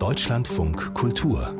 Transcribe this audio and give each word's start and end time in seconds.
Deutschlandfunk 0.00 0.94
Kultur. 0.94 1.54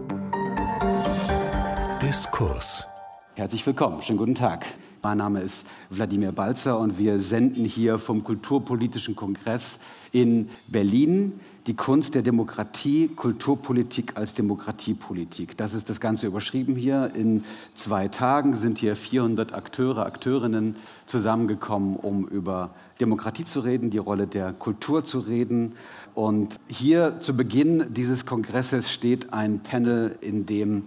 Diskurs. 2.00 2.86
Herzlich 3.34 3.66
willkommen, 3.66 4.00
schönen 4.00 4.16
guten 4.16 4.34
Tag. 4.34 4.64
Mein 5.02 5.16
Name 5.16 5.40
ist 5.40 5.66
Wladimir 5.88 6.30
Balzer 6.30 6.78
und 6.78 6.98
wir 6.98 7.20
senden 7.20 7.64
hier 7.64 7.96
vom 7.96 8.22
Kulturpolitischen 8.22 9.16
Kongress 9.16 9.80
in 10.12 10.50
Berlin 10.68 11.40
die 11.66 11.74
Kunst 11.74 12.14
der 12.14 12.20
Demokratie, 12.20 13.08
Kulturpolitik 13.08 14.18
als 14.18 14.34
Demokratiepolitik. 14.34 15.56
Das 15.56 15.72
ist 15.72 15.88
das 15.88 16.00
Ganze 16.00 16.26
überschrieben 16.26 16.76
hier. 16.76 17.12
In 17.14 17.44
zwei 17.74 18.08
Tagen 18.08 18.54
sind 18.54 18.76
hier 18.78 18.94
400 18.94 19.54
Akteure, 19.54 20.04
Akteurinnen 20.04 20.76
zusammengekommen, 21.06 21.96
um 21.96 22.28
über 22.28 22.74
Demokratie 23.00 23.44
zu 23.44 23.60
reden, 23.60 23.88
die 23.88 23.98
Rolle 23.98 24.26
der 24.26 24.52
Kultur 24.52 25.04
zu 25.04 25.20
reden. 25.20 25.76
Und 26.14 26.60
hier 26.68 27.20
zu 27.20 27.34
Beginn 27.34 27.94
dieses 27.94 28.26
Kongresses 28.26 28.92
steht 28.92 29.32
ein 29.32 29.60
Panel, 29.60 30.18
in 30.20 30.44
dem 30.44 30.84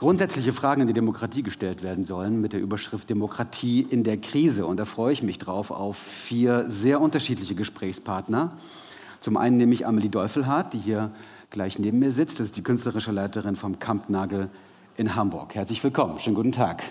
grundsätzliche 0.00 0.52
Fragen 0.52 0.80
in 0.80 0.86
die 0.86 0.94
Demokratie 0.94 1.42
gestellt 1.42 1.82
werden 1.82 2.06
sollen 2.06 2.40
mit 2.40 2.54
der 2.54 2.60
Überschrift 2.60 3.10
Demokratie 3.10 3.82
in 3.82 4.02
der 4.02 4.16
Krise. 4.16 4.64
Und 4.64 4.78
da 4.78 4.86
freue 4.86 5.12
ich 5.12 5.22
mich 5.22 5.38
drauf 5.38 5.70
auf 5.70 5.98
vier 5.98 6.64
sehr 6.70 7.02
unterschiedliche 7.02 7.54
Gesprächspartner. 7.54 8.52
Zum 9.20 9.36
einen 9.36 9.58
nehme 9.58 9.74
ich 9.74 9.86
Amelie 9.86 10.08
Deufelhardt, 10.08 10.72
die 10.72 10.78
hier 10.78 11.10
gleich 11.50 11.78
neben 11.78 11.98
mir 11.98 12.12
sitzt. 12.12 12.40
Das 12.40 12.46
ist 12.46 12.56
die 12.56 12.62
künstlerische 12.62 13.12
Leiterin 13.12 13.56
vom 13.56 13.78
Kampnagel 13.78 14.48
in 14.96 15.16
Hamburg. 15.16 15.54
Herzlich 15.54 15.84
willkommen. 15.84 16.18
Schönen 16.18 16.34
guten 16.34 16.52
Tag. 16.52 16.82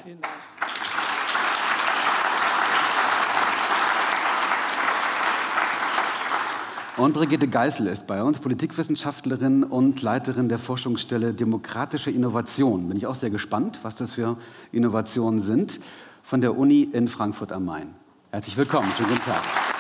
Und 7.00 7.14
Brigitte 7.14 7.48
Geißel 7.48 7.88
ist 7.88 8.08
bei 8.08 8.22
uns, 8.22 8.40
Politikwissenschaftlerin 8.40 9.64
und 9.64 10.02
Leiterin 10.02 10.50
der 10.50 10.58
Forschungsstelle 10.58 11.34
Demokratische 11.34 12.12
Innovation. 12.12 12.90
Bin 12.90 12.98
ich 12.98 13.08
auch 13.08 13.16
sehr 13.16 13.30
gespannt, 13.30 13.80
was 13.84 13.96
das 13.96 14.12
für 14.12 14.36
Innovationen 14.74 15.40
sind, 15.40 15.80
von 16.24 16.42
der 16.42 16.58
Uni 16.58 16.82
in 16.92 17.08
Frankfurt 17.08 17.54
am 17.54 17.64
Main. 17.64 17.96
Herzlich 18.32 18.58
willkommen. 18.58 18.92
Schönen 18.98 19.12
guten 19.12 19.22
Tag. 19.22 19.79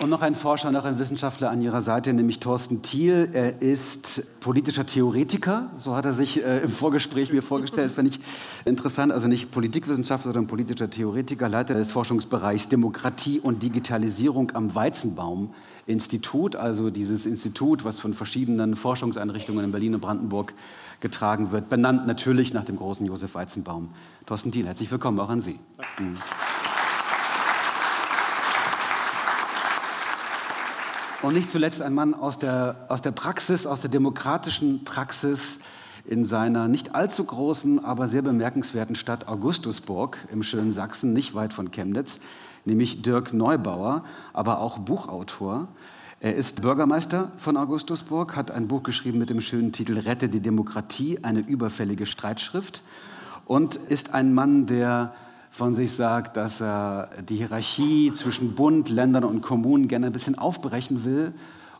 Und 0.00 0.10
noch 0.10 0.22
ein 0.22 0.34
Forscher, 0.34 0.72
noch 0.72 0.84
ein 0.84 0.98
Wissenschaftler 0.98 1.50
an 1.50 1.60
Ihrer 1.60 1.80
Seite, 1.80 2.12
nämlich 2.12 2.40
Thorsten 2.40 2.82
Thiel. 2.82 3.30
Er 3.32 3.62
ist 3.62 4.24
politischer 4.40 4.84
Theoretiker, 4.84 5.70
so 5.76 5.94
hat 5.94 6.04
er 6.04 6.12
sich 6.12 6.44
äh, 6.44 6.58
im 6.58 6.70
Vorgespräch 6.70 7.32
mir 7.32 7.42
vorgestellt, 7.42 7.92
finde 7.92 8.10
ich 8.10 8.20
interessant. 8.64 9.12
Also 9.12 9.28
nicht 9.28 9.52
Politikwissenschaftler, 9.52 10.32
sondern 10.32 10.48
politischer 10.48 10.90
Theoretiker, 10.90 11.48
Leiter 11.48 11.74
des 11.74 11.92
Forschungsbereichs 11.92 12.68
Demokratie 12.68 13.38
und 13.38 13.62
Digitalisierung 13.62 14.50
am 14.54 14.74
Weizenbaum 14.74 15.54
Institut, 15.86 16.56
also 16.56 16.90
dieses 16.90 17.26
Institut, 17.26 17.84
was 17.84 18.00
von 18.00 18.14
verschiedenen 18.14 18.74
Forschungseinrichtungen 18.74 19.64
in 19.64 19.70
Berlin 19.70 19.94
und 19.94 20.00
Brandenburg 20.00 20.54
getragen 21.00 21.52
wird, 21.52 21.68
benannt 21.68 22.06
natürlich 22.06 22.52
nach 22.52 22.64
dem 22.64 22.76
großen 22.76 23.06
Josef 23.06 23.34
Weizenbaum. 23.34 23.90
Thorsten 24.26 24.50
Thiel, 24.50 24.66
herzlich 24.66 24.90
willkommen 24.90 25.20
auch 25.20 25.28
an 25.28 25.40
Sie. 25.40 25.58
Mhm. 26.00 26.16
Und 31.24 31.32
nicht 31.32 31.48
zuletzt 31.48 31.80
ein 31.80 31.94
Mann 31.94 32.12
aus 32.12 32.38
der, 32.38 32.84
aus 32.90 33.00
der 33.00 33.10
Praxis, 33.10 33.64
aus 33.64 33.80
der 33.80 33.88
demokratischen 33.88 34.84
Praxis 34.84 35.58
in 36.04 36.26
seiner 36.26 36.68
nicht 36.68 36.94
allzu 36.94 37.24
großen, 37.24 37.82
aber 37.82 38.08
sehr 38.08 38.20
bemerkenswerten 38.20 38.94
Stadt 38.94 39.26
Augustusburg 39.26 40.18
im 40.30 40.42
schönen 40.42 40.70
Sachsen, 40.70 41.14
nicht 41.14 41.34
weit 41.34 41.54
von 41.54 41.70
Chemnitz, 41.70 42.20
nämlich 42.66 43.00
Dirk 43.00 43.32
Neubauer, 43.32 44.04
aber 44.34 44.58
auch 44.58 44.76
Buchautor. 44.76 45.68
Er 46.20 46.34
ist 46.34 46.60
Bürgermeister 46.60 47.32
von 47.38 47.56
Augustusburg, 47.56 48.36
hat 48.36 48.50
ein 48.50 48.68
Buch 48.68 48.82
geschrieben 48.82 49.18
mit 49.18 49.30
dem 49.30 49.40
schönen 49.40 49.72
Titel 49.72 49.96
Rette 49.96 50.28
die 50.28 50.40
Demokratie, 50.40 51.20
eine 51.22 51.40
überfällige 51.40 52.04
Streitschrift 52.04 52.82
und 53.46 53.76
ist 53.76 54.12
ein 54.12 54.34
Mann, 54.34 54.66
der 54.66 55.14
von 55.54 55.72
sich 55.72 55.92
sagt, 55.92 56.36
dass 56.36 56.60
er 56.60 57.10
die 57.28 57.36
Hierarchie 57.36 58.12
zwischen 58.12 58.56
Bund, 58.56 58.88
Ländern 58.88 59.22
und 59.22 59.40
Kommunen 59.40 59.86
gerne 59.86 60.06
ein 60.06 60.12
bisschen 60.12 60.36
aufbrechen 60.36 61.04
will 61.04 61.32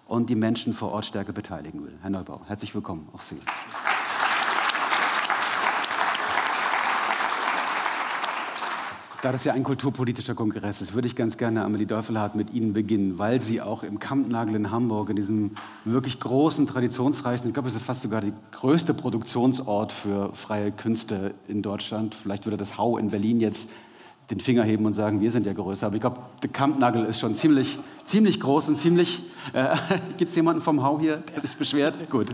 und 0.07 0.31
die 0.31 0.37
Menschen 0.37 0.75
vor 0.75 0.93
Ort 0.93 1.07
stärker 1.07 1.33
beteiligen 1.33 1.83
will. 1.83 1.95
Herr 2.01 2.11
Neubau, 2.11 2.43
herzlich 2.47 2.73
willkommen, 2.73 3.09
auch 3.13 3.23
Sie. 3.23 3.41
Da 9.25 9.33
das 9.33 9.45
ja 9.45 9.55
ein 9.55 9.65
kulturpolitischer 9.65 10.35
Kongress 10.35 10.83
ist, 10.83 10.93
würde 10.93 11.09
ich 11.09 11.17
ganz 11.17 11.39
gerne, 11.39 11.65
Amelie 11.65 11.87
Deufelhardt, 11.87 12.35
mit 12.35 12.53
Ihnen 12.53 12.75
beginnen, 12.75 13.17
weil 13.17 13.41
Sie 13.41 13.63
auch 13.63 13.83
im 13.83 13.99
Kampnagel 13.99 14.55
in 14.55 14.71
Hamburg, 14.71 15.09
in 15.09 15.17
diesem 15.17 15.53
wirklich 15.87 16.21
großen, 16.21 16.67
traditionsreichen, 16.67 17.49
ich 17.49 17.55
glaube, 17.55 17.71
es 17.71 17.75
ist 17.75 17.87
fast 17.87 18.03
sogar 18.03 18.21
der 18.21 18.35
größte 18.53 18.93
Produktionsort 18.93 19.93
für 19.93 20.35
freie 20.35 20.73
Künste 20.73 21.33
in 21.49 21.63
Deutschland. 21.63 22.15
Vielleicht 22.15 22.45
würde 22.45 22.59
das 22.59 22.77
Hau 22.77 22.99
in 22.99 23.09
Berlin 23.09 23.41
jetzt 23.41 23.71
den 24.31 24.41
Finger 24.41 24.63
heben 24.65 24.87
und 24.87 24.95
sagen, 24.95 25.21
wir 25.21 25.31
sind 25.31 25.45
ja 25.47 25.53
größer. 25.53 25.87
Aber 25.87 25.97
ich 25.97 26.01
glaube, 26.01 26.19
der 26.43 26.49
Kampnagel 26.49 27.05
ist 27.05 27.21
schon 27.21 27.35
ziemlich, 27.35 27.79
ziemlich 28.05 28.41
groß 28.41 28.69
und 28.69 28.77
ziemlich. 28.77 29.23
Äh, 29.53 29.77
Gibt 30.17 30.31
es 30.31 30.35
jemanden 30.35 30.63
vom 30.63 30.83
Hau 30.83 30.99
hier, 30.99 31.17
der 31.17 31.41
sich 31.43 31.55
beschwert? 31.57 32.09
Gut. 32.09 32.29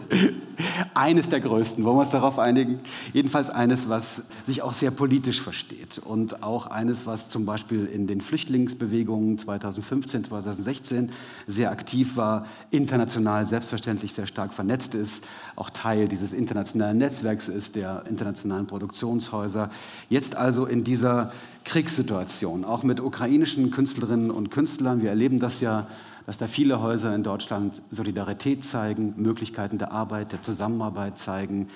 Eines 0.95 1.29
der 1.29 1.41
größten, 1.41 1.85
wollen 1.85 1.97
wir 1.97 2.01
uns 2.01 2.11
darauf 2.11 2.39
einigen? 2.39 2.81
Jedenfalls 3.13 3.51
eines, 3.51 3.89
was 3.89 4.25
sich 4.45 4.63
auch 4.63 4.73
sehr 4.73 4.93
politisch 4.93 5.41
versteht 5.41 5.99
und 5.99 6.43
auch 6.43 6.69
eines, 6.69 7.07
was 7.07 7.29
zum 7.29 7.45
Beispiel 7.45 7.87
in 7.87 8.07
den 8.07 8.21
Flüchtlingsbewegungen 8.21 9.39
2015, 9.39 10.25
2016 10.25 11.11
sehr 11.47 11.71
aktiv 11.73 12.17
war, 12.17 12.47
international 12.71 13.47
selbstverständlich 13.47 14.15
sehr 14.15 14.27
stark 14.27 14.53
vernetzt 14.53 14.95
ist, 14.95 15.25
auch 15.57 15.71
Teil 15.71 16.07
dieses 16.07 16.33
internationalen 16.33 16.99
Netzwerks 16.99 17.49
ist, 17.49 17.75
der 17.75 18.05
internationalen 18.09 18.67
Produktionshäuser. 18.67 19.71
Jetzt 20.09 20.37
also 20.37 20.67
in 20.67 20.85
dieser 20.85 21.33
Kriegssituation, 21.65 22.65
auch 22.65 22.83
mit 22.83 23.01
ukrainischen 23.01 23.71
Künstlerinnen 23.71 24.31
und 24.31 24.51
Künstlern. 24.51 25.03
Wir 25.03 25.11
erleben 25.11 25.41
das 25.41 25.61
ja, 25.61 25.87
dass 26.27 26.39
da 26.39 26.47
viele 26.47 26.81
Häuser 26.81 27.15
in 27.15 27.23
Deutschland 27.23 27.83
Solidarität 27.91 28.65
zeigen, 28.65 29.15
Möglichkeiten 29.17 29.79
der 29.79 29.93
Arbeit, 29.93 30.33
der 30.33 30.43
Zusammenarbeit 30.43 31.19
zeigen. 31.19 31.69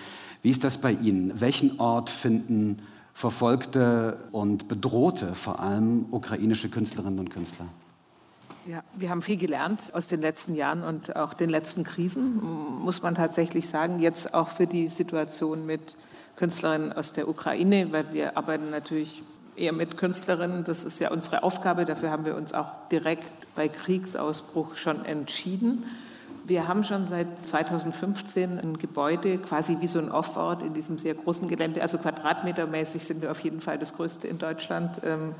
Wie 0.42 0.50
ist 0.50 0.64
das 0.64 0.78
bei 0.78 0.92
Ihnen? 0.92 1.40
Welchen 1.40 1.80
Ort 1.80 2.10
finden 2.10 2.82
verfolgte 3.14 4.18
und 4.32 4.68
bedrohte, 4.68 5.34
vor 5.34 5.60
allem 5.60 6.06
ukrainische 6.10 6.68
Künstlerinnen 6.68 7.20
und 7.20 7.30
Künstler? 7.30 7.66
Ja, 8.66 8.82
wir 8.96 9.10
haben 9.10 9.22
viel 9.22 9.36
gelernt 9.36 9.80
aus 9.92 10.06
den 10.06 10.20
letzten 10.20 10.54
Jahren 10.54 10.82
und 10.82 11.16
auch 11.16 11.34
den 11.34 11.50
letzten 11.50 11.84
Krisen, 11.84 12.42
muss 12.82 13.02
man 13.02 13.14
tatsächlich 13.14 13.68
sagen. 13.68 14.00
Jetzt 14.00 14.34
auch 14.34 14.48
für 14.48 14.66
die 14.66 14.88
Situation 14.88 15.66
mit 15.66 15.94
Künstlerinnen 16.36 16.92
aus 16.92 17.12
der 17.12 17.28
Ukraine, 17.28 17.92
weil 17.92 18.12
wir 18.12 18.36
arbeiten 18.36 18.70
natürlich 18.70 19.22
eher 19.56 19.72
mit 19.72 19.96
Künstlerinnen. 19.96 20.64
Das 20.64 20.84
ist 20.84 20.98
ja 20.98 21.10
unsere 21.10 21.42
Aufgabe. 21.42 21.84
Dafür 21.84 22.10
haben 22.10 22.24
wir 22.24 22.36
uns 22.36 22.52
auch 22.52 22.68
direkt 22.90 23.46
bei 23.54 23.68
Kriegsausbruch 23.68 24.76
schon 24.76 25.04
entschieden. 25.04 25.84
Wir 26.46 26.68
haben 26.68 26.84
schon 26.84 27.04
seit 27.06 27.26
2015 27.44 28.58
ein 28.58 28.76
Gebäude, 28.76 29.38
quasi 29.38 29.78
wie 29.80 29.86
so 29.86 29.98
ein 29.98 30.10
Off-Ort 30.10 30.62
in 30.62 30.74
diesem 30.74 30.98
sehr 30.98 31.14
großen 31.14 31.48
Gelände. 31.48 31.80
Also 31.80 31.96
quadratmetermäßig 31.96 33.04
sind 33.04 33.22
wir 33.22 33.30
auf 33.30 33.40
jeden 33.40 33.62
Fall 33.62 33.78
das 33.78 33.94
größte 33.94 34.28
in 34.28 34.38
Deutschland. 34.38 35.00
Ähm, 35.04 35.34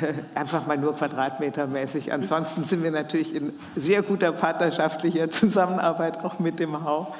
einfach 0.34 0.66
mal 0.66 0.78
nur 0.78 0.94
quadratmetermäßig. 0.94 2.12
Ansonsten 2.12 2.64
sind 2.64 2.82
wir 2.82 2.90
natürlich 2.90 3.34
in 3.34 3.52
sehr 3.76 4.02
guter 4.02 4.32
partnerschaftlicher 4.32 5.30
Zusammenarbeit 5.30 6.24
auch 6.24 6.38
mit 6.38 6.58
dem 6.58 6.84
Hau. 6.84 7.14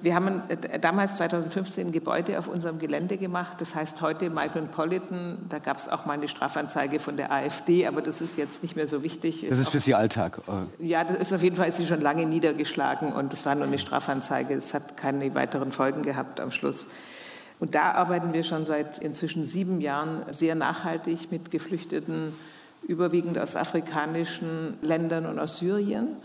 Wir 0.00 0.14
haben 0.14 0.42
äh, 0.48 0.78
damals 0.78 1.16
2015 1.16 1.88
ein 1.88 1.92
Gebäude 1.92 2.38
auf 2.38 2.46
unserem 2.46 2.78
Gelände 2.78 3.16
gemacht, 3.16 3.60
das 3.60 3.74
heißt 3.74 4.00
heute 4.00 4.30
Micropolitan. 4.30 5.38
Da 5.48 5.58
gab 5.58 5.76
es 5.76 5.88
auch 5.88 6.06
mal 6.06 6.12
eine 6.12 6.28
Strafanzeige 6.28 7.00
von 7.00 7.16
der 7.16 7.32
AfD, 7.32 7.86
aber 7.86 8.00
das 8.00 8.20
ist 8.20 8.36
jetzt 8.36 8.62
nicht 8.62 8.76
mehr 8.76 8.86
so 8.86 9.02
wichtig. 9.02 9.46
Das 9.48 9.58
ist 9.58 9.70
für 9.70 9.80
Sie 9.80 9.94
Alltag? 9.94 10.40
Ja, 10.78 11.04
das 11.04 11.18
ist 11.18 11.32
auf 11.32 11.42
jeden 11.42 11.56
Fall 11.56 11.68
ist 11.68 11.78
sie 11.78 11.86
schon 11.86 12.00
lange 12.00 12.26
niedergeschlagen 12.26 13.12
und 13.12 13.32
das 13.32 13.44
war 13.44 13.54
nur 13.54 13.66
eine 13.66 13.78
Strafanzeige. 13.78 14.54
Es 14.54 14.72
hat 14.72 14.96
keine 14.96 15.34
weiteren 15.34 15.72
Folgen 15.72 16.02
gehabt 16.02 16.40
am 16.40 16.52
Schluss. 16.52 16.86
Und 17.60 17.74
da 17.74 17.92
arbeiten 17.92 18.32
wir 18.32 18.44
schon 18.44 18.64
seit 18.64 18.98
inzwischen 18.98 19.42
sieben 19.42 19.80
Jahren 19.80 20.22
sehr 20.30 20.54
nachhaltig 20.54 21.32
mit 21.32 21.50
Geflüchteten, 21.50 22.32
überwiegend 22.86 23.36
aus 23.38 23.56
afrikanischen 23.56 24.78
Ländern 24.80 25.26
und 25.26 25.40
aus 25.40 25.58
Syrien. 25.58 26.16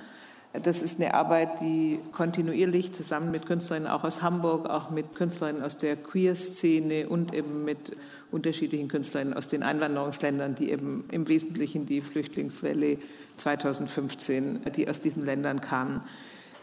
Das 0.61 0.83
ist 0.83 0.99
eine 0.99 1.15
Arbeit, 1.15 1.61
die 1.61 1.99
kontinuierlich 2.11 2.93
zusammen 2.93 3.31
mit 3.31 3.47
Künstlerinnen 3.47 3.87
auch 3.87 4.03
aus 4.03 4.21
Hamburg, 4.21 4.69
auch 4.69 4.91
mit 4.91 5.15
Künstlerinnen 5.15 5.63
aus 5.63 5.77
der 5.77 5.95
Queer-Szene 5.95 7.09
und 7.09 7.33
eben 7.33 7.65
mit 7.65 7.97
unterschiedlichen 8.31 8.87
Künstlerinnen 8.87 9.33
aus 9.33 9.47
den 9.47 9.63
Einwanderungsländern, 9.63 10.53
die 10.53 10.69
eben 10.69 11.05
im 11.11 11.27
Wesentlichen 11.27 11.87
die 11.87 12.01
Flüchtlingswelle 12.01 12.99
2015, 13.37 14.61
die 14.75 14.87
aus 14.87 14.99
diesen 14.99 15.25
Ländern 15.25 15.59
kamen. 15.59 16.01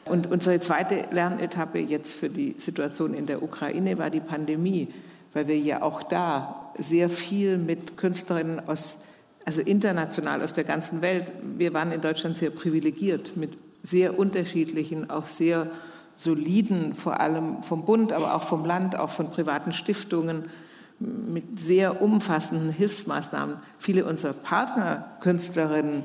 Und 0.05 0.31
unsere 0.31 0.61
zweite 0.61 1.07
Lernetappe 1.11 1.81
jetzt 1.81 2.15
für 2.15 2.31
die 2.31 2.55
Situation 2.59 3.13
in 3.13 3.27
der 3.27 3.43
Ukraine 3.43 3.99
war 3.99 4.11
die 4.11 4.21
Pandemie, 4.21 4.87
weil 5.33 5.49
wir 5.49 5.59
ja 5.59 5.83
auch 5.83 6.05
da 6.05 6.73
sehr 6.79 7.11
viel 7.11 7.59
mit 7.59 7.97
Künstlerinnen 7.97 8.69
aus 8.69 8.99
also 9.47 9.63
international 9.63 10.43
aus 10.43 10.53
der 10.53 10.65
ganzen 10.65 11.01
Welt. 11.03 11.33
Wir 11.57 11.73
waren 11.73 11.91
in 11.91 12.01
Deutschland 12.01 12.37
sehr 12.37 12.51
privilegiert 12.51 13.37
mit 13.37 13.57
sehr 13.83 14.19
unterschiedlichen, 14.19 15.11
auch 15.11 15.27
sehr 15.27 15.69
soliden, 16.15 16.95
vor 16.95 17.21
allem 17.21 17.63
vom 17.63 17.85
Bund, 17.85 18.13
aber 18.13 18.35
auch 18.35 18.43
vom 18.43 18.65
Land, 18.65 18.97
auch 18.97 19.11
von 19.11 19.31
privaten 19.31 19.73
Stiftungen, 19.73 20.51
mit 20.99 21.59
sehr 21.59 22.03
umfassenden 22.03 22.71
Hilfsmaßnahmen. 22.71 23.57
Viele 23.79 24.05
unserer 24.05 24.35
Partnerkünstlerinnen 24.35 26.03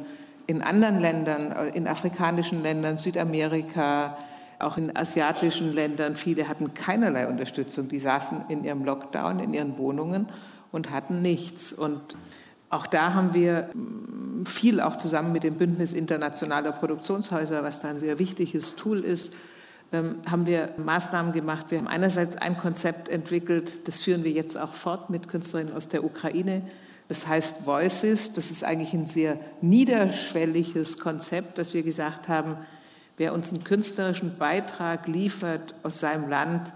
in 0.47 0.61
anderen 0.61 1.01
Ländern, 1.01 1.51
in 1.73 1.87
afrikanischen 1.87 2.63
Ländern, 2.63 2.97
Südamerika, 2.97 4.17
auch 4.59 4.77
in 4.77 4.95
asiatischen 4.95 5.73
Ländern, 5.73 6.15
viele 6.15 6.47
hatten 6.47 6.73
keinerlei 6.73 7.27
Unterstützung. 7.27 7.89
Die 7.89 7.99
saßen 7.99 8.45
in 8.47 8.63
ihrem 8.63 8.85
Lockdown, 8.85 9.39
in 9.39 9.53
ihren 9.53 9.77
Wohnungen 9.77 10.27
und 10.71 10.91
hatten 10.91 11.21
nichts. 11.21 11.73
Und 11.73 12.17
auch 12.69 12.87
da 12.87 13.13
haben 13.13 13.33
wir 13.33 13.69
mm, 13.73 14.45
viel 14.45 14.81
auch 14.81 14.95
zusammen 14.95 15.31
mit 15.31 15.43
dem 15.43 15.55
Bündnis 15.55 15.93
internationaler 15.93 16.71
Produktionshäuser, 16.71 17.63
was 17.63 17.81
da 17.81 17.89
ein 17.89 17.99
sehr 17.99 18.19
wichtiges 18.19 18.75
Tool 18.75 18.99
ist, 18.99 19.33
ähm, 19.91 20.17
haben 20.29 20.45
wir 20.45 20.69
Maßnahmen 20.77 21.31
gemacht. 21.31 21.67
Wir 21.69 21.77
haben 21.77 21.87
einerseits 21.87 22.37
ein 22.37 22.57
Konzept 22.57 23.07
entwickelt, 23.07 23.87
das 23.87 24.01
führen 24.01 24.23
wir 24.23 24.31
jetzt 24.31 24.57
auch 24.57 24.73
fort 24.73 25.09
mit 25.09 25.27
Künstlerinnen 25.27 25.73
aus 25.73 25.87
der 25.87 26.03
Ukraine. 26.03 26.63
Das 27.07 27.27
heißt 27.27 27.65
Voices. 27.65 28.33
Das 28.33 28.49
ist 28.49 28.63
eigentlich 28.63 28.93
ein 28.93 29.05
sehr 29.05 29.37
niederschwelliges 29.61 30.97
Konzept, 30.97 31.57
dass 31.59 31.73
wir 31.73 31.83
gesagt 31.83 32.27
haben, 32.27 32.57
wer 33.17 33.33
uns 33.33 33.53
einen 33.53 33.63
künstlerischen 33.63 34.37
Beitrag 34.37 35.07
liefert 35.07 35.75
aus 35.83 35.99
seinem 35.99 36.29
Land, 36.29 36.73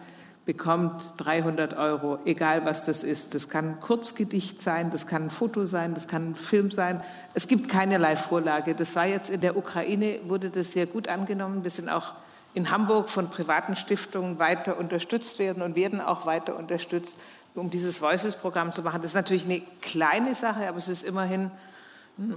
bekommt 0.50 1.14
300 1.18 1.78
Euro, 1.78 2.18
egal 2.26 2.66
was 2.66 2.84
das 2.84 3.04
ist. 3.04 3.36
Das 3.36 3.50
kann 3.50 3.66
ein 3.66 3.80
Kurzgedicht 3.82 4.64
sein, 4.64 4.90
das 4.90 5.06
kann 5.06 5.26
ein 5.26 5.30
Foto 5.30 5.68
sein, 5.68 5.94
das 5.94 6.08
kann 6.08 6.32
ein 6.32 6.36
Film 6.36 6.72
sein. 6.72 7.04
Es 7.36 7.48
gibt 7.48 7.70
keinerlei 7.70 8.16
Vorlage. 8.16 8.74
Das 8.74 8.96
war 8.96 9.06
jetzt 9.06 9.30
in 9.30 9.42
der 9.42 9.56
Ukraine, 9.56 10.22
wurde 10.24 10.50
das 10.50 10.72
sehr 10.72 10.88
gut 10.88 11.08
angenommen. 11.08 11.64
Wir 11.64 11.70
sind 11.70 11.88
auch 11.88 12.14
in 12.56 12.72
Hamburg 12.72 13.12
von 13.12 13.30
privaten 13.30 13.76
Stiftungen 13.76 14.40
weiter 14.40 14.80
unterstützt 14.80 15.38
werden 15.38 15.62
und 15.62 15.76
werden 15.76 16.02
auch 16.02 16.26
weiter 16.26 16.58
unterstützt, 16.58 17.20
um 17.54 17.70
dieses 17.70 18.02
Voices-Programm 18.02 18.74
zu 18.74 18.82
machen. 18.82 19.04
Das 19.04 19.12
ist 19.12 19.16
natürlich 19.16 19.46
eine 19.46 19.62
kleine 19.84 20.34
Sache, 20.34 20.68
aber 20.68 20.80
es 20.80 20.90
ist 20.90 21.04
immerhin 21.04 21.52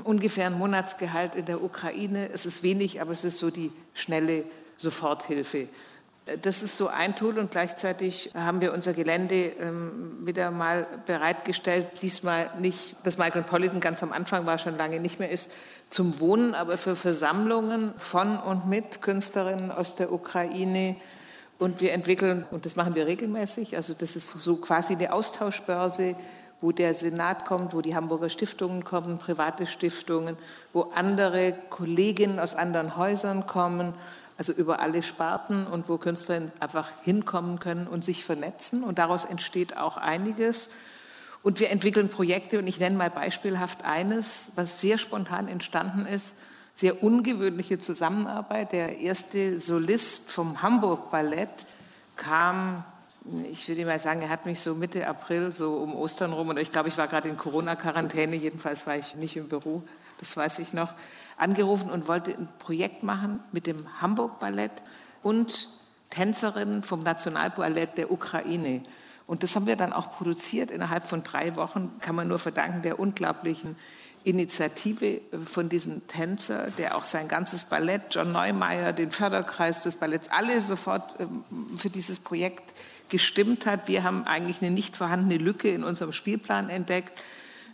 ungefähr 0.05 0.49
ein 0.49 0.59
Monatsgehalt 0.59 1.35
in 1.35 1.47
der 1.47 1.63
Ukraine. 1.63 2.29
Es 2.31 2.45
ist 2.45 2.63
wenig, 2.63 3.01
aber 3.01 3.13
es 3.13 3.25
ist 3.25 3.39
so 3.39 3.51
die 3.51 3.73
schnelle 3.95 4.45
Soforthilfe. 4.77 5.69
Das 6.43 6.63
ist 6.63 6.77
so 6.77 6.87
ein 6.87 7.17
Tool 7.17 7.37
und 7.37 7.51
gleichzeitig 7.51 8.31
haben 8.35 8.61
wir 8.61 8.73
unser 8.73 8.93
Gelände 8.93 9.53
ähm, 9.59 10.19
wieder 10.25 10.53
mal 10.53 10.87
bereitgestellt. 11.05 11.89
Diesmal 12.01 12.49
nicht, 12.61 12.95
das 13.03 13.19
Micropolitan 13.19 13.81
ganz 13.81 14.05
am 14.05 14.13
Anfang 14.13 14.47
war, 14.47 14.57
schon 14.59 14.77
lange 14.77 15.01
nicht 15.01 15.19
mehr 15.19 15.31
ist, 15.31 15.51
zum 15.89 16.21
Wohnen, 16.21 16.55
aber 16.55 16.79
für 16.79 16.95
Versammlungen 16.95 17.95
von 17.99 18.39
und 18.39 18.69
mit 18.69 19.03
Künstlerinnen 19.03 19.73
aus 19.73 19.97
der 19.97 20.13
Ukraine. 20.13 20.95
Und 21.59 21.81
wir 21.81 21.93
entwickeln, 21.93 22.47
und 22.53 22.67
das 22.67 22.77
machen 22.77 22.95
wir 22.95 23.09
regelmäßig, 23.09 23.75
also 23.75 23.93
das 23.93 24.15
ist 24.15 24.29
so 24.29 24.57
quasi 24.57 24.95
eine 24.95 25.13
Austauschbörse, 25.13 26.15
wo 26.61 26.71
der 26.71 26.95
Senat 26.95 27.47
kommt, 27.47 27.75
wo 27.75 27.81
die 27.81 27.97
Hamburger 27.97 28.29
Stiftungen 28.29 28.85
kommen, 28.85 29.19
private 29.19 29.67
Stiftungen, 29.67 30.37
wo 30.73 30.93
andere 30.95 31.55
Kolleginnen 31.69 32.39
aus 32.39 32.55
anderen 32.55 32.97
Häusern 32.97 33.49
kommen 33.49 33.95
also 34.39 34.53
über 34.53 34.81
alle 34.81 35.03
Sparten 35.03 35.67
und 35.67 35.89
wo 35.89 35.99
Künstler 35.99 36.43
einfach 36.61 36.89
hinkommen 37.03 37.59
können 37.59 37.87
und 37.87 38.05
sich 38.05 38.25
vernetzen. 38.25 38.83
Und 38.83 38.99
daraus 38.99 39.25
entsteht 39.25 39.77
auch 39.77 39.97
einiges. 39.97 40.71
Und 41.43 41.61
wir 41.61 41.71
entwickeln 41.71 42.09
Projekte 42.09 42.59
und 42.59 42.67
ich 42.67 42.79
nenne 42.79 42.97
mal 42.97 43.11
beispielhaft 43.11 43.85
eines, 43.85 44.53
was 44.55 44.81
sehr 44.81 44.99
spontan 44.99 45.49
entstanden 45.49 46.07
ist, 46.07 46.35
sehr 46.75 47.03
ungewöhnliche 47.03 47.79
Zusammenarbeit. 47.79 48.73
Der 48.73 48.99
erste 48.99 49.61
Solist 49.61 50.31
vom 50.31 50.63
Hamburg 50.63 51.11
Ballett 51.11 51.67
kam, 52.17 52.85
ich 53.51 53.69
würde 53.69 53.85
mal 53.85 53.99
sagen, 53.99 54.23
er 54.23 54.29
hat 54.29 54.47
mich 54.47 54.61
so 54.61 54.75
Mitte 54.75 55.07
April, 55.07 55.53
so 55.53 55.77
um 55.77 55.95
Ostern 55.95 56.33
rum, 56.33 56.49
und 56.49 56.59
ich 56.59 56.73
glaube, 56.73 56.89
ich 56.89 56.97
war 56.97 57.09
gerade 57.09 57.29
in 57.29 57.37
Corona-Quarantäne, 57.37 58.37
jedenfalls 58.37 58.87
war 58.87 58.97
ich 58.97 59.15
nicht 59.17 59.37
im 59.37 59.49
Büro, 59.49 59.83
das 60.19 60.37
weiß 60.37 60.61
ich 60.61 60.73
noch 60.73 60.95
angerufen 61.43 61.91
und 61.91 62.09
wollte 62.09 62.31
ein 62.31 62.49
Projekt 62.59 63.03
machen 63.03 63.41
mit 63.53 63.67
dem 63.67 64.01
Hamburg 64.01 64.39
Ballett 64.39 64.73
und 65.23 65.69
Tänzerinnen 66.11 66.83
vom 66.83 67.03
Nationalballett 67.03 67.99
der 67.99 68.11
Ukraine. 68.11 68.83
Und 69.27 69.43
das 69.43 69.57
haben 69.57 69.67
wir 69.67 69.77
dann 69.77 69.93
auch 69.93 70.13
produziert 70.13 70.71
innerhalb 70.71 71.05
von 71.05 71.23
drei 71.23 71.57
Wochen, 71.57 71.91
kann 72.01 72.15
man 72.15 72.29
nur 72.29 72.39
verdanken 72.39 72.83
der 72.83 73.01
unglaublichen 73.01 73.77
Initiative 74.25 75.21
von 75.45 75.69
diesem 75.69 76.07
Tänzer, 76.07 76.71
der 76.79 76.97
auch 76.97 77.05
sein 77.05 77.29
ganzes 77.29 77.65
Ballett, 77.65 78.03
John 78.11 78.31
Neumeier, 78.31 78.93
den 78.93 79.11
Förderkreis 79.11 79.83
des 79.83 79.97
Balletts, 79.97 80.29
alle 80.29 80.63
sofort 80.63 81.19
ähm, 81.19 81.45
für 81.77 81.91
dieses 81.91 82.21
Projekt 82.21 82.75
gestimmt 83.09 83.67
hat. 83.67 83.89
Wir 83.89 84.05
haben 84.05 84.25
eigentlich 84.27 84.63
eine 84.63 84.71
nicht 84.71 84.97
vorhandene 84.97 85.43
Lücke 85.43 85.71
in 85.71 85.83
unserem 85.83 86.13
Spielplan 86.13 86.69
entdeckt 86.69 87.19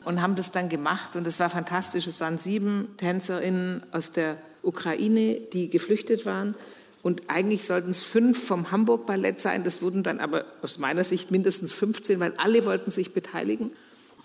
und 0.09 0.23
haben 0.23 0.37
das 0.37 0.53
dann 0.53 0.71
gemacht 0.71 1.17
und 1.17 1.27
es 1.27 1.39
war 1.39 1.51
fantastisch. 1.51 2.07
Es 2.07 2.19
waren 2.19 2.39
sieben 2.39 2.95
Tänzerinnen 2.97 3.83
aus 3.93 4.11
der 4.11 4.39
Ukraine, 4.63 5.35
die 5.53 5.69
geflüchtet 5.69 6.25
waren. 6.25 6.55
Und 7.03 7.29
eigentlich 7.29 7.67
sollten 7.67 7.91
es 7.91 8.03
fünf 8.03 8.43
vom 8.43 8.71
Hamburg 8.71 9.05
Ballett 9.05 9.39
sein. 9.39 9.65
Das 9.65 9.83
wurden 9.83 10.03
dann 10.03 10.19
aber 10.19 10.47
aus 10.63 10.79
meiner 10.79 11.05
Sicht 11.05 11.31
mindestens 11.31 11.75
15, 11.75 12.21
weil 12.21 12.33
alle 12.39 12.65
wollten 12.65 12.91
sich 12.91 13.13
beteiligen. 13.13 13.71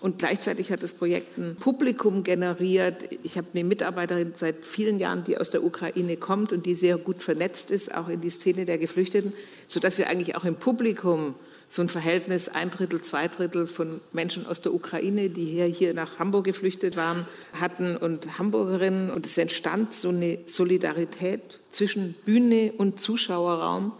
Und 0.00 0.20
gleichzeitig 0.20 0.72
hat 0.72 0.82
das 0.82 0.94
Projekt 0.94 1.36
ein 1.36 1.56
Publikum 1.56 2.24
generiert. 2.24 3.04
Ich 3.22 3.36
habe 3.36 3.48
eine 3.52 3.64
Mitarbeiterin 3.64 4.32
seit 4.34 4.64
vielen 4.64 4.98
Jahren, 4.98 5.24
die 5.24 5.36
aus 5.36 5.50
der 5.50 5.62
Ukraine 5.62 6.16
kommt 6.16 6.50
und 6.54 6.64
die 6.64 6.76
sehr 6.76 6.96
gut 6.96 7.22
vernetzt 7.22 7.70
ist, 7.70 7.94
auch 7.94 8.08
in 8.08 8.22
die 8.22 8.30
Szene 8.30 8.64
der 8.64 8.78
Geflüchteten, 8.78 9.34
sodass 9.66 9.98
wir 9.98 10.08
eigentlich 10.08 10.34
auch 10.34 10.46
im 10.46 10.54
Publikum 10.54 11.34
so 11.68 11.82
ein 11.82 11.88
Verhältnis 11.88 12.48
ein 12.48 12.70
Drittel, 12.70 13.02
zwei 13.02 13.28
Drittel 13.28 13.66
von 13.66 14.00
Menschen 14.12 14.46
aus 14.46 14.60
der 14.60 14.74
Ukraine, 14.74 15.30
die 15.30 15.44
hier, 15.44 15.66
hier 15.66 15.94
nach 15.94 16.18
Hamburg 16.18 16.44
geflüchtet 16.44 16.96
waren, 16.96 17.26
hatten 17.58 17.96
und 17.96 18.38
Hamburgerinnen. 18.38 19.10
Und 19.10 19.26
es 19.26 19.38
entstand 19.38 19.92
so 19.92 20.10
eine 20.10 20.38
Solidarität 20.46 21.60
zwischen 21.70 22.14
Bühne 22.24 22.72
und 22.76 23.00
Zuschauerraum, 23.00 23.92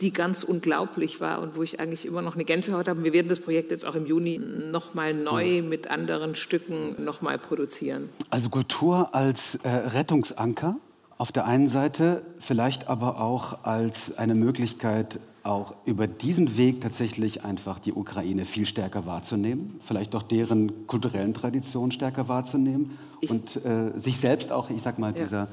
die 0.00 0.12
ganz 0.12 0.44
unglaublich 0.44 1.20
war 1.20 1.40
und 1.42 1.56
wo 1.56 1.62
ich 1.62 1.80
eigentlich 1.80 2.06
immer 2.06 2.22
noch 2.22 2.34
eine 2.34 2.44
Gänsehaut 2.44 2.88
habe. 2.88 3.02
Wir 3.02 3.12
werden 3.12 3.28
das 3.28 3.40
Projekt 3.40 3.72
jetzt 3.72 3.84
auch 3.84 3.96
im 3.96 4.06
Juni 4.06 4.38
nochmal 4.38 5.12
neu 5.12 5.62
mit 5.62 5.90
anderen 5.90 6.36
Stücken 6.36 7.02
nochmal 7.02 7.38
produzieren. 7.38 8.08
Also 8.30 8.48
Kultur 8.48 9.14
als 9.14 9.56
äh, 9.56 9.68
Rettungsanker 9.68 10.76
auf 11.18 11.32
der 11.32 11.46
einen 11.46 11.66
Seite, 11.66 12.22
vielleicht 12.38 12.88
aber 12.88 13.20
auch 13.20 13.64
als 13.64 14.16
eine 14.18 14.36
Möglichkeit, 14.36 15.18
auch 15.48 15.74
über 15.86 16.06
diesen 16.06 16.56
Weg 16.56 16.80
tatsächlich 16.80 17.44
einfach 17.44 17.78
die 17.78 17.92
Ukraine 17.92 18.44
viel 18.44 18.66
stärker 18.66 19.06
wahrzunehmen, 19.06 19.80
vielleicht 19.80 20.14
auch 20.14 20.22
deren 20.22 20.86
kulturellen 20.86 21.34
Traditionen 21.34 21.90
stärker 21.90 22.28
wahrzunehmen 22.28 22.98
ich 23.20 23.30
und 23.30 23.64
äh, 23.64 23.98
sich 23.98 24.18
selbst 24.18 24.52
auch, 24.52 24.70
ich 24.70 24.82
sag 24.82 24.98
mal, 24.98 25.14
ja. 25.14 25.22
dieser 25.22 25.48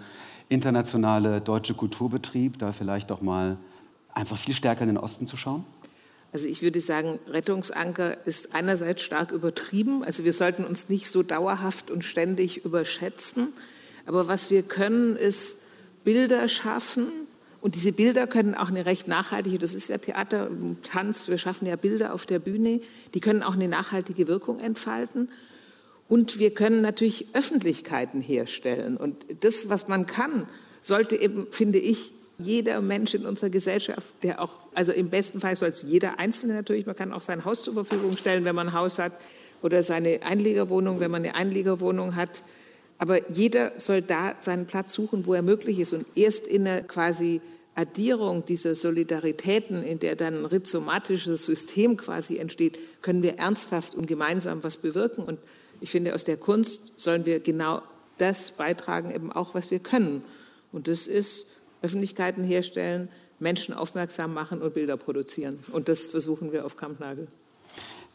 internationale 0.49 1.41
deutsche 1.41 1.73
Kulturbetrieb 1.73 2.59
da 2.59 2.71
vielleicht 2.71 3.11
auch 3.11 3.21
mal 3.21 3.57
einfach 4.13 4.37
viel 4.37 4.53
stärker 4.53 4.81
in 4.81 4.89
den 4.89 4.97
Osten 4.97 5.27
zu 5.27 5.37
schauen? 5.37 5.63
Also 6.33 6.47
ich 6.47 6.61
würde 6.61 6.81
sagen, 6.81 7.19
Rettungsanker 7.27 8.27
ist 8.27 8.53
einerseits 8.53 9.01
stark 9.01 9.31
übertrieben. 9.31 10.03
Also 10.03 10.25
wir 10.25 10.33
sollten 10.33 10.65
uns 10.65 10.89
nicht 10.89 11.09
so 11.09 11.23
dauerhaft 11.23 11.89
und 11.89 12.03
ständig 12.03 12.65
überschätzen. 12.65 13.53
Aber 14.05 14.27
was 14.27 14.51
wir 14.51 14.61
können, 14.61 15.15
ist 15.15 15.57
Bilder 16.03 16.49
schaffen, 16.49 17.25
und 17.65 17.74
diese 17.74 17.93
Bilder 17.93 18.27
können 18.27 18.53
auch 18.53 18.67
eine 18.67 18.86
recht 18.86 19.07
nachhaltige, 19.07 19.57
das 19.57 19.74
ist 19.74 19.89
ja 19.89 19.98
Theater, 19.98 20.51
Tanz, 20.84 21.29
wir 21.29 21.39
schaffen 21.39 21.65
ja 21.65 21.75
Bilder 21.75 22.13
auf 22.13 22.27
der 22.27 22.38
Bühne, 22.38 22.79
die 23.15 23.19
können 23.19 23.41
auch 23.41 23.55
eine 23.55 23.67
nachhaltige 23.67 24.27
Wirkung 24.27 24.60
entfalten. 24.60 25.29
Und 26.07 26.38
wir 26.38 26.53
können 26.53 26.84
natürlich 26.84 27.25
Öffentlichkeiten 27.34 28.22
herstellen. 28.22 28.98
Und 28.98 29.15
das, 29.39 29.67
was 29.67 29.88
man 29.88 30.05
kann, 30.05 30.48
sollte 30.81 31.15
eben, 31.15 31.48
finde 31.50 31.79
ich, 31.79 32.12
jeder 32.38 32.81
Mensch 32.81 33.15
in 33.15 33.25
unserer 33.25 33.50
Gesellschaft, 33.50 34.03
der 34.22 34.43
auch, 34.43 34.51
also 34.75 34.91
im 34.91 35.10
besten 35.10 35.39
Fall 35.39 35.55
soll 35.55 35.69
es 35.69 35.81
jeder 35.81 36.19
Einzelne 36.19 36.53
natürlich, 36.53 36.86
man 36.86 36.95
kann 36.95 37.12
auch 37.12 37.22
sein 37.22 37.45
Haus 37.45 37.63
zur 37.63 37.74
Verfügung 37.74 38.15
stellen, 38.15 38.45
wenn 38.45 38.53
man 38.53 38.67
ein 38.67 38.74
Haus 38.74 39.00
hat, 39.00 39.13
oder 39.63 39.81
seine 39.81 40.22
Einliegerwohnung, 40.22 41.00
wenn 41.00 41.10
man 41.10 41.24
eine 41.24 41.34
Einliegerwohnung 41.34 42.15
hat. 42.15 42.43
Aber 43.00 43.27
jeder 43.31 43.72
soll 43.77 44.03
da 44.03 44.36
seinen 44.39 44.67
Platz 44.67 44.93
suchen, 44.93 45.25
wo 45.25 45.34
er 45.34 45.41
möglich 45.41 45.79
ist. 45.79 45.93
Und 45.93 46.05
erst 46.15 46.45
in 46.45 46.67
einer 46.67 46.84
quasi 46.84 47.41
Addierung 47.75 48.46
dieser 48.46 48.74
Solidaritäten, 48.74 49.84
in 49.84 50.00
der 50.00 50.15
dann 50.15 50.41
ein 50.41 50.46
rhizomatisches 50.46 51.46
System 51.46 51.98
quasi 51.98 52.38
entsteht, 52.38 52.79
können 53.01 53.22
wir 53.22 53.38
ernsthaft 53.38 53.96
und 53.96 54.08
gemeinsam 54.08 54.63
was 54.63 54.77
bewirken. 54.77 55.24
Und 55.25 55.39
ich 55.82 55.91
finde, 55.91 56.15
aus 56.15 56.24
der 56.24 56.38
Kunst 56.38 56.94
sollen 57.00 57.25
wir 57.25 57.41
genau 57.41 57.82
das 58.17 58.53
beitragen, 58.53 59.12
eben 59.12 59.32
auch, 59.32 59.53
was 59.53 59.72
wir 59.72 59.79
können. 59.79 60.24
Und 60.72 60.88
das 60.88 61.08
ist 61.08 61.48
Öffentlichkeiten 61.82 62.46
herstellen, 62.46 63.10
Menschen 63.39 63.74
aufmerksam 63.74 64.34
machen 64.34 64.62
und 64.62 64.74
Bilder 64.74 64.96
produzieren. 64.96 65.60
Und 65.74 65.89
das 65.89 66.08
versuchen 66.08 66.53
wir 66.53 66.65
auf 66.65 66.77
Kampnagel. 66.77 67.27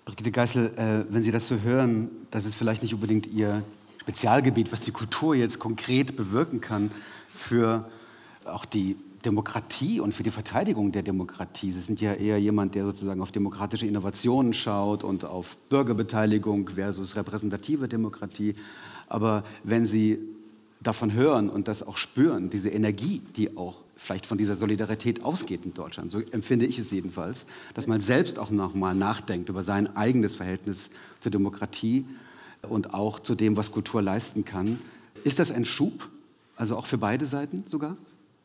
Brigitte 0.06 0.30
Geißel, 0.30 0.70
äh, 0.76 1.04
wenn 1.12 1.22
Sie 1.22 1.30
das 1.30 1.46
so 1.46 1.60
hören, 1.60 2.10
das 2.30 2.46
ist 2.46 2.54
vielleicht 2.54 2.82
nicht 2.82 2.94
unbedingt 2.94 3.26
Ihr 3.26 3.62
Spezialgebiet, 4.00 4.72
was 4.72 4.80
die 4.80 4.92
Kultur 4.92 5.34
jetzt 5.34 5.58
konkret 5.58 6.16
bewirken 6.16 6.62
kann 6.62 6.90
für 7.28 7.90
auch 8.46 8.64
die 8.64 8.96
Demokratie 9.24 10.00
und 10.00 10.14
für 10.14 10.22
die 10.22 10.30
Verteidigung 10.30 10.92
der 10.92 11.02
Demokratie. 11.02 11.72
Sie 11.72 11.80
sind 11.80 12.00
ja 12.00 12.14
eher 12.14 12.40
jemand, 12.40 12.74
der 12.74 12.84
sozusagen 12.84 13.20
auf 13.20 13.32
demokratische 13.32 13.86
Innovationen 13.86 14.54
schaut 14.54 15.04
und 15.04 15.24
auf 15.24 15.56
Bürgerbeteiligung 15.68 16.70
versus 16.70 17.16
repräsentative 17.16 17.86
Demokratie. 17.86 18.54
Aber 19.08 19.44
wenn 19.62 19.84
Sie 19.84 20.18
davon 20.80 21.12
hören 21.12 21.50
und 21.50 21.68
das 21.68 21.86
auch 21.86 21.98
spüren, 21.98 22.48
diese 22.48 22.70
Energie, 22.70 23.20
die 23.36 23.56
auch 23.56 23.76
vielleicht 23.96 24.24
von 24.24 24.38
dieser 24.38 24.56
Solidarität 24.56 25.22
ausgeht 25.22 25.66
in 25.66 25.74
Deutschland, 25.74 26.10
so 26.10 26.20
empfinde 26.20 26.64
ich 26.64 26.78
es 26.78 26.90
jedenfalls, 26.90 27.44
dass 27.74 27.86
man 27.86 28.00
selbst 28.00 28.38
auch 28.38 28.50
nochmal 28.50 28.94
nachdenkt 28.94 29.50
über 29.50 29.62
sein 29.62 29.94
eigenes 29.96 30.36
Verhältnis 30.36 30.90
zur 31.20 31.30
Demokratie 31.30 32.06
und 32.62 32.94
auch 32.94 33.20
zu 33.20 33.34
dem, 33.34 33.58
was 33.58 33.72
Kultur 33.72 34.00
leisten 34.00 34.46
kann. 34.46 34.78
Ist 35.24 35.38
das 35.38 35.50
ein 35.50 35.66
Schub, 35.66 36.08
also 36.56 36.76
auch 36.76 36.86
für 36.86 36.98
beide 36.98 37.26
Seiten 37.26 37.64
sogar? 37.66 37.98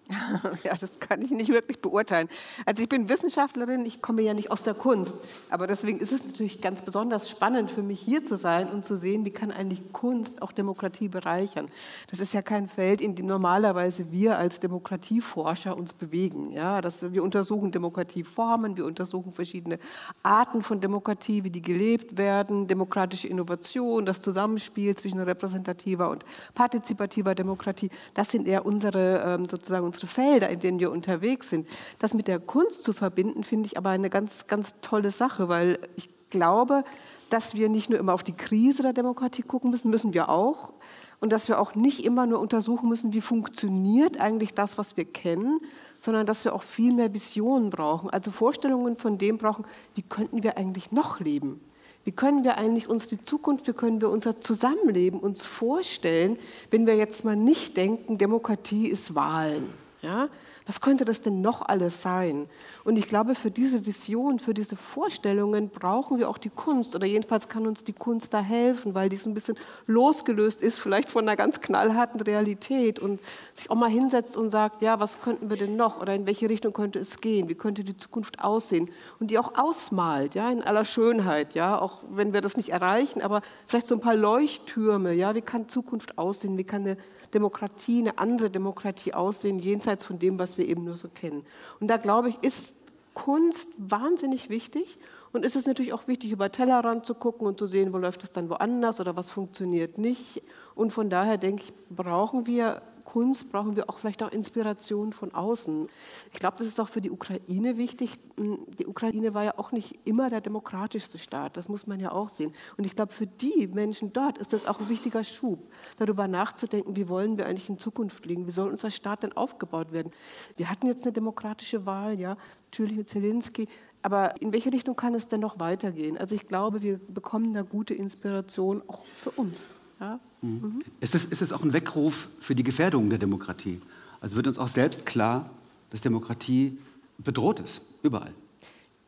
Ja, 0.63 0.73
das 0.79 0.99
kann 0.99 1.21
ich 1.21 1.31
nicht 1.31 1.49
wirklich 1.49 1.79
beurteilen. 1.79 2.29
Also 2.65 2.81
ich 2.81 2.89
bin 2.89 3.09
Wissenschaftlerin, 3.09 3.85
ich 3.85 4.01
komme 4.01 4.21
ja 4.21 4.33
nicht 4.33 4.51
aus 4.51 4.63
der 4.63 4.73
Kunst, 4.73 5.15
aber 5.49 5.67
deswegen 5.67 5.99
ist 5.99 6.11
es 6.11 6.23
natürlich 6.25 6.61
ganz 6.61 6.81
besonders 6.81 7.29
spannend 7.29 7.71
für 7.71 7.83
mich 7.83 7.99
hier 7.99 8.25
zu 8.25 8.35
sein 8.35 8.69
und 8.69 8.85
zu 8.85 8.95
sehen, 8.95 9.25
wie 9.25 9.31
kann 9.31 9.51
eigentlich 9.51 9.81
Kunst 9.93 10.41
auch 10.41 10.51
Demokratie 10.51 11.07
bereichern. 11.07 11.67
Das 12.09 12.19
ist 12.19 12.33
ja 12.33 12.41
kein 12.41 12.67
Feld, 12.67 13.01
in 13.01 13.15
dem 13.15 13.25
normalerweise 13.25 14.11
wir 14.11 14.37
als 14.37 14.59
Demokratieforscher 14.59 15.75
uns 15.75 15.93
bewegen. 15.93 16.51
Ja, 16.51 16.81
dass 16.81 17.11
wir 17.11 17.23
untersuchen 17.23 17.71
Demokratieformen, 17.71 18.77
wir 18.77 18.85
untersuchen 18.85 19.31
verschiedene 19.31 19.79
Arten 20.23 20.61
von 20.61 20.79
Demokratie, 20.79 21.43
wie 21.43 21.49
die 21.49 21.61
gelebt 21.61 22.17
werden, 22.17 22.67
demokratische 22.67 23.27
Innovation, 23.27 24.05
das 24.05 24.21
Zusammenspiel 24.21 24.95
zwischen 24.95 25.19
repräsentativer 25.19 26.09
und 26.09 26.25
partizipativer 26.53 27.35
Demokratie. 27.35 27.89
Das 28.13 28.31
sind 28.31 28.47
eher 28.47 28.65
unsere 28.65 29.23
ähm, 29.25 29.45
sozusagen 29.49 29.85
unsere 29.95 30.07
Felder, 30.07 30.49
in 30.49 30.59
denen 30.59 30.79
wir 30.79 30.91
unterwegs 30.91 31.49
sind. 31.49 31.67
Das 31.99 32.13
mit 32.13 32.27
der 32.27 32.39
Kunst 32.39 32.83
zu 32.83 32.93
verbinden, 32.93 33.43
finde 33.43 33.67
ich 33.67 33.77
aber 33.77 33.89
eine 33.89 34.09
ganz, 34.09 34.47
ganz 34.47 34.75
tolle 34.81 35.11
Sache, 35.11 35.49
weil 35.49 35.79
ich 35.95 36.09
glaube, 36.29 36.83
dass 37.29 37.55
wir 37.55 37.69
nicht 37.69 37.89
nur 37.89 37.97
immer 37.97 38.13
auf 38.13 38.23
die 38.23 38.35
Krise 38.35 38.83
der 38.83 38.93
Demokratie 38.93 39.41
gucken 39.41 39.71
müssen, 39.71 39.89
müssen 39.89 40.13
wir 40.13 40.29
auch. 40.29 40.73
Und 41.21 41.31
dass 41.31 41.47
wir 41.47 41.59
auch 41.59 41.75
nicht 41.75 42.03
immer 42.03 42.27
nur 42.27 42.39
untersuchen 42.39 42.89
müssen, 42.89 43.13
wie 43.13 43.21
funktioniert 43.21 44.19
eigentlich 44.19 44.53
das, 44.53 44.77
was 44.77 44.97
wir 44.97 45.05
kennen, 45.05 45.59
sondern 45.99 46.25
dass 46.25 46.45
wir 46.45 46.53
auch 46.53 46.61
viel 46.61 46.93
mehr 46.93 47.13
Visionen 47.13 47.69
brauchen, 47.69 48.09
also 48.09 48.31
Vorstellungen 48.31 48.97
von 48.97 49.17
dem 49.17 49.37
brauchen, 49.37 49.65
wie 49.95 50.03
könnten 50.03 50.43
wir 50.43 50.57
eigentlich 50.57 50.91
noch 50.91 51.19
leben. 51.19 51.61
Wie 52.03 52.11
können 52.11 52.43
wir 52.43 52.57
eigentlich 52.57 52.87
uns 52.87 53.07
die 53.07 53.19
Zukunft, 53.19 53.67
wie 53.67 53.73
können 53.73 53.99
wir 53.99 54.11
unser 54.11 54.39
Zusammenleben 54.39 55.19
uns 55.19 55.43
vorstellen, 55.43 56.37
wenn 56.69 56.85
wir 56.85 56.95
jetzt 56.95 57.25
mal 57.25 57.35
nicht 57.35 57.75
denken, 57.75 58.19
Demokratie 58.19 58.87
ist 58.87 59.15
Wahlen? 59.15 59.84
Ja? 60.05 60.29
Was 60.67 60.81
könnte 60.81 61.03
das 61.03 61.21
denn 61.21 61.41
noch 61.41 61.63
alles 61.63 62.01
sein? 62.01 62.47
Und 62.83 62.97
ich 62.97 63.07
glaube, 63.07 63.33
für 63.33 63.49
diese 63.49 63.85
Vision, 63.85 64.37
für 64.37 64.53
diese 64.53 64.75
Vorstellungen 64.75 65.69
brauchen 65.69 66.19
wir 66.19 66.29
auch 66.29 66.37
die 66.37 66.49
Kunst. 66.49 66.95
Oder 66.95 67.07
jedenfalls 67.07 67.49
kann 67.49 67.65
uns 67.65 67.83
die 67.83 67.93
Kunst 67.93 68.33
da 68.33 68.39
helfen, 68.39 68.93
weil 68.93 69.09
die 69.09 69.17
so 69.17 69.29
ein 69.29 69.33
bisschen 69.33 69.57
losgelöst 69.87 70.61
ist, 70.61 70.77
vielleicht 70.77 71.09
von 71.09 71.27
einer 71.27 71.35
ganz 71.35 71.59
knallharten 71.59 72.19
Realität 72.21 72.99
und 72.99 73.19
sich 73.55 73.71
auch 73.71 73.75
mal 73.75 73.89
hinsetzt 73.89 74.37
und 74.37 74.51
sagt, 74.51 74.83
ja, 74.83 74.99
was 74.99 75.21
könnten 75.21 75.49
wir 75.49 75.57
denn 75.57 75.75
noch? 75.75 76.01
Oder 76.01 76.13
in 76.13 76.27
welche 76.27 76.49
Richtung 76.49 76.71
könnte 76.73 76.99
es 76.99 77.19
gehen? 77.19 77.49
Wie 77.49 77.55
könnte 77.55 77.83
die 77.83 77.97
Zukunft 77.97 78.43
aussehen? 78.43 78.89
Und 79.19 79.31
die 79.31 79.39
auch 79.39 79.57
ausmalt, 79.57 80.35
ja, 80.35 80.51
in 80.51 80.61
aller 80.61 80.85
Schönheit, 80.85 81.55
ja, 81.55 81.79
auch 81.79 82.03
wenn 82.09 82.31
wir 82.31 82.41
das 82.41 82.57
nicht 82.57 82.69
erreichen, 82.69 83.23
aber 83.23 83.41
vielleicht 83.65 83.87
so 83.87 83.95
ein 83.95 84.01
paar 84.01 84.15
Leuchttürme, 84.15 85.13
ja, 85.13 85.33
wie 85.33 85.41
kann 85.41 85.67
Zukunft 85.67 86.19
aussehen? 86.19 86.57
Wie 86.57 86.63
kann 86.63 86.83
eine 86.83 86.97
Demokratie, 87.35 87.99
eine 87.99 88.17
andere 88.17 88.49
Demokratie 88.49 89.13
aussehen, 89.13 89.59
jenseits 89.59 90.05
von 90.05 90.17
dem, 90.17 90.39
was 90.39 90.57
wir 90.57 90.67
eben 90.67 90.85
nur 90.85 90.97
so 90.97 91.09
kennen. 91.09 91.45
Und 91.79 91.89
da 91.89 91.97
glaube 91.97 92.29
ich, 92.29 92.41
ist 92.41 92.75
Kunst 93.13 93.69
wahnsinnig 93.77 94.49
wichtig. 94.49 94.97
Und 95.33 95.45
ist 95.45 95.57
es 95.57 95.67
natürlich 95.67 95.91
auch 95.91 96.07
wichtig, 96.07 96.31
über 96.31 96.49
Tellerrand 96.49 97.05
zu 97.05 97.13
gucken 97.13 97.45
und 97.45 97.59
zu 97.59 97.65
sehen, 97.65 97.91
wo 97.91 97.97
läuft 97.97 98.23
es 98.23 98.31
dann 98.31 98.49
woanders 98.49 99.01
oder 99.01 99.17
was 99.17 99.31
funktioniert 99.31 99.97
nicht. 99.97 100.41
Und 100.75 100.91
von 100.91 101.09
daher 101.09 101.37
denke 101.37 101.63
ich, 101.63 101.73
brauchen 101.89 102.47
wir 102.47 102.81
Kunst 103.15 103.49
brauchen 103.49 103.77
wir 103.77 103.89
auch 103.89 103.97
vielleicht 103.97 104.21
auch 104.23 104.31
Inspiration 104.33 105.13
von 105.13 105.33
außen. 105.33 105.87
Ich 106.33 106.39
glaube, 106.39 106.57
das 106.57 106.67
ist 106.67 106.81
auch 106.81 106.89
für 106.89 106.99
die 106.99 107.11
Ukraine 107.11 107.77
wichtig. 107.77 108.15
Die 108.37 108.85
Ukraine 108.85 109.33
war 109.33 109.45
ja 109.45 109.57
auch 109.57 109.71
nicht 109.71 109.97
immer 110.03 110.29
der 110.29 110.41
demokratischste 110.41 111.17
Staat, 111.17 111.55
das 111.55 111.69
muss 111.69 111.87
man 111.87 112.01
ja 112.01 112.11
auch 112.11 112.27
sehen. 112.27 112.53
Und 112.75 112.85
ich 112.85 112.93
glaube, 112.93 113.13
für 113.13 113.25
die 113.25 113.67
Menschen 113.67 114.11
dort 114.11 114.37
ist 114.37 114.51
das 114.51 114.65
auch 114.65 114.81
ein 114.81 114.89
wichtiger 114.89 115.23
Schub, 115.23 115.59
darüber 115.95 116.27
nachzudenken, 116.27 116.97
wie 116.97 117.07
wollen 117.07 117.37
wir 117.37 117.45
eigentlich 117.45 117.69
in 117.69 117.77
Zukunft 117.77 118.25
leben, 118.25 118.47
wie 118.47 118.51
soll 118.51 118.69
unser 118.69 118.91
Staat 118.91 119.23
denn 119.23 119.31
aufgebaut 119.31 119.93
werden. 119.93 120.11
Wir 120.57 120.69
hatten 120.69 120.87
jetzt 120.87 121.03
eine 121.03 121.13
demokratische 121.13 121.85
Wahl, 121.85 122.19
ja, 122.19 122.35
natürlich 122.69 122.97
mit 122.97 123.07
Zelensky, 123.07 123.69
aber 124.01 124.41
in 124.41 124.51
welche 124.51 124.73
Richtung 124.73 124.97
kann 124.97 125.15
es 125.15 125.29
denn 125.29 125.39
noch 125.39 125.57
weitergehen? 125.57 126.17
Also 126.17 126.35
ich 126.35 126.49
glaube, 126.49 126.81
wir 126.81 126.99
bekommen 127.07 127.53
da 127.53 127.61
gute 127.61 127.93
Inspiration 127.93 128.83
auch 128.89 129.05
für 129.05 129.31
uns. 129.31 129.73
Ja? 129.99 130.19
Mhm. 130.41 130.83
Ist, 130.99 131.15
es, 131.15 131.25
ist 131.25 131.41
es 131.41 131.51
auch 131.51 131.63
ein 131.63 131.73
Weckruf 131.73 132.29
für 132.39 132.55
die 132.55 132.63
Gefährdung 132.63 133.09
der 133.09 133.19
Demokratie? 133.19 133.81
Also 134.21 134.35
wird 134.35 134.47
uns 134.47 134.59
auch 134.59 134.67
selbst 134.67 135.05
klar, 135.05 135.49
dass 135.89 136.01
Demokratie 136.01 136.77
bedroht 137.17 137.59
ist, 137.59 137.81
überall. 138.03 138.33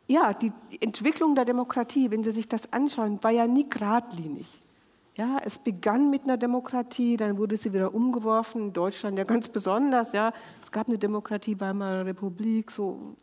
Ja, 0.07 0.33
die 0.33 0.53
Entwicklung 0.79 1.35
der 1.35 1.43
Demokratie, 1.43 2.09
wenn 2.11 2.23
Sie 2.23 2.31
sich 2.31 2.47
das 2.47 2.71
anschauen, 2.71 3.19
war 3.21 3.31
ja 3.31 3.45
nie 3.45 3.69
geradlinig. 3.69 4.47
Ja, 5.17 5.37
es 5.43 5.57
begann 5.57 6.11
mit 6.11 6.23
einer 6.23 6.37
Demokratie, 6.37 7.17
dann 7.17 7.39
wurde 7.39 7.57
sie 7.57 7.73
wieder 7.73 7.93
umgeworfen, 7.93 8.67
in 8.67 8.73
Deutschland 8.73 9.17
ja 9.17 9.23
ganz 9.23 9.49
besonders. 9.49 10.11
Ja, 10.11 10.31
es 10.61 10.71
gab 10.71 10.87
eine 10.87 10.99
Demokratie, 10.99 11.59
Weimarer 11.59 12.05
Republik, 12.05 12.69
so 12.69 13.15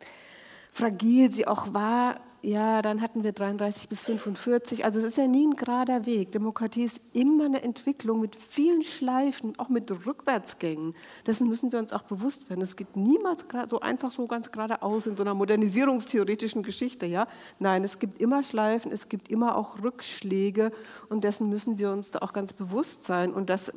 fragil 0.73 1.31
sie 1.31 1.47
auch 1.47 1.73
war, 1.73 2.19
ja, 2.45 2.83
dann 2.83 3.01
hatten 3.01 3.23
wir 3.23 3.31
33 3.31 3.89
bis 3.89 4.03
45. 4.03 4.85
Also 4.85 4.99
es 4.99 5.05
ist 5.05 5.17
ja 5.17 5.25
nie 5.25 5.47
ein 5.47 5.55
gerader 5.55 6.05
Weg. 6.05 6.31
Demokratie 6.31 6.83
ist 6.83 7.01
immer 7.11 7.45
eine 7.45 7.63
Entwicklung 7.63 8.21
mit 8.21 8.35
vielen 8.35 8.83
Schleifen, 8.83 9.57
auch 9.57 9.69
mit 9.69 9.89
Rückwärtsgängen. 10.05 10.93
Dessen 11.25 11.47
müssen 11.47 11.71
wir 11.71 11.79
uns 11.79 11.91
auch 11.91 12.03
bewusst 12.03 12.47
werden. 12.51 12.61
Es 12.61 12.75
geht 12.75 12.95
niemals 12.95 13.45
so 13.67 13.79
einfach 13.79 14.11
so 14.11 14.27
ganz 14.27 14.51
geradeaus 14.51 15.07
in 15.07 15.17
so 15.17 15.23
einer 15.23 15.33
modernisierungstheoretischen 15.33 16.61
Geschichte. 16.61 17.07
Ja? 17.07 17.27
Nein, 17.57 17.83
es 17.83 17.97
gibt 17.97 18.21
immer 18.21 18.43
Schleifen, 18.43 18.91
es 18.91 19.09
gibt 19.09 19.31
immer 19.31 19.57
auch 19.57 19.81
Rückschläge 19.81 20.71
und 21.09 21.23
dessen 21.23 21.49
müssen 21.49 21.79
wir 21.79 21.91
uns 21.91 22.11
da 22.11 22.19
auch 22.19 22.31
ganz 22.31 22.53
bewusst 22.53 23.05
sein. 23.05 23.33
Und 23.33 23.49
das 23.49 23.73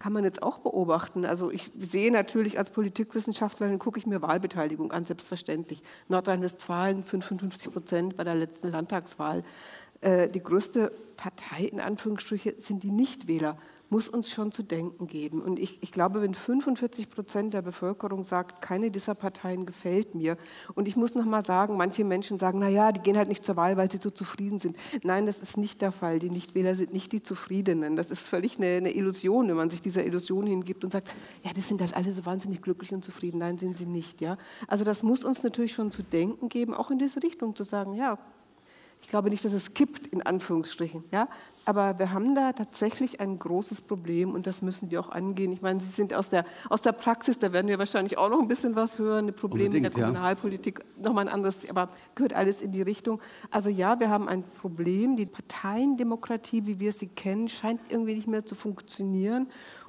kann 0.00 0.12
man 0.12 0.24
jetzt 0.24 0.42
auch 0.42 0.58
beobachten. 0.58 1.24
Also 1.24 1.52
ich 1.52 1.70
sehe 1.78 2.10
natürlich 2.10 2.58
als 2.58 2.70
Politikwissenschaftlerin, 2.70 3.78
gucke 3.78 4.00
ich 4.00 4.06
mir 4.06 4.22
Wahlbeteiligung 4.22 4.90
an, 4.90 5.04
selbstverständlich. 5.04 5.84
Nordrhein-Westfalen 6.08 7.04
55 7.04 7.72
Prozent 7.72 8.07
bei 8.16 8.24
der 8.24 8.34
letzten 8.34 8.68
Landtagswahl. 8.68 9.44
Äh, 10.00 10.28
die 10.28 10.42
größte 10.42 10.92
Partei 11.16 11.64
in 11.64 11.80
Anführungsstrichen 11.80 12.54
sind 12.58 12.82
die 12.82 12.90
Nichtwähler 12.90 13.58
muss 13.90 14.08
uns 14.08 14.30
schon 14.30 14.52
zu 14.52 14.62
denken 14.62 15.06
geben. 15.06 15.40
Und 15.40 15.58
ich, 15.58 15.78
ich, 15.82 15.92
glaube, 15.92 16.20
wenn 16.20 16.34
45 16.34 17.10
Prozent 17.10 17.54
der 17.54 17.62
Bevölkerung 17.62 18.22
sagt, 18.22 18.60
keine 18.60 18.90
dieser 18.90 19.14
Parteien 19.14 19.66
gefällt 19.66 20.14
mir, 20.14 20.36
und 20.74 20.88
ich 20.88 20.96
muss 20.96 21.14
noch 21.14 21.24
mal 21.24 21.44
sagen, 21.44 21.76
manche 21.76 22.04
Menschen 22.04 22.38
sagen, 22.38 22.58
na 22.58 22.68
ja, 22.68 22.92
die 22.92 23.00
gehen 23.00 23.16
halt 23.16 23.28
nicht 23.28 23.44
zur 23.44 23.56
Wahl, 23.56 23.76
weil 23.76 23.90
sie 23.90 23.98
so 24.00 24.10
zufrieden 24.10 24.58
sind. 24.58 24.76
Nein, 25.02 25.26
das 25.26 25.40
ist 25.40 25.56
nicht 25.56 25.80
der 25.80 25.92
Fall. 25.92 26.18
Die 26.18 26.30
Nichtwähler 26.30 26.74
sind 26.74 26.92
nicht 26.92 27.12
die 27.12 27.22
Zufriedenen. 27.22 27.96
Das 27.96 28.10
ist 28.10 28.28
völlig 28.28 28.58
eine, 28.58 28.68
eine 28.76 28.94
Illusion, 28.94 29.48
wenn 29.48 29.56
man 29.56 29.70
sich 29.70 29.80
dieser 29.80 30.04
Illusion 30.04 30.46
hingibt 30.46 30.84
und 30.84 30.92
sagt, 30.92 31.08
ja, 31.42 31.52
die 31.52 31.60
sind 31.60 31.80
halt 31.80 31.94
alle 31.94 32.12
so 32.12 32.26
wahnsinnig 32.26 32.62
glücklich 32.62 32.92
und 32.92 33.04
zufrieden. 33.04 33.38
Nein, 33.38 33.58
sind 33.58 33.76
sie 33.76 33.86
nicht. 33.86 34.20
Ja? 34.20 34.36
Also 34.66 34.84
das 34.84 35.02
muss 35.02 35.24
uns 35.24 35.42
natürlich 35.42 35.72
schon 35.72 35.90
zu 35.90 36.02
denken 36.02 36.48
geben, 36.48 36.74
auch 36.74 36.90
in 36.90 36.98
diese 36.98 37.22
Richtung 37.22 37.56
zu 37.56 37.62
sagen, 37.62 37.94
ja, 37.94 38.18
ich 39.00 39.08
glaube 39.08 39.30
nicht, 39.30 39.44
dass 39.44 39.52
es 39.52 39.74
kippt, 39.74 40.06
in 40.08 40.22
Anführungsstrichen. 40.22 41.04
Ja? 41.12 41.28
Aber 41.64 41.98
wir 41.98 42.12
haben 42.12 42.34
da 42.34 42.52
tatsächlich 42.52 43.20
ein 43.20 43.38
großes 43.38 43.82
Problem 43.82 44.34
und 44.34 44.46
das 44.46 44.62
müssen 44.62 44.90
wir 44.90 45.00
auch 45.00 45.10
angehen. 45.10 45.52
Ich 45.52 45.60
meine, 45.60 45.80
Sie 45.80 45.90
sind 45.90 46.14
aus 46.14 46.30
der, 46.30 46.46
aus 46.70 46.82
der 46.82 46.92
Praxis, 46.92 47.38
da 47.38 47.52
werden 47.52 47.68
wir 47.68 47.78
wahrscheinlich 47.78 48.16
auch 48.16 48.30
noch 48.30 48.40
ein 48.40 48.48
bisschen 48.48 48.74
was 48.74 48.98
hören, 48.98 49.26
die 49.26 49.32
Probleme 49.32 49.76
in 49.76 49.82
der 49.82 49.92
Kommunalpolitik, 49.92 50.80
ja. 50.80 51.02
nochmal 51.02 51.26
ein 51.26 51.32
anderes, 51.32 51.60
aber 51.68 51.90
gehört 52.14 52.32
alles 52.32 52.62
in 52.62 52.72
die 52.72 52.82
Richtung. 52.82 53.20
Also 53.50 53.68
ja, 53.70 54.00
wir 54.00 54.08
haben 54.08 54.28
ein 54.28 54.42
Problem. 54.42 55.16
Die 55.16 55.26
Parteiendemokratie, 55.26 56.66
wie 56.66 56.80
wir 56.80 56.92
sie 56.92 57.08
kennen, 57.08 57.48
scheint 57.48 57.80
irgendwie 57.90 58.14
nicht 58.14 58.28
mehr 58.28 58.46
zu 58.46 58.54
funktionieren. 58.54 59.48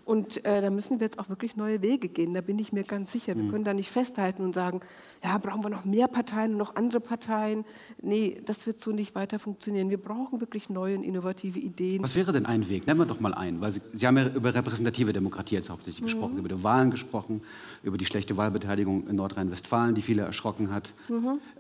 Und 0.10 0.44
äh, 0.44 0.60
da 0.60 0.72
müssen 0.72 1.00
wir 1.00 1.06
jetzt 1.06 1.20
auch 1.20 1.30
wirklich 1.30 1.56
neue 1.56 1.84
Wege 1.84 2.08
gehen, 2.10 2.34
da 2.34 2.42
bin 2.42 2.58
ich 2.58 2.74
mir 2.74 2.84
ganz 2.84 3.12
sicher. 3.12 3.36
Wir 3.36 3.44
Mhm. 3.44 3.52
können 3.52 3.64
da 3.64 3.76
nicht 3.76 3.92
festhalten 3.92 4.42
und 4.44 4.56
sagen, 4.56 4.80
ja, 5.24 5.38
brauchen 5.38 5.64
wir 5.64 5.70
noch 5.70 5.86
mehr 5.86 6.08
Parteien 6.08 6.54
und 6.54 6.58
noch 6.58 6.76
andere 6.76 7.00
Parteien. 7.00 7.64
Nee, 8.02 8.42
das 8.44 8.66
wird 8.66 8.80
so 8.80 8.92
nicht 8.92 9.14
weiter 9.14 9.38
funktionieren. 9.38 9.92
Wir 9.92 10.00
brauchen 10.02 10.42
wirklich 10.42 10.68
neue 10.68 10.98
und 10.98 11.04
innovative 11.04 11.60
Ideen. 11.60 12.02
Was 12.02 12.16
wäre 12.16 12.32
denn 12.32 12.48
ein 12.48 12.68
Weg? 12.72 12.88
Nennen 12.88 13.00
wir 13.00 13.06
doch 13.06 13.20
mal 13.20 13.36
einen, 13.36 13.62
weil 13.62 13.72
Sie, 13.72 13.82
Sie 13.94 14.08
haben 14.08 14.18
ja 14.18 14.28
über 14.30 14.52
repräsentative 14.56 15.14
Demokratie 15.14 15.54
jetzt 15.54 15.70
hauptsächlich 15.70 16.04
gesprochen, 16.04 16.38
über 16.40 16.50
die 16.50 16.64
Wahlen 16.64 16.90
gesprochen, 16.90 17.42
über 17.84 18.00
die 18.00 18.08
schlechte 18.08 18.36
Wahlbeteiligung 18.36 19.06
in 19.08 19.16
Nordrhein-Westfalen, 19.16 19.94
die 19.94 20.02
viele 20.02 20.24
erschrocken 20.24 20.72
hat, 20.74 20.92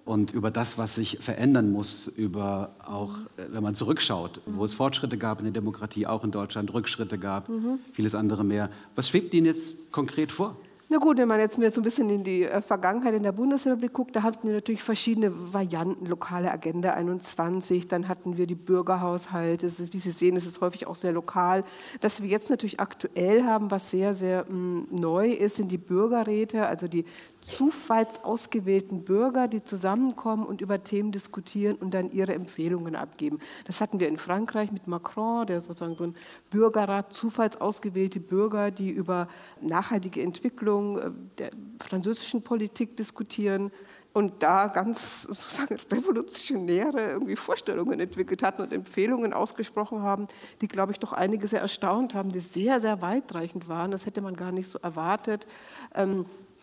und 0.05 0.33
über 0.33 0.49
das, 0.49 0.79
was 0.79 0.95
sich 0.95 1.19
verändern 1.21 1.71
muss, 1.71 2.07
über 2.07 2.71
auch, 2.83 3.13
äh, 3.37 3.45
wenn 3.51 3.61
man 3.61 3.75
zurückschaut, 3.75 4.41
wo 4.47 4.65
es 4.65 4.73
Fortschritte 4.73 5.19
gab 5.19 5.37
in 5.37 5.45
der 5.45 5.53
Demokratie, 5.53 6.07
auch 6.07 6.23
in 6.23 6.31
Deutschland, 6.31 6.73
Rückschritte 6.73 7.19
gab, 7.19 7.47
vieles 7.93 8.15
andere 8.15 8.38
mehr. 8.43 8.69
Was 8.95 9.09
schwebt 9.09 9.33
Ihnen 9.33 9.45
jetzt 9.45 9.91
konkret 9.91 10.31
vor? 10.31 10.57
Na 10.91 10.97
gut, 10.97 11.19
wenn 11.19 11.27
man 11.27 11.39
jetzt 11.39 11.59
mir 11.59 11.69
so 11.69 11.81
ein 11.81 11.83
bisschen 11.83 12.09
in 12.09 12.23
die 12.23 12.45
äh, 12.45 12.63
Vergangenheit 12.63 13.13
in 13.13 13.21
der 13.21 13.31
Bundesrepublik 13.31 13.93
guckt, 13.93 14.15
da 14.15 14.23
hatten 14.23 14.47
wir 14.47 14.55
natürlich 14.55 14.81
verschiedene 14.81 15.31
Varianten, 15.53 16.07
lokale 16.07 16.51
Agenda 16.51 16.95
21, 16.95 17.87
dann 17.87 18.07
hatten 18.07 18.37
wir 18.37 18.47
die 18.47 18.55
Bürgerhaushalte, 18.55 19.67
ist, 19.67 19.93
wie 19.93 19.99
Sie 19.99 20.09
sehen, 20.09 20.35
es 20.35 20.47
ist 20.47 20.61
häufig 20.61 20.87
auch 20.87 20.95
sehr 20.95 21.11
lokal. 21.11 21.63
Was 22.01 22.23
wir 22.23 22.29
jetzt 22.29 22.49
natürlich 22.49 22.79
aktuell 22.79 23.43
haben, 23.43 23.69
was 23.69 23.91
sehr, 23.91 24.15
sehr 24.15 24.45
mh, 24.49 24.85
neu 24.89 25.29
ist, 25.29 25.57
sind 25.57 25.71
die 25.71 25.77
Bürgerräte, 25.77 26.65
also 26.65 26.87
die 26.87 27.05
zufallsausgewählten 27.41 29.03
Bürger, 29.03 29.47
die 29.47 29.63
zusammenkommen 29.63 30.45
und 30.45 30.61
über 30.61 30.83
Themen 30.83 31.11
diskutieren 31.11 31.75
und 31.75 31.93
dann 31.93 32.11
ihre 32.11 32.33
Empfehlungen 32.33 32.95
abgeben. 32.95 33.39
Das 33.65 33.81
hatten 33.81 33.99
wir 33.99 34.07
in 34.07 34.17
Frankreich 34.17 34.71
mit 34.71 34.87
Macron, 34.87 35.47
der 35.47 35.61
sozusagen 35.61 35.95
so 35.95 36.05
ein 36.05 36.15
Bürgerrat, 36.49 37.13
zufallsausgewählte 37.13 38.19
Bürger, 38.19 38.71
die 38.71 38.89
über 38.89 39.27
nachhaltige 39.61 40.21
Entwicklung 40.21 40.97
äh, 40.97 41.11
der 41.37 41.51
französischen 41.79 42.41
Politik 42.41 42.97
diskutieren 42.97 43.71
und 44.11 44.41
da 44.41 44.67
ganz 44.67 45.23
sozusagen 45.23 45.77
revolutionäre 45.91 47.11
irgendwie 47.11 47.35
Vorstellungen 47.35 47.99
entwickelt 47.99 48.43
hatten 48.43 48.61
und 48.61 48.73
Empfehlungen 48.73 49.33
ausgesprochen 49.33 50.01
haben, 50.01 50.27
die, 50.61 50.67
glaube 50.67 50.91
ich, 50.91 50.99
doch 50.99 51.13
einige 51.13 51.47
sehr 51.47 51.61
erstaunt 51.61 52.13
haben, 52.15 52.31
die 52.31 52.39
sehr, 52.39 52.81
sehr 52.81 53.01
weitreichend 53.01 53.69
waren. 53.69 53.91
Das 53.91 54.05
hätte 54.05 54.21
man 54.21 54.35
gar 54.35 54.51
nicht 54.51 54.69
so 54.69 54.79
erwartet. 54.79 55.45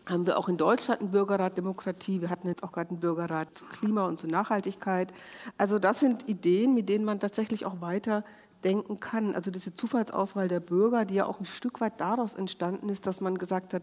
Haben 0.09 0.25
wir 0.25 0.39
auch 0.39 0.49
in 0.49 0.57
Deutschland 0.57 1.01
einen 1.01 1.11
Bürgerrat 1.11 1.59
Demokratie. 1.59 2.21
Wir 2.21 2.31
hatten 2.31 2.47
jetzt 2.47 2.63
auch 2.63 2.71
gerade 2.71 2.91
einen 2.91 3.01
Bürgerrat 3.01 3.53
zu 3.53 3.65
Klima 3.65 4.07
und 4.07 4.21
zu 4.21 4.29
Nachhaltigkeit. 4.29 5.13
Also 5.59 5.81
das 5.81 5.99
sind 5.99 6.29
Ideen, 6.29 6.75
mit 6.75 6.89
denen 6.89 7.05
man 7.05 7.19
tatsächlich 7.19 7.67
auch 7.67 7.81
weiter 7.81 8.25
denken 8.63 9.01
kann. 9.01 9.35
Also 9.35 9.51
diese 9.51 9.75
Zufallsauswahl 9.75 10.47
der 10.47 10.61
Bürger, 10.61 11.05
die 11.05 11.15
ja 11.15 11.27
auch 11.27 11.41
ein 11.41 11.45
Stück 11.45 11.81
weit 11.81 12.01
daraus 12.01 12.37
entstanden 12.37 12.89
ist, 12.89 13.07
dass 13.07 13.21
man 13.21 13.37
gesagt 13.37 13.75
hat, 13.75 13.83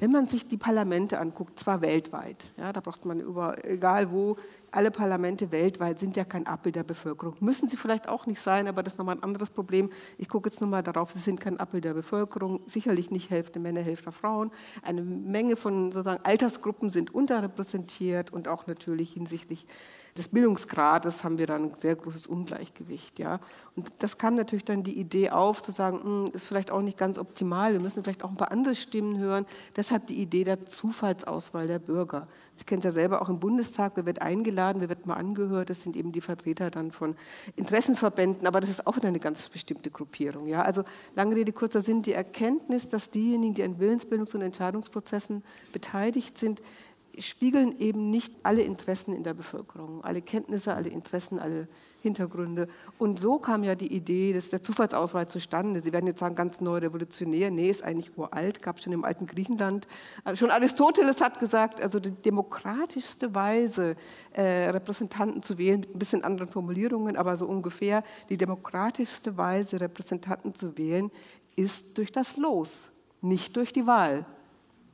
wenn 0.00 0.10
man 0.10 0.26
sich 0.26 0.48
die 0.48 0.56
Parlamente 0.56 1.20
anguckt, 1.20 1.58
zwar 1.60 1.82
weltweit, 1.82 2.46
ja, 2.56 2.72
da 2.72 2.80
braucht 2.80 3.04
man 3.04 3.20
über, 3.20 3.64
egal 3.64 4.10
wo, 4.10 4.36
alle 4.70 4.90
Parlamente 4.90 5.52
weltweit 5.52 5.98
sind 5.98 6.16
ja 6.16 6.24
kein 6.24 6.46
Abbild 6.46 6.76
der 6.76 6.84
Bevölkerung. 6.84 7.36
Müssen 7.40 7.68
sie 7.68 7.76
vielleicht 7.76 8.08
auch 8.08 8.26
nicht 8.26 8.40
sein, 8.40 8.66
aber 8.66 8.82
das 8.82 8.94
ist 8.94 8.98
nochmal 8.98 9.16
ein 9.16 9.22
anderes 9.22 9.50
Problem. 9.50 9.90
Ich 10.16 10.28
gucke 10.28 10.48
jetzt 10.48 10.60
nochmal 10.60 10.82
darauf, 10.82 11.12
sie 11.12 11.18
sind 11.18 11.40
kein 11.40 11.60
Abbild 11.60 11.84
der 11.84 11.94
Bevölkerung, 11.94 12.60
sicherlich 12.66 13.10
nicht 13.10 13.30
Hälfte 13.30 13.58
Männer, 13.58 13.82
Hälfte 13.82 14.10
Frauen. 14.12 14.50
Eine 14.82 15.02
Menge 15.02 15.56
von 15.56 15.92
sozusagen 15.92 16.24
Altersgruppen 16.24 16.88
sind 16.88 17.12
unterrepräsentiert 17.14 18.32
und 18.32 18.48
auch 18.48 18.66
natürlich 18.66 19.12
hinsichtlich 19.12 19.66
des 20.20 20.28
Bildungsgrades 20.28 21.24
haben 21.24 21.38
wir 21.38 21.46
dann 21.46 21.70
ein 21.70 21.74
sehr 21.74 21.96
großes 21.96 22.26
Ungleichgewicht. 22.26 23.18
Ja? 23.18 23.40
Und 23.74 23.90
das 24.00 24.18
kam 24.18 24.34
natürlich 24.34 24.66
dann 24.66 24.82
die 24.82 24.98
Idee 24.98 25.30
auf, 25.30 25.62
zu 25.62 25.72
sagen, 25.72 26.02
hm, 26.02 26.30
ist 26.34 26.46
vielleicht 26.46 26.70
auch 26.70 26.82
nicht 26.82 26.98
ganz 26.98 27.16
optimal, 27.16 27.72
wir 27.72 27.80
müssen 27.80 28.02
vielleicht 28.04 28.22
auch 28.22 28.28
ein 28.28 28.36
paar 28.36 28.52
andere 28.52 28.74
Stimmen 28.74 29.18
hören. 29.18 29.46
Deshalb 29.76 30.06
die 30.08 30.20
Idee 30.20 30.44
der 30.44 30.66
Zufallsauswahl 30.66 31.66
der 31.66 31.78
Bürger. 31.78 32.28
Sie 32.54 32.64
kennen 32.64 32.80
es 32.80 32.84
ja 32.84 32.90
selber 32.90 33.22
auch 33.22 33.30
im 33.30 33.40
Bundestag, 33.40 33.92
wer 33.94 34.04
wird 34.04 34.20
eingeladen, 34.20 34.82
wer 34.82 34.90
wird 34.90 35.06
mal 35.06 35.14
angehört, 35.14 35.70
das 35.70 35.80
sind 35.80 35.96
eben 35.96 36.12
die 36.12 36.20
Vertreter 36.20 36.70
dann 36.70 36.92
von 36.92 37.16
Interessenverbänden, 37.56 38.46
aber 38.46 38.60
das 38.60 38.68
ist 38.68 38.86
auch 38.86 38.96
wieder 38.96 39.08
eine 39.08 39.20
ganz 39.20 39.48
bestimmte 39.48 39.90
Gruppierung. 39.90 40.46
Ja? 40.46 40.62
Also 40.62 40.84
lange 41.16 41.34
Rede, 41.34 41.52
kurzer 41.52 41.80
Sinn, 41.80 42.02
die 42.02 42.12
Erkenntnis, 42.12 42.90
dass 42.90 43.08
diejenigen, 43.08 43.54
die 43.54 43.62
an 43.62 43.78
Willensbildungs- 43.78 44.34
und 44.34 44.42
Entscheidungsprozessen 44.42 45.42
beteiligt 45.72 46.36
sind, 46.36 46.60
spiegeln 47.18 47.78
eben 47.78 48.10
nicht 48.10 48.32
alle 48.42 48.62
Interessen 48.62 49.14
in 49.14 49.22
der 49.22 49.34
Bevölkerung, 49.34 50.02
alle 50.04 50.22
Kenntnisse, 50.22 50.74
alle 50.74 50.88
Interessen, 50.88 51.38
alle 51.38 51.68
Hintergründe. 52.02 52.68
Und 52.98 53.20
so 53.20 53.38
kam 53.38 53.62
ja 53.62 53.74
die 53.74 53.92
Idee 53.92 54.32
des, 54.32 54.50
der 54.50 54.62
Zufallsauswahl 54.62 55.28
zustande. 55.28 55.80
Sie 55.80 55.92
werden 55.92 56.06
jetzt 56.06 56.20
sagen, 56.20 56.34
ganz 56.34 56.60
neu 56.60 56.78
revolutionär. 56.78 57.50
Nee, 57.50 57.70
ist 57.70 57.84
eigentlich 57.84 58.16
uralt, 58.16 58.62
gab 58.62 58.78
es 58.78 58.84
schon 58.84 58.92
im 58.92 59.04
alten 59.04 59.26
Griechenland. 59.26 59.86
Also 60.24 60.40
schon 60.40 60.50
Aristoteles 60.50 61.20
hat 61.20 61.38
gesagt, 61.38 61.82
also 61.82 62.00
die 62.00 62.12
demokratischste 62.12 63.34
Weise, 63.34 63.96
äh, 64.32 64.70
Repräsentanten 64.70 65.42
zu 65.42 65.58
wählen, 65.58 65.80
mit 65.80 65.94
ein 65.94 65.98
bisschen 65.98 66.24
anderen 66.24 66.50
Formulierungen, 66.50 67.16
aber 67.16 67.36
so 67.36 67.46
ungefähr, 67.46 68.02
die 68.28 68.36
demokratischste 68.36 69.36
Weise, 69.36 69.80
Repräsentanten 69.80 70.54
zu 70.54 70.78
wählen, 70.78 71.10
ist 71.56 71.98
durch 71.98 72.12
das 72.12 72.36
Los, 72.36 72.90
nicht 73.20 73.56
durch 73.56 73.72
die 73.72 73.86
Wahl. 73.86 74.24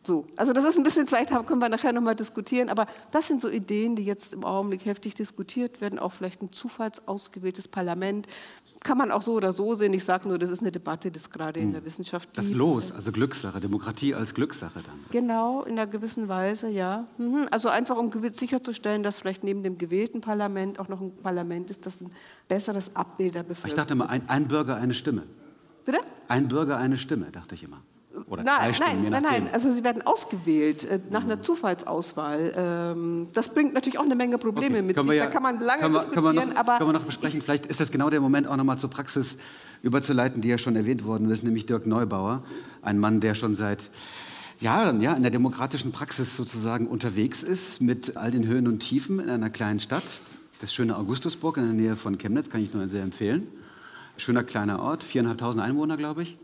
So, 0.06 0.24
also 0.36 0.52
das 0.52 0.64
ist 0.64 0.76
ein 0.76 0.84
bisschen, 0.84 1.06
vielleicht 1.06 1.30
können 1.46 1.60
wir 1.60 1.68
nachher 1.68 1.92
nochmal 1.92 2.14
diskutieren, 2.14 2.68
aber 2.68 2.86
das 3.10 3.26
sind 3.26 3.40
so 3.40 3.48
Ideen, 3.48 3.96
die 3.96 4.04
jetzt 4.04 4.34
im 4.34 4.44
Augenblick 4.44 4.84
heftig 4.84 5.14
diskutiert 5.14 5.80
werden, 5.80 5.98
auch 5.98 6.12
vielleicht 6.12 6.42
ein 6.42 6.52
zufallsausgewähltes 6.52 7.66
Parlament. 7.66 8.28
Kann 8.84 8.98
man 8.98 9.10
auch 9.10 9.22
so 9.22 9.32
oder 9.32 9.52
so 9.52 9.74
sehen. 9.74 9.92
Ich 9.94 10.04
sage 10.04 10.28
nur, 10.28 10.38
das 10.38 10.50
ist 10.50 10.60
eine 10.60 10.70
Debatte, 10.70 11.10
das 11.10 11.30
gerade 11.30 11.58
in 11.58 11.72
der 11.72 11.84
Wissenschaft 11.84 12.28
Das 12.34 12.46
gibt. 12.46 12.58
Los, 12.58 12.92
also 12.92 13.10
Glückssache, 13.10 13.58
Demokratie 13.58 14.14
als 14.14 14.32
Glückssache 14.32 14.80
dann. 14.80 15.00
Genau, 15.10 15.64
in 15.64 15.72
einer 15.72 15.88
gewissen 15.88 16.28
Weise, 16.28 16.68
ja. 16.68 17.06
Mhm. 17.18 17.48
Also 17.50 17.68
einfach, 17.68 17.96
um 17.96 18.12
sicherzustellen, 18.32 19.02
dass 19.02 19.18
vielleicht 19.18 19.42
neben 19.42 19.64
dem 19.64 19.76
gewählten 19.76 20.20
Parlament 20.20 20.78
auch 20.78 20.88
noch 20.88 21.00
ein 21.00 21.10
Parlament 21.16 21.70
ist, 21.70 21.84
das 21.84 22.00
ein 22.00 22.12
besseres 22.46 22.94
Abbild 22.94 23.34
der 23.34 23.42
Ich 23.42 23.48
Bevölkerung 23.48 23.76
dachte 23.76 23.92
immer, 23.94 24.08
ein, 24.08 24.28
ein 24.28 24.46
Bürger, 24.46 24.76
eine 24.76 24.94
Stimme. 24.94 25.24
Bitte? 25.84 25.98
Ein 26.28 26.46
Bürger, 26.46 26.76
eine 26.76 26.96
Stimme, 26.96 27.32
dachte 27.32 27.56
ich 27.56 27.64
immer. 27.64 27.80
Oder 28.26 28.42
Nein, 28.42 28.72
je 29.02 29.10
nein, 29.10 29.22
nein. 29.22 29.48
Also 29.52 29.70
sie 29.70 29.84
werden 29.84 30.02
ausgewählt 30.06 30.84
äh, 30.84 31.00
nach 31.10 31.24
einer 31.24 31.42
Zufallsauswahl. 31.42 32.52
Ähm, 32.56 33.28
das 33.32 33.52
bringt 33.52 33.74
natürlich 33.74 33.98
auch 33.98 34.04
eine 34.04 34.14
Menge 34.14 34.38
Probleme 34.38 34.76
Okay, 34.78 34.82
mit 34.82 34.96
können 34.96 35.08
sich. 35.08 35.16
wir 35.16 35.24
da 35.24 35.30
kann 35.30 35.42
man 35.42 35.60
lange 35.60 35.82
können 35.82 35.94
wir, 35.94 36.00
diskutieren, 36.00 36.24
können 36.24 36.36
wir 36.36 36.46
noch, 36.46 36.56
aber 36.56 36.78
können 36.78 36.88
wir 36.88 36.92
noch 36.94 37.04
besprechen. 37.06 37.42
Vielleicht 37.42 37.66
ist 37.66 37.80
das 37.80 37.90
genau 37.92 38.10
der 38.10 38.20
Moment, 38.20 38.46
auch 38.46 38.56
nochmal 38.56 38.78
zur 38.78 38.90
Praxis 38.90 39.38
überzuleiten, 39.82 40.40
die 40.40 40.48
ja 40.48 40.58
schon 40.58 40.76
erwähnt 40.76 41.04
worden 41.04 41.30
ist, 41.30 41.44
nämlich 41.44 41.66
Dirk 41.66 41.86
Neubauer, 41.86 42.42
ein 42.82 42.98
Mann, 42.98 43.20
der 43.20 43.34
schon 43.34 43.54
seit 43.54 43.90
Jahren 44.58 45.02
ja, 45.02 45.12
in 45.12 45.22
der 45.22 45.30
demokratischen 45.30 45.92
Praxis 45.92 46.36
sozusagen 46.36 46.86
unterwegs 46.86 47.42
ist, 47.42 47.80
mit 47.80 48.16
all 48.16 48.30
den 48.30 48.46
Höhen 48.46 48.66
und 48.66 48.80
Tiefen 48.80 49.20
in 49.20 49.28
einer 49.28 49.50
kleinen 49.50 49.80
Stadt. 49.80 50.04
Das 50.60 50.72
schöne 50.72 50.96
Augustusburg 50.96 51.58
in 51.58 51.64
der 51.64 51.74
Nähe 51.74 51.96
von 51.96 52.16
Chemnitz 52.16 52.48
kann 52.48 52.62
ich 52.62 52.72
nur 52.72 52.88
sehr 52.88 53.02
empfehlen. 53.02 53.48
Schöner 54.16 54.42
kleiner 54.42 54.80
Ort, 54.80 55.04
4.500 55.04 55.60
Einwohner, 55.60 55.98
glaube 55.98 56.22
ich. 56.22 56.38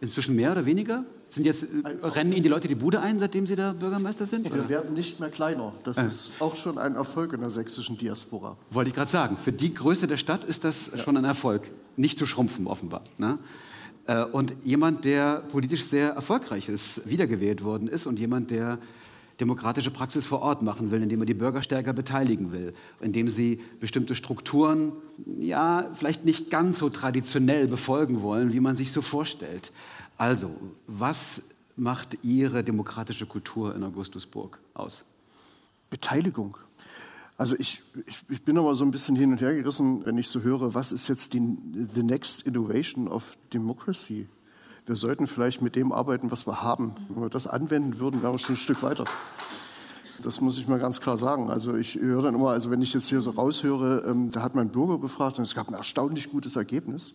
Inzwischen 0.00 0.36
mehr 0.36 0.52
oder 0.52 0.64
weniger? 0.64 1.04
Sind 1.28 1.44
jetzt, 1.44 1.64
äh, 1.64 2.06
rennen 2.06 2.32
Ihnen 2.32 2.42
die 2.42 2.48
Leute 2.48 2.68
die 2.68 2.74
Bude 2.74 3.00
ein, 3.00 3.18
seitdem 3.18 3.46
Sie 3.46 3.56
da 3.56 3.72
Bürgermeister 3.72 4.26
sind? 4.26 4.46
Oder? 4.46 4.56
Wir 4.56 4.68
werden 4.68 4.94
nicht 4.94 5.18
mehr 5.20 5.30
kleiner. 5.30 5.72
Das 5.84 5.98
ist 5.98 6.34
auch 6.40 6.54
schon 6.56 6.78
ein 6.78 6.94
Erfolg 6.94 7.32
in 7.32 7.40
der 7.40 7.50
sächsischen 7.50 7.98
Diaspora. 7.98 8.56
Wollte 8.70 8.90
ich 8.90 8.94
gerade 8.94 9.10
sagen. 9.10 9.36
Für 9.36 9.52
die 9.52 9.74
Größe 9.74 10.06
der 10.06 10.16
Stadt 10.16 10.44
ist 10.44 10.64
das 10.64 10.92
schon 11.02 11.16
ein 11.16 11.24
Erfolg. 11.24 11.70
Nicht 11.96 12.18
zu 12.18 12.26
schrumpfen, 12.26 12.66
offenbar. 12.66 13.02
Ne? 13.18 13.38
Äh, 14.06 14.24
Und 14.24 14.54
jemand, 14.62 15.04
der 15.04 15.42
politisch 15.50 15.84
sehr 15.84 16.10
erfolgreich 16.10 16.68
ist, 16.68 17.08
wiedergewählt 17.08 17.64
worden 17.64 17.88
ist 17.88 18.06
und 18.06 18.18
jemand, 18.18 18.50
der 18.50 18.78
demokratische 19.40 19.90
Praxis 19.90 20.24
vor 20.24 20.40
Ort 20.40 20.62
machen 20.62 20.90
will, 20.90 21.02
indem 21.02 21.20
er 21.20 21.26
die 21.26 21.34
Bürger 21.34 21.62
stärker 21.62 21.92
beteiligen 21.92 22.52
will, 22.52 22.72
indem 23.00 23.28
sie 23.28 23.60
bestimmte 23.80 24.14
Strukturen, 24.14 24.92
ja, 25.38 25.90
vielleicht 25.94 26.24
nicht 26.24 26.50
ganz 26.50 26.78
so 26.78 26.88
traditionell 26.88 27.66
befolgen 27.68 28.22
wollen, 28.22 28.52
wie 28.52 28.60
man 28.60 28.76
sich 28.76 28.92
so 28.92 29.02
vorstellt. 29.02 29.72
Also, 30.18 30.50
was 30.86 31.42
macht 31.76 32.18
Ihre 32.22 32.64
demokratische 32.64 33.26
Kultur 33.26 33.74
in 33.74 33.84
Augustusburg 33.84 34.58
aus? 34.74 35.04
Beteiligung. 35.90 36.56
Also 37.38 37.54
ich, 37.58 37.82
ich, 38.06 38.24
ich 38.30 38.42
bin 38.42 38.56
aber 38.56 38.74
so 38.74 38.84
ein 38.84 38.90
bisschen 38.90 39.14
hin 39.14 39.30
und 39.30 39.42
her 39.42 39.54
gerissen, 39.54 40.06
wenn 40.06 40.16
ich 40.16 40.28
so 40.28 40.40
höre, 40.40 40.72
was 40.72 40.90
ist 40.90 41.06
jetzt 41.08 41.34
die 41.34 41.58
the 41.94 42.02
next 42.02 42.42
innovation 42.42 43.08
of 43.08 43.36
democracy? 43.52 44.26
Wir 44.86 44.96
sollten 44.96 45.26
vielleicht 45.26 45.60
mit 45.60 45.76
dem 45.76 45.92
arbeiten, 45.92 46.30
was 46.30 46.46
wir 46.46 46.62
haben. 46.62 46.94
Wenn 47.08 47.22
wir 47.22 47.28
das 47.28 47.46
anwenden 47.46 47.98
würden, 47.98 48.22
wären 48.22 48.32
wir 48.32 48.38
schon 48.38 48.54
ein 48.54 48.58
Stück 48.58 48.82
weiter. 48.82 49.04
Das 50.22 50.40
muss 50.40 50.56
ich 50.56 50.66
mal 50.66 50.78
ganz 50.78 51.00
klar 51.02 51.18
sagen. 51.18 51.50
Also 51.50 51.76
ich 51.76 51.96
höre 51.96 52.22
dann 52.22 52.34
immer, 52.34 52.50
also 52.50 52.70
wenn 52.70 52.80
ich 52.80 52.94
jetzt 52.94 53.08
hier 53.08 53.20
so 53.20 53.30
raushöre, 53.30 54.04
ähm, 54.06 54.30
da 54.30 54.42
hat 54.42 54.54
man 54.54 54.62
einen 54.62 54.70
Bürger 54.70 54.96
befragt 54.96 55.38
und 55.38 55.44
es 55.44 55.54
gab 55.54 55.68
ein 55.68 55.74
erstaunlich 55.74 56.30
gutes 56.30 56.56
Ergebnis. 56.56 57.12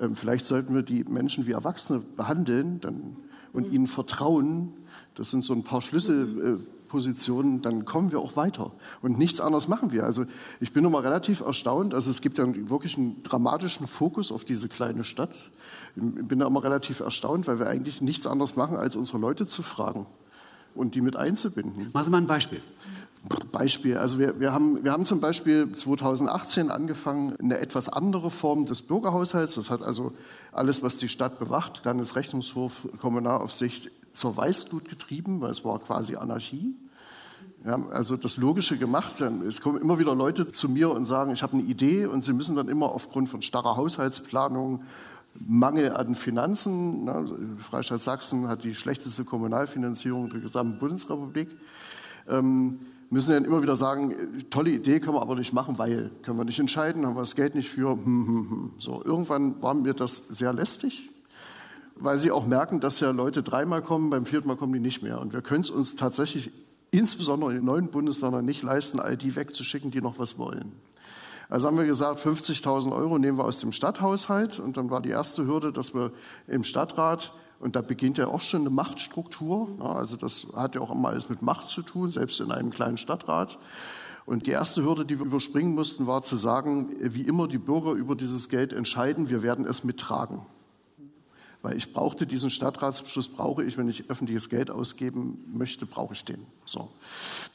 Ähm, 0.00 0.16
vielleicht 0.16 0.46
sollten 0.46 0.74
wir 0.74 0.82
die 0.82 1.04
Menschen 1.04 1.46
wie 1.46 1.52
Erwachsene 1.52 2.00
behandeln 2.00 2.80
dann, 2.80 3.16
und 3.52 3.72
ihnen 3.72 3.86
vertrauen. 3.86 4.72
Das 5.14 5.30
sind 5.30 5.44
so 5.44 5.52
ein 5.52 5.62
paar 5.62 5.80
Schlüsselpunkte, 5.80 6.74
Positionen, 6.94 7.60
dann 7.60 7.84
kommen 7.84 8.12
wir 8.12 8.20
auch 8.20 8.36
weiter. 8.36 8.70
Und 9.02 9.18
nichts 9.18 9.40
anderes 9.40 9.66
machen 9.66 9.90
wir. 9.90 10.04
Also 10.04 10.26
ich 10.60 10.72
bin 10.72 10.84
immer 10.84 11.02
relativ 11.02 11.40
erstaunt. 11.40 11.92
Also 11.92 12.08
es 12.08 12.20
gibt 12.20 12.38
ja 12.38 12.46
wirklich 12.68 12.96
einen 12.96 13.20
dramatischen 13.24 13.88
Fokus 13.88 14.30
auf 14.30 14.44
diese 14.44 14.68
kleine 14.68 15.02
Stadt. 15.02 15.50
Ich 15.96 16.02
bin 16.02 16.38
da 16.38 16.46
immer 16.46 16.62
relativ 16.62 17.00
erstaunt, 17.00 17.48
weil 17.48 17.58
wir 17.58 17.66
eigentlich 17.66 18.00
nichts 18.00 18.28
anderes 18.28 18.54
machen, 18.54 18.76
als 18.76 18.94
unsere 18.94 19.18
Leute 19.18 19.44
zu 19.44 19.64
fragen 19.64 20.06
und 20.76 20.94
die 20.94 21.00
mit 21.00 21.16
einzubinden. 21.16 21.90
Machen 21.92 22.04
Sie 22.04 22.10
mal 22.10 22.18
ein 22.18 22.28
Beispiel. 22.28 22.60
Beispiel. 23.52 23.96
Also 23.96 24.18
wir, 24.18 24.38
wir, 24.40 24.52
haben, 24.52 24.84
wir 24.84 24.92
haben 24.92 25.06
zum 25.06 25.20
Beispiel 25.20 25.72
2018 25.72 26.70
angefangen, 26.70 27.34
eine 27.36 27.58
etwas 27.58 27.88
andere 27.88 28.30
Form 28.30 28.66
des 28.66 28.82
Bürgerhaushalts. 28.82 29.54
Das 29.54 29.70
hat 29.70 29.82
also 29.82 30.12
alles, 30.52 30.82
was 30.82 30.98
die 30.98 31.08
Stadt 31.08 31.38
bewacht, 31.38 31.82
Landesrechnungshof, 31.84 32.88
Kommunalaufsicht 33.00 33.90
zur 34.12 34.36
Weißglut 34.36 34.88
getrieben, 34.88 35.40
weil 35.40 35.50
es 35.50 35.64
war 35.64 35.78
quasi 35.78 36.16
Anarchie. 36.16 36.74
Wir 37.62 37.72
haben 37.72 37.90
also 37.90 38.16
das 38.16 38.36
Logische 38.36 38.76
gemacht. 38.76 39.22
Es 39.48 39.62
kommen 39.62 39.80
immer 39.80 39.98
wieder 39.98 40.14
Leute 40.14 40.50
zu 40.50 40.68
mir 40.68 40.90
und 40.90 41.06
sagen, 41.06 41.32
ich 41.32 41.42
habe 41.42 41.54
eine 41.54 41.62
Idee 41.62 42.04
und 42.04 42.22
sie 42.22 42.34
müssen 42.34 42.56
dann 42.56 42.68
immer 42.68 42.92
aufgrund 42.92 43.30
von 43.30 43.40
starrer 43.40 43.76
Haushaltsplanung, 43.76 44.82
Mangel 45.34 45.92
an 45.92 46.14
Finanzen, 46.14 47.04
na, 47.04 47.24
Freistaat 47.68 48.02
Sachsen 48.02 48.48
hat 48.48 48.64
die 48.64 48.74
schlechteste 48.74 49.24
Kommunalfinanzierung 49.24 50.30
der 50.30 50.40
gesamten 50.40 50.78
Bundesrepublik, 50.78 51.48
ähm, 52.28 52.80
müssen 53.10 53.32
dann 53.32 53.44
immer 53.44 53.62
wieder 53.62 53.76
sagen, 53.76 54.44
tolle 54.50 54.70
Idee, 54.70 55.00
können 55.00 55.16
wir 55.16 55.22
aber 55.22 55.36
nicht 55.36 55.52
machen, 55.52 55.78
weil 55.78 56.10
können 56.22 56.38
wir 56.38 56.44
nicht 56.44 56.58
entscheiden, 56.58 57.06
haben 57.06 57.16
wir 57.16 57.20
das 57.20 57.36
Geld 57.36 57.54
nicht 57.54 57.68
für. 57.68 57.92
Hm, 57.92 58.04
hm, 58.04 58.50
hm. 58.50 58.70
So, 58.78 59.02
irgendwann 59.04 59.60
war 59.62 59.74
mir 59.74 59.94
das 59.94 60.16
sehr 60.28 60.52
lästig, 60.52 61.10
weil 61.96 62.18
sie 62.18 62.30
auch 62.30 62.46
merken, 62.46 62.80
dass 62.80 63.00
ja 63.00 63.10
Leute 63.10 63.42
dreimal 63.42 63.82
kommen, 63.82 64.10
beim 64.10 64.26
vierten 64.26 64.48
Mal 64.48 64.56
kommen 64.56 64.72
die 64.72 64.80
nicht 64.80 65.02
mehr. 65.02 65.20
Und 65.20 65.32
wir 65.32 65.42
können 65.42 65.62
es 65.62 65.70
uns 65.70 65.96
tatsächlich 65.96 66.50
insbesondere 66.90 67.50
in 67.50 67.56
den 67.56 67.64
neuen 67.64 67.88
Bundesländern 67.88 68.44
nicht 68.44 68.62
leisten, 68.62 69.00
all 69.00 69.16
die 69.16 69.34
wegzuschicken, 69.36 69.90
die 69.90 70.00
noch 70.00 70.18
was 70.18 70.38
wollen. 70.38 70.72
Also 71.48 71.68
haben 71.68 71.76
wir 71.76 71.84
gesagt, 71.84 72.24
50.000 72.24 72.92
Euro 72.92 73.18
nehmen 73.18 73.38
wir 73.38 73.44
aus 73.44 73.58
dem 73.58 73.72
Stadthaushalt. 73.72 74.58
Und 74.58 74.76
dann 74.76 74.90
war 74.90 75.00
die 75.02 75.10
erste 75.10 75.46
Hürde, 75.46 75.72
dass 75.72 75.94
wir 75.94 76.12
im 76.46 76.64
Stadtrat 76.64 77.32
und 77.64 77.76
da 77.76 77.80
beginnt 77.80 78.18
ja 78.18 78.28
auch 78.28 78.42
schon 78.42 78.60
eine 78.60 78.70
Machtstruktur. 78.70 79.78
also 79.80 80.18
das 80.18 80.46
hat 80.54 80.74
ja 80.74 80.82
auch 80.82 80.90
immer 80.90 81.08
alles 81.08 81.30
mit 81.30 81.40
Macht 81.40 81.68
zu 81.68 81.80
tun, 81.80 82.10
selbst 82.10 82.38
in 82.40 82.52
einem 82.52 82.68
kleinen 82.68 82.98
Stadtrat. 82.98 83.58
Und 84.26 84.46
die 84.46 84.50
erste 84.50 84.84
Hürde, 84.84 85.06
die 85.06 85.18
wir 85.18 85.24
überspringen 85.24 85.74
mussten, 85.74 86.06
war 86.06 86.20
zu 86.20 86.36
sagen, 86.36 86.94
wie 87.00 87.22
immer 87.22 87.48
die 87.48 87.56
Bürger 87.56 87.92
über 87.92 88.16
dieses 88.16 88.50
Geld 88.50 88.74
entscheiden, 88.74 89.30
wir 89.30 89.42
werden 89.42 89.64
es 89.64 89.82
mittragen. 89.82 90.42
Weil 91.64 91.78
ich 91.78 91.94
brauchte 91.94 92.26
diesen 92.26 92.50
Stadtratsbeschluss, 92.50 93.28
brauche 93.28 93.64
ich, 93.64 93.78
wenn 93.78 93.88
ich 93.88 94.10
öffentliches 94.10 94.50
Geld 94.50 94.70
ausgeben 94.70 95.50
möchte, 95.50 95.86
brauche 95.86 96.12
ich 96.12 96.22
den. 96.22 96.44
So. 96.66 96.90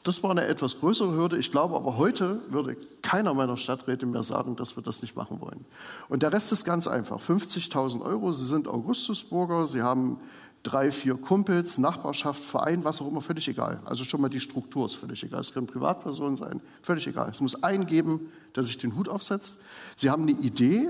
Das 0.01 0.23
war 0.23 0.31
eine 0.31 0.45
etwas 0.45 0.79
größere 0.79 1.15
Hürde. 1.15 1.37
Ich 1.37 1.51
glaube 1.51 1.75
aber 1.75 1.95
heute 1.97 2.41
würde 2.49 2.75
keiner 3.03 3.35
meiner 3.35 3.55
Stadträte 3.55 4.07
mehr 4.07 4.23
sagen, 4.23 4.55
dass 4.55 4.75
wir 4.75 4.81
das 4.81 5.03
nicht 5.03 5.15
machen 5.15 5.41
wollen. 5.41 5.63
Und 6.07 6.23
der 6.23 6.33
Rest 6.33 6.51
ist 6.51 6.65
ganz 6.65 6.87
einfach. 6.87 7.21
50.000 7.21 8.01
Euro. 8.01 8.31
Sie 8.31 8.47
sind 8.47 8.67
Augustusburger. 8.67 9.67
Sie 9.67 9.83
haben 9.83 10.17
drei, 10.63 10.91
vier 10.91 11.13
Kumpels, 11.13 11.77
Nachbarschaft, 11.77 12.43
Verein, 12.43 12.83
was 12.83 13.01
auch 13.01 13.07
immer, 13.07 13.21
völlig 13.21 13.47
egal. 13.47 13.79
Also 13.85 14.05
schon 14.05 14.21
mal 14.21 14.29
die 14.29 14.39
Struktur 14.39 14.87
ist 14.87 14.95
völlig 14.95 15.23
egal. 15.23 15.41
Es 15.41 15.53
können 15.53 15.67
Privatpersonen 15.67 16.35
sein, 16.35 16.61
völlig 16.81 17.05
egal. 17.05 17.29
Es 17.29 17.41
muss 17.41 17.61
einen 17.63 17.85
geben, 17.85 18.31
der 18.55 18.63
sich 18.63 18.79
den 18.79 18.95
Hut 18.95 19.07
aufsetzt. 19.07 19.59
Sie 19.95 20.09
haben 20.09 20.23
eine 20.23 20.31
Idee, 20.31 20.89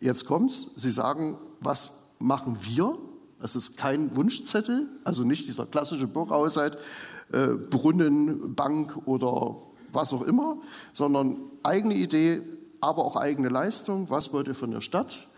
jetzt 0.00 0.24
kommt's, 0.24 0.70
Sie 0.76 0.90
sagen, 0.90 1.36
was 1.60 2.07
machen 2.18 2.58
wir. 2.62 2.98
Das 3.40 3.54
ist 3.54 3.76
kein 3.76 4.16
Wunschzettel, 4.16 4.88
also 5.04 5.24
nicht 5.24 5.46
dieser 5.46 5.66
klassische 5.66 6.08
Bürgerhaushalt, 6.08 6.76
äh, 7.32 7.48
Brunnen, 7.48 8.54
Bank 8.54 9.06
oder 9.06 9.56
was 9.92 10.12
auch 10.12 10.22
immer, 10.22 10.58
sondern 10.92 11.36
eigene 11.62 11.94
Idee, 11.94 12.42
aber 12.80 13.04
auch 13.04 13.16
eigene 13.16 13.48
Leistung. 13.48 14.10
Was 14.10 14.32
wollt 14.32 14.48
ihr 14.48 14.54
von 14.54 14.70
der 14.70 14.80
Stadt? 14.80 15.28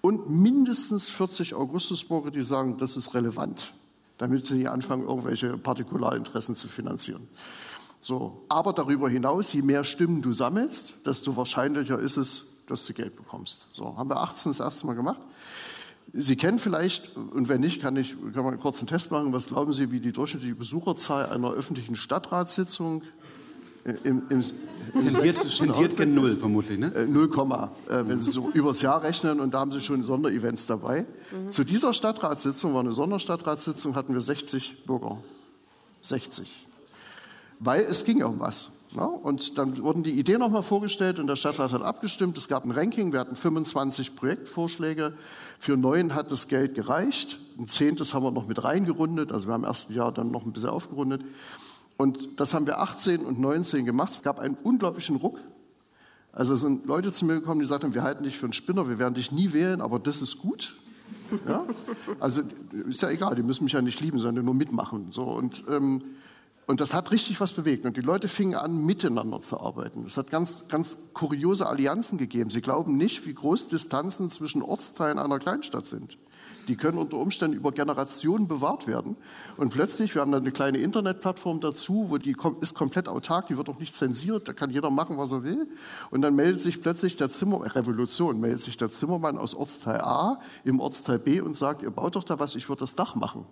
Und 0.00 0.30
mindestens 0.30 1.10
40 1.10 1.54
Augustusburger, 1.54 2.30
die 2.30 2.42
sagen, 2.42 2.78
das 2.78 2.96
ist 2.96 3.12
relevant, 3.14 3.72
damit 4.16 4.46
sie 4.46 4.56
nicht 4.56 4.70
anfangen, 4.70 5.06
irgendwelche 5.06 5.58
Partikularinteressen 5.58 6.54
zu 6.54 6.68
finanzieren. 6.68 7.28
So. 8.00 8.44
Aber 8.48 8.72
darüber 8.72 9.10
hinaus, 9.10 9.52
je 9.52 9.62
mehr 9.62 9.84
Stimmen 9.84 10.22
du 10.22 10.32
sammelst, 10.32 11.06
desto 11.06 11.36
wahrscheinlicher 11.36 11.98
ist 11.98 12.16
es, 12.16 12.44
dass 12.66 12.86
du 12.86 12.94
Geld 12.94 13.16
bekommst. 13.16 13.68
So, 13.72 13.96
haben 13.96 14.08
wir 14.08 14.20
18 14.20 14.52
das 14.52 14.60
erste 14.60 14.86
Mal 14.86 14.94
gemacht. 14.94 15.20
Sie 16.12 16.36
kennen 16.36 16.58
vielleicht, 16.58 17.16
und 17.16 17.48
wenn 17.48 17.60
nicht, 17.60 17.80
kann 17.80 17.96
ich 17.96 18.16
kann 18.32 18.44
man 18.44 18.54
einen 18.54 18.60
kurzen 18.60 18.86
Test 18.86 19.10
machen. 19.10 19.32
Was 19.32 19.46
glauben 19.46 19.72
Sie, 19.72 19.92
wie 19.92 20.00
die 20.00 20.12
durchschnittliche 20.12 20.54
Besucherzahl 20.56 21.26
einer 21.26 21.52
öffentlichen 21.52 21.94
Stadtratssitzung 21.94 23.02
im, 23.84 23.96
im, 24.04 24.22
im 24.28 25.08
tendiert, 25.08 25.56
tendiert 25.56 25.96
gen 25.96 26.14
Null 26.14 26.36
vermutlich, 26.36 26.78
ne? 26.78 27.06
0, 27.08 27.30
äh, 27.88 28.08
wenn 28.08 28.20
Sie 28.20 28.30
so 28.30 28.50
übers 28.50 28.82
Jahr 28.82 29.02
rechnen 29.02 29.40
und 29.40 29.54
da 29.54 29.60
haben 29.60 29.72
Sie 29.72 29.80
schon 29.80 30.02
Sonderevents 30.02 30.66
dabei. 30.66 31.06
Mhm. 31.30 31.50
Zu 31.50 31.64
dieser 31.64 31.94
Stadtratssitzung, 31.94 32.74
war 32.74 32.80
eine 32.80 32.92
Sonderstadtratssitzung, 32.92 33.94
hatten 33.94 34.12
wir 34.12 34.20
60 34.20 34.84
Bürger. 34.84 35.18
60. 36.02 36.66
Weil 37.58 37.84
es 37.84 38.04
ging 38.04 38.18
ja 38.18 38.26
um 38.26 38.40
was. 38.40 38.70
Ja, 38.96 39.04
und 39.04 39.56
dann 39.56 39.78
wurden 39.82 40.02
die 40.02 40.18
Ideen 40.18 40.40
nochmal 40.40 40.64
vorgestellt 40.64 41.20
und 41.20 41.28
der 41.28 41.36
Stadtrat 41.36 41.70
hat 41.70 41.82
abgestimmt. 41.82 42.36
Es 42.36 42.48
gab 42.48 42.64
ein 42.64 42.72
Ranking, 42.72 43.12
wir 43.12 43.20
hatten 43.20 43.36
25 43.36 44.16
Projektvorschläge. 44.16 45.12
Für 45.60 45.76
neun 45.76 46.14
hat 46.14 46.32
das 46.32 46.48
Geld 46.48 46.74
gereicht. 46.74 47.38
Ein 47.56 47.68
zehntes 47.68 48.14
haben 48.14 48.24
wir 48.24 48.32
noch 48.32 48.48
mit 48.48 48.64
reingerundet. 48.64 49.30
Also 49.30 49.46
wir 49.46 49.54
haben 49.54 49.62
im 49.62 49.68
ersten 49.68 49.94
Jahr 49.94 50.10
dann 50.10 50.32
noch 50.32 50.44
ein 50.44 50.52
bisschen 50.52 50.70
aufgerundet. 50.70 51.22
Und 51.96 52.40
das 52.40 52.52
haben 52.52 52.66
wir 52.66 52.80
18 52.80 53.20
und 53.20 53.38
19 53.38 53.84
gemacht. 53.84 54.10
Es 54.10 54.22
gab 54.22 54.40
einen 54.40 54.56
unglaublichen 54.60 55.16
Ruck. 55.16 55.38
Also 56.32 56.56
sind 56.56 56.86
Leute 56.86 57.12
zu 57.12 57.26
mir 57.26 57.34
gekommen, 57.34 57.60
die 57.60 57.66
sagten, 57.66 57.94
wir 57.94 58.02
halten 58.02 58.24
dich 58.24 58.38
für 58.38 58.46
einen 58.46 58.52
Spinner, 58.52 58.88
wir 58.88 58.98
werden 58.98 59.14
dich 59.14 59.30
nie 59.30 59.52
wählen, 59.52 59.80
aber 59.80 59.98
das 59.98 60.22
ist 60.22 60.38
gut. 60.38 60.76
Ja? 61.46 61.64
Also 62.18 62.42
ist 62.88 63.02
ja 63.02 63.10
egal, 63.10 63.34
die 63.34 63.42
müssen 63.42 63.64
mich 63.64 63.72
ja 63.72 63.82
nicht 63.82 64.00
lieben, 64.00 64.18
sondern 64.18 64.44
nur 64.44 64.54
mitmachen. 64.54 65.08
So, 65.10 65.24
und 65.24 65.64
ähm, 65.68 66.02
und 66.70 66.80
das 66.80 66.94
hat 66.94 67.10
richtig 67.10 67.40
was 67.40 67.50
bewegt. 67.50 67.84
Und 67.84 67.96
die 67.96 68.00
Leute 68.00 68.28
fingen 68.28 68.54
an, 68.54 68.86
miteinander 68.86 69.40
zu 69.40 69.58
arbeiten. 69.58 70.04
Es 70.04 70.16
hat 70.16 70.30
ganz, 70.30 70.68
ganz 70.68 70.96
kuriose 71.14 71.66
Allianzen 71.66 72.16
gegeben. 72.16 72.48
Sie 72.48 72.60
glauben 72.60 72.96
nicht, 72.96 73.26
wie 73.26 73.34
groß 73.34 73.66
Distanzen 73.66 74.30
zwischen 74.30 74.62
Ortsteilen 74.62 75.18
einer 75.18 75.40
Kleinstadt 75.40 75.86
sind. 75.86 76.16
Die 76.68 76.76
können 76.76 76.96
unter 76.96 77.16
Umständen 77.16 77.56
über 77.56 77.72
Generationen 77.72 78.46
bewahrt 78.46 78.86
werden. 78.86 79.16
Und 79.56 79.70
plötzlich, 79.70 80.14
wir 80.14 80.22
haben 80.22 80.30
dann 80.30 80.42
eine 80.42 80.52
kleine 80.52 80.78
Internetplattform 80.78 81.58
dazu, 81.58 82.06
wo 82.08 82.18
die 82.18 82.36
ist 82.60 82.74
komplett 82.74 83.08
autark, 83.08 83.48
die 83.48 83.56
wird 83.56 83.68
auch 83.68 83.80
nicht 83.80 83.96
zensiert, 83.96 84.46
da 84.46 84.52
kann 84.52 84.70
jeder 84.70 84.90
machen, 84.90 85.18
was 85.18 85.32
er 85.32 85.42
will. 85.42 85.66
Und 86.12 86.22
dann 86.22 86.36
meldet 86.36 86.62
sich 86.62 86.80
plötzlich 86.80 87.16
der 87.16 87.30
Zimmer, 87.30 87.74
Revolution, 87.74 88.38
meldet 88.38 88.60
sich 88.60 88.76
der 88.76 88.92
Zimmermann 88.92 89.38
aus 89.38 89.56
Ortsteil 89.56 90.02
A 90.02 90.38
im 90.62 90.78
Ortsteil 90.78 91.18
B 91.18 91.40
und 91.40 91.56
sagt, 91.56 91.82
ihr 91.82 91.90
baut 91.90 92.14
doch 92.14 92.22
da 92.22 92.38
was, 92.38 92.54
ich 92.54 92.68
würde 92.68 92.78
das 92.80 92.94
Dach 92.94 93.16
machen. 93.16 93.44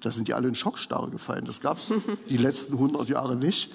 Da 0.00 0.10
sind 0.10 0.28
die 0.28 0.34
alle 0.34 0.48
in 0.48 0.54
Schockstarre 0.54 1.10
gefallen. 1.10 1.44
Das 1.44 1.60
gab 1.60 1.78
es 1.78 1.92
die 2.28 2.36
letzten 2.36 2.74
100 2.74 3.08
Jahre 3.08 3.36
nicht. 3.36 3.72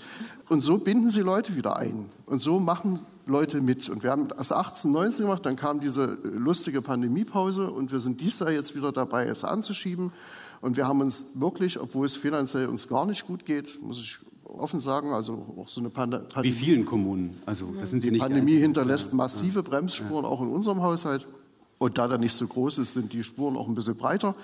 Und 0.50 0.62
so 0.62 0.78
binden 0.78 1.10
sie 1.10 1.22
Leute 1.22 1.56
wieder 1.56 1.78
ein. 1.78 2.10
Und 2.26 2.42
so 2.42 2.60
machen 2.60 3.00
Leute 3.28 3.62
mit. 3.62 3.90
Und 3.90 4.04
wir 4.04 4.12
haben 4.12 4.28
das 4.30 4.52
18, 4.52 4.92
19 4.92 5.26
gemacht, 5.26 5.46
dann 5.46 5.56
kam 5.56 5.80
diese 5.80 6.18
lustige 6.24 6.82
Pandemiepause 6.82 7.70
und 7.72 7.92
wir 7.92 8.00
sind 8.00 8.22
dies 8.22 8.40
Jahr 8.40 8.52
jetzt 8.52 8.76
wieder 8.76 8.92
dabei, 8.92 9.26
es 9.26 9.44
anzuschieben. 9.44 10.12
Und 10.62 10.78
wir 10.78 10.88
haben 10.88 11.02
uns 11.02 11.40
wirklich, 11.40 11.80
obwohl 11.80 12.06
es 12.06 12.16
finanziell 12.16 12.68
uns 12.68 12.88
gar 12.88 13.06
nicht 13.06 13.28
gut 13.28 13.46
geht, 13.46 13.82
muss 13.82 14.00
ich 14.00 14.20
offen 14.44 14.80
sagen, 14.80 15.12
also 15.12 15.56
auch 15.60 15.68
so 15.68 15.82
eine 15.82 15.90
Pandemie. 15.90 16.28
Wie 16.42 16.52
vielen 16.52 16.86
Kommunen? 16.86 17.42
Also, 17.46 17.74
das 17.80 17.90
sind 17.90 18.04
Sie 18.04 18.12
nicht 18.12 18.22
Pandemie 18.22 18.58
hinterlässt 18.58 19.14
massive 19.14 19.64
Bremsspuren, 19.64 20.26
auch 20.26 20.42
in 20.42 20.48
unserem 20.48 20.82
Haushalt. 20.82 21.28
Und 21.78 21.98
da 21.98 22.08
der 22.08 22.18
nicht 22.18 22.36
so 22.36 22.48
groß 22.48 22.78
ist, 22.78 22.94
sind 22.94 23.12
die 23.12 23.24
Spuren 23.24 23.58
auch 23.58 23.68
ein 23.68 23.76
bisschen 23.76 23.98
breiter. 23.98 24.36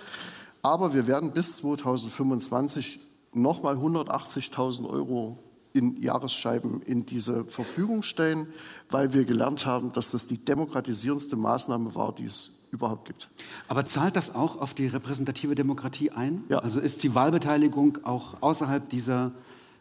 Aber 0.62 0.94
wir 0.94 1.08
werden 1.08 1.32
bis 1.32 1.58
2025 1.58 3.00
nochmal 3.34 3.76
180.000 3.76 4.88
Euro 4.88 5.40
in 5.74 6.02
Jahresscheiben 6.02 6.82
in 6.82 7.06
diese 7.06 7.46
Verfügung 7.46 8.04
stellen, 8.04 8.48
weil 8.90 9.14
wir 9.14 9.24
gelernt 9.26 9.66
haben, 9.66 9.94
dass 9.94 10.12
das 10.12 10.28
die 10.28 10.38
demokratisierendste 10.38 11.36
Maßnahme 11.36 11.96
war, 11.96 12.14
die 12.14 12.26
es 12.26 12.52
überhaupt 12.72 13.06
gibt. 13.06 13.30
Aber 13.68 13.86
zahlt 13.86 14.16
das 14.16 14.34
auch 14.34 14.60
auf 14.60 14.74
die 14.74 14.88
repräsentative 14.88 15.56
Demokratie 15.56 16.12
ein? 16.12 16.44
Ja. 16.50 16.60
Also 16.60 16.80
ist 16.80 17.04
die 17.04 17.16
Wahlbeteiligung 17.16 18.00
auch 18.04 18.42
außerhalb 18.42 18.90
dieser, 18.90 19.32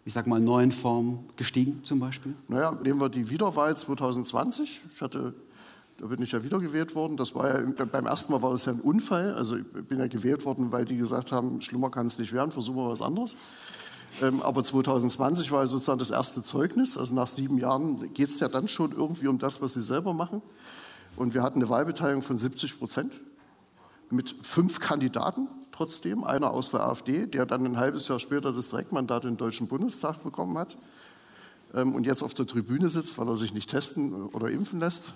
ich 0.05 0.13
sag 0.13 0.27
mal, 0.27 0.41
neuen 0.41 0.73
Form 0.73 1.25
gestiegen 1.37 1.81
zum 1.85 2.01
Beispiel? 2.01 2.35
Naja, 2.49 2.73
nehmen 2.83 3.01
wir 3.01 3.09
die 3.09 3.31
Wiederwahl 3.31 3.77
2020. 3.77 4.81
Ich 4.95 5.01
hatte 5.01 5.35
da 6.01 6.07
bin 6.07 6.23
ich 6.23 6.33
ja 6.33 6.43
wieder 6.43 6.59
gewählt 6.59 6.95
worden. 6.95 7.17
Das 7.17 7.35
war 7.35 7.61
ja, 7.61 7.85
beim 7.85 8.07
ersten 8.07 8.33
Mal 8.33 8.41
war 8.41 8.51
das 8.53 8.65
ja 8.65 8.73
ein 8.73 8.81
Unfall. 8.81 9.35
Also 9.35 9.57
ich 9.57 9.65
bin 9.65 9.99
ja 9.99 10.07
gewählt 10.07 10.45
worden, 10.47 10.73
weil 10.73 10.87
die 10.87 10.97
gesagt 10.97 11.31
haben, 11.31 11.61
schlimmer 11.61 11.91
kann 11.91 12.07
es 12.07 12.19
nicht 12.19 12.33
werden, 12.33 12.53
versuchen 12.53 12.79
wir 12.79 12.89
was 12.89 13.03
anderes. 13.03 13.37
Ähm, 14.23 14.41
aber 14.43 14.65
2020 14.65 15.53
war 15.53 15.61
ja 15.61 15.67
sozusagen 15.67 15.99
das 15.99 16.11
erste 16.11 16.43
Zeugnis. 16.43 16.97
Also 16.97 17.15
nach 17.15 17.29
sieben 17.29 17.59
Jahren 17.59 18.13
geht 18.15 18.31
es 18.31 18.41
ja 18.41 18.49
dann 18.49 18.67
schon 18.67 18.93
irgendwie 18.93 19.29
um 19.29 19.39
das, 19.39 19.61
was 19.61 19.75
sie 19.75 19.83
selber 19.83 20.15
machen. 20.15 20.41
Und 21.17 21.35
wir 21.35 21.43
hatten 21.43 21.61
eine 21.61 21.69
Wahlbeteiligung 21.69 22.23
von 22.23 22.39
70 22.39 22.79
Prozent 22.79 23.21
mit 24.11 24.35
fünf 24.43 24.81
Kandidaten 24.81 25.49
trotzdem, 25.73 26.25
einer 26.25 26.51
aus 26.51 26.71
der 26.71 26.81
AfD, 26.81 27.27
der 27.27 27.47
dann 27.47 27.65
ein 27.65 27.77
halbes 27.77 28.09
Jahr 28.09 28.21
später 28.21 28.53
das 28.53 28.71
Direktmandat 28.71 29.25
im 29.25 29.37
Deutschen 29.37 29.69
Bundestag 29.69 30.23
bekommen 30.23 30.57
hat 30.57 30.79
ähm, 31.75 31.95
und 31.95 32.07
jetzt 32.07 32.23
auf 32.23 32.35
der 32.35 32.47
Tribüne 32.47 32.89
sitzt, 32.89 33.19
weil 33.19 33.29
er 33.29 33.37
sich 33.37 33.53
nicht 33.53 33.71
testen 33.71 34.27
oder 34.29 34.51
impfen 34.51 34.81
lässt. 34.81 35.15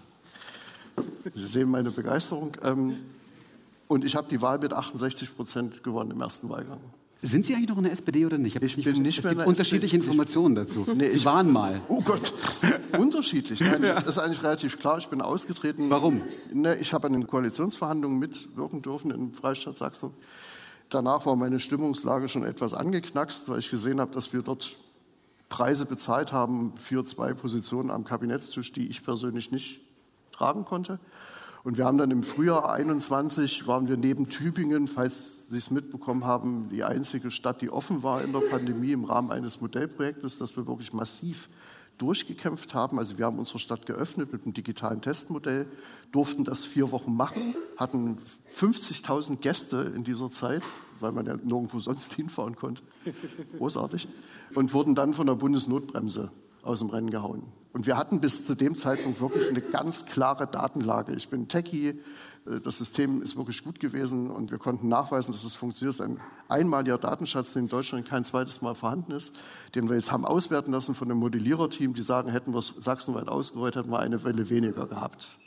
Sie 1.34 1.46
sehen 1.46 1.70
meine 1.70 1.90
Begeisterung. 1.90 2.56
Ähm, 2.62 2.96
und 3.88 4.04
ich 4.04 4.16
habe 4.16 4.28
die 4.28 4.40
Wahl 4.40 4.58
mit 4.58 4.72
68 4.72 5.34
Prozent 5.36 5.82
gewonnen 5.82 6.10
im 6.10 6.20
ersten 6.20 6.48
Wahlgang. 6.48 6.78
Sind 7.22 7.46
Sie 7.46 7.54
eigentlich 7.54 7.70
noch 7.70 7.78
in 7.78 7.84
der 7.84 7.92
SPD 7.92 8.26
oder 8.26 8.36
nicht? 8.36 8.56
Ich, 8.62 8.76
ich 8.76 8.84
bin 8.84 9.00
nicht 9.02 9.18
es 9.18 9.24
mehr 9.24 9.30
gibt 9.32 9.32
in 9.32 9.38
der 9.38 9.46
unterschiedliche 9.48 9.96
SPD. 9.96 10.10
Informationen 10.10 10.54
dazu. 10.54 10.86
Nee, 10.94 11.08
Sie 11.08 11.18
ich- 11.18 11.24
waren 11.24 11.50
mal. 11.50 11.80
Oh 11.88 12.02
Gott, 12.02 12.32
unterschiedlich. 12.98 13.60
Nein, 13.60 13.80
das 13.80 14.04
ist 14.04 14.18
eigentlich 14.18 14.42
relativ 14.42 14.78
klar. 14.78 14.98
Ich 14.98 15.08
bin 15.08 15.22
ausgetreten. 15.22 15.88
Warum? 15.88 16.20
Ne, 16.52 16.76
ich 16.76 16.92
habe 16.92 17.06
an 17.06 17.14
den 17.14 17.26
Koalitionsverhandlungen 17.26 18.18
mitwirken 18.18 18.82
dürfen 18.82 19.10
im 19.10 19.32
Freistaat 19.32 19.78
Sachsen. 19.78 20.10
Danach 20.90 21.24
war 21.24 21.34
meine 21.36 21.60
Stimmungslage 21.60 22.28
schon 22.28 22.44
etwas 22.44 22.74
angeknackst, 22.74 23.48
weil 23.48 23.58
ich 23.58 23.70
gesehen 23.70 24.00
habe, 24.00 24.12
dass 24.12 24.32
wir 24.34 24.42
dort 24.42 24.76
Preise 25.48 25.86
bezahlt 25.86 26.30
haben 26.32 26.74
für 26.76 27.04
zwei 27.04 27.32
Positionen 27.32 27.90
am 27.90 28.04
Kabinettstisch, 28.04 28.72
die 28.72 28.86
ich 28.88 29.02
persönlich 29.02 29.50
nicht 29.50 29.80
tragen 30.34 30.64
konnte. 30.64 30.98
Und 31.64 31.78
wir 31.78 31.86
haben 31.86 31.96
dann 31.96 32.10
im 32.10 32.22
Frühjahr 32.22 32.70
21 32.70 33.66
waren 33.66 33.88
wir 33.88 33.96
neben 33.96 34.28
Tübingen, 34.28 34.86
falls 34.86 35.48
Sie 35.48 35.56
es 35.56 35.70
mitbekommen 35.70 36.24
haben, 36.24 36.68
die 36.68 36.84
einzige 36.84 37.30
Stadt, 37.30 37.62
die 37.62 37.70
offen 37.70 38.02
war 38.02 38.22
in 38.22 38.32
der 38.32 38.40
Pandemie 38.40 38.92
im 38.92 39.04
Rahmen 39.04 39.30
eines 39.30 39.62
Modellprojektes, 39.62 40.36
das 40.36 40.56
wir 40.56 40.66
wirklich 40.66 40.92
massiv 40.92 41.48
durchgekämpft 41.96 42.74
haben. 42.74 42.98
Also 42.98 43.16
wir 43.16 43.24
haben 43.24 43.38
unsere 43.38 43.58
Stadt 43.58 43.86
geöffnet 43.86 44.30
mit 44.30 44.42
einem 44.42 44.52
digitalen 44.52 45.00
Testmodell, 45.00 45.66
durften 46.12 46.44
das 46.44 46.66
vier 46.66 46.90
Wochen 46.90 47.16
machen, 47.16 47.54
hatten 47.78 48.18
50.000 48.54 49.36
Gäste 49.36 49.92
in 49.96 50.04
dieser 50.04 50.30
Zeit, 50.30 50.62
weil 51.00 51.12
man 51.12 51.24
ja 51.24 51.36
nirgendwo 51.36 51.78
sonst 51.78 52.12
hinfahren 52.14 52.56
konnte. 52.56 52.82
Großartig. 53.56 54.08
Und 54.54 54.74
wurden 54.74 54.94
dann 54.94 55.14
von 55.14 55.26
der 55.26 55.36
Bundesnotbremse 55.36 56.30
aus 56.64 56.80
dem 56.80 56.90
Rennen 56.90 57.10
gehauen. 57.10 57.44
Und 57.72 57.86
wir 57.86 57.96
hatten 57.96 58.20
bis 58.20 58.46
zu 58.46 58.54
dem 58.54 58.76
Zeitpunkt 58.76 59.20
wirklich 59.20 59.48
eine 59.48 59.60
ganz 59.60 60.06
klare 60.06 60.46
Datenlage. 60.46 61.12
Ich 61.14 61.28
bin 61.28 61.48
Techie, 61.48 61.88
äh, 61.88 62.60
das 62.62 62.78
System 62.78 63.20
ist 63.20 63.36
wirklich 63.36 63.64
gut 63.64 63.80
gewesen 63.80 64.30
und 64.30 64.52
wir 64.52 64.58
konnten 64.58 64.88
nachweisen, 64.88 65.32
dass 65.32 65.42
es 65.42 65.54
funktioniert. 65.54 66.00
Ein 66.00 66.20
einmaliger 66.48 66.98
Datenschatz, 66.98 67.52
der 67.52 67.62
in 67.62 67.68
Deutschland 67.68 68.08
kein 68.08 68.24
zweites 68.24 68.62
Mal 68.62 68.74
vorhanden 68.74 69.10
ist, 69.12 69.32
den 69.74 69.88
wir 69.88 69.96
jetzt 69.96 70.12
haben 70.12 70.24
auswerten 70.24 70.72
lassen 70.72 70.94
von 70.94 71.10
einem 71.10 71.18
Modelliererteam, 71.18 71.94
die 71.94 72.02
sagen, 72.02 72.30
hätten 72.30 72.52
wir 72.52 72.58
es 72.58 72.72
sachsenweit 72.78 73.28
ausgerollt, 73.28 73.74
hätten 73.74 73.90
wir 73.90 73.98
eine 73.98 74.22
Welle 74.22 74.48
weniger 74.50 74.86
gehabt. 74.86 75.38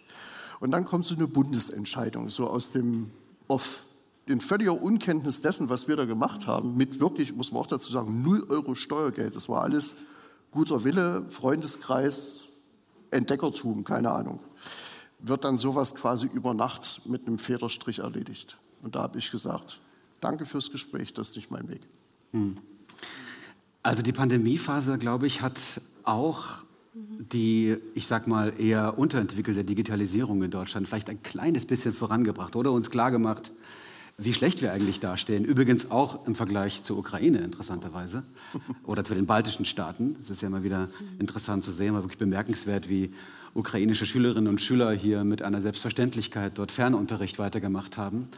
Und 0.60 0.72
dann 0.72 0.86
kommt 0.86 1.06
so 1.06 1.16
eine 1.16 1.28
Bundesentscheidung, 1.28 2.30
so 2.30 2.48
aus 2.48 2.72
dem 2.72 3.12
Off. 3.48 3.84
In 4.26 4.42
völliger 4.42 4.82
Unkenntnis 4.82 5.40
dessen, 5.40 5.70
was 5.70 5.88
wir 5.88 5.96
da 5.96 6.04
gemacht 6.04 6.48
haben, 6.48 6.76
mit 6.76 7.00
wirklich, 7.00 7.34
muss 7.34 7.54
man 7.54 7.62
auch 7.62 7.68
dazu 7.68 7.90
sagen, 7.90 8.22
0 8.24 8.48
Euro 8.50 8.76
Steuergeld. 8.76 9.38
Das 9.38 9.48
war 9.48 9.64
alles 9.64 9.96
guter 10.52 10.84
Wille, 10.84 11.26
Freundeskreis, 11.30 12.44
Entdeckertum, 13.12 13.84
keine 13.84 14.12
Ahnung. 14.12 14.40
Wird 15.20 15.44
dann 15.44 15.58
sowas 15.58 15.96
quasi 15.96 16.28
über 16.28 16.54
Nacht 16.54 17.02
mit 17.06 17.28
einem 17.28 17.40
Federstrich 17.40 18.00
erledigt. 18.00 18.58
Und 18.82 18.96
da 18.96 19.02
habe 19.04 19.18
ich 19.18 19.32
gesagt, 19.32 19.80
danke 20.22 20.46
fürs 20.46 20.72
Gespräch, 20.72 21.14
das 21.14 21.30
ist 21.30 21.36
nicht 21.36 21.52
mein 21.52 21.68
Weg. 21.70 21.82
Also 23.84 24.04
die 24.04 24.12
Pandemiephase, 24.12 24.98
glaube 24.98 25.28
ich, 25.28 25.42
hat 25.42 25.60
auch 26.04 26.66
die, 26.94 27.78
ich 27.94 28.08
sag 28.08 28.28
mal, 28.28 28.54
eher 28.60 28.98
unterentwickelte 28.98 29.64
Digitalisierung 29.64 30.44
in 30.44 30.52
Deutschland 30.52 30.88
vielleicht 30.88 31.10
ein 31.10 31.22
kleines 31.24 31.66
bisschen 31.66 31.94
vorangebracht 31.94 32.56
oder 32.56 32.72
uns 32.72 32.90
klargemacht, 32.90 33.54
wie 34.18 34.34
schlecht 34.34 34.62
wir 34.62 34.74
eigentlich 34.74 35.00
dastehen. 35.00 35.46
Übrigens 35.46 35.92
auch 35.92 36.26
im 36.26 36.34
Vergleich 36.34 36.84
zur 36.84 36.98
Ukraine, 36.98 37.40
interessanterweise, 37.40 38.24
oder 38.84 39.04
zu 39.04 39.14
den 39.14 39.28
baltischen 39.28 39.66
Staaten. 39.66 40.16
Es 40.22 40.30
ist 40.30 40.42
ja 40.42 40.48
immer 40.48 40.64
wieder 40.64 40.90
interessant 41.20 41.64
zu 41.64 41.72
sehen, 41.72 41.94
war 41.94 42.04
wirklich 42.04 42.18
bemerkenswert, 42.18 42.90
wie 42.90 43.14
ukrainische 43.54 44.06
Schülerinnen 44.06 44.48
und 44.48 44.62
Schüler 44.62 44.92
hier 44.92 45.24
mit 45.24 45.42
einer 45.42 45.62
Selbstverständlichkeit 45.62 46.54
dort 46.56 46.72
Fernunterricht 46.72 47.40
weitergemacht 47.40 47.98
haben 47.98 48.30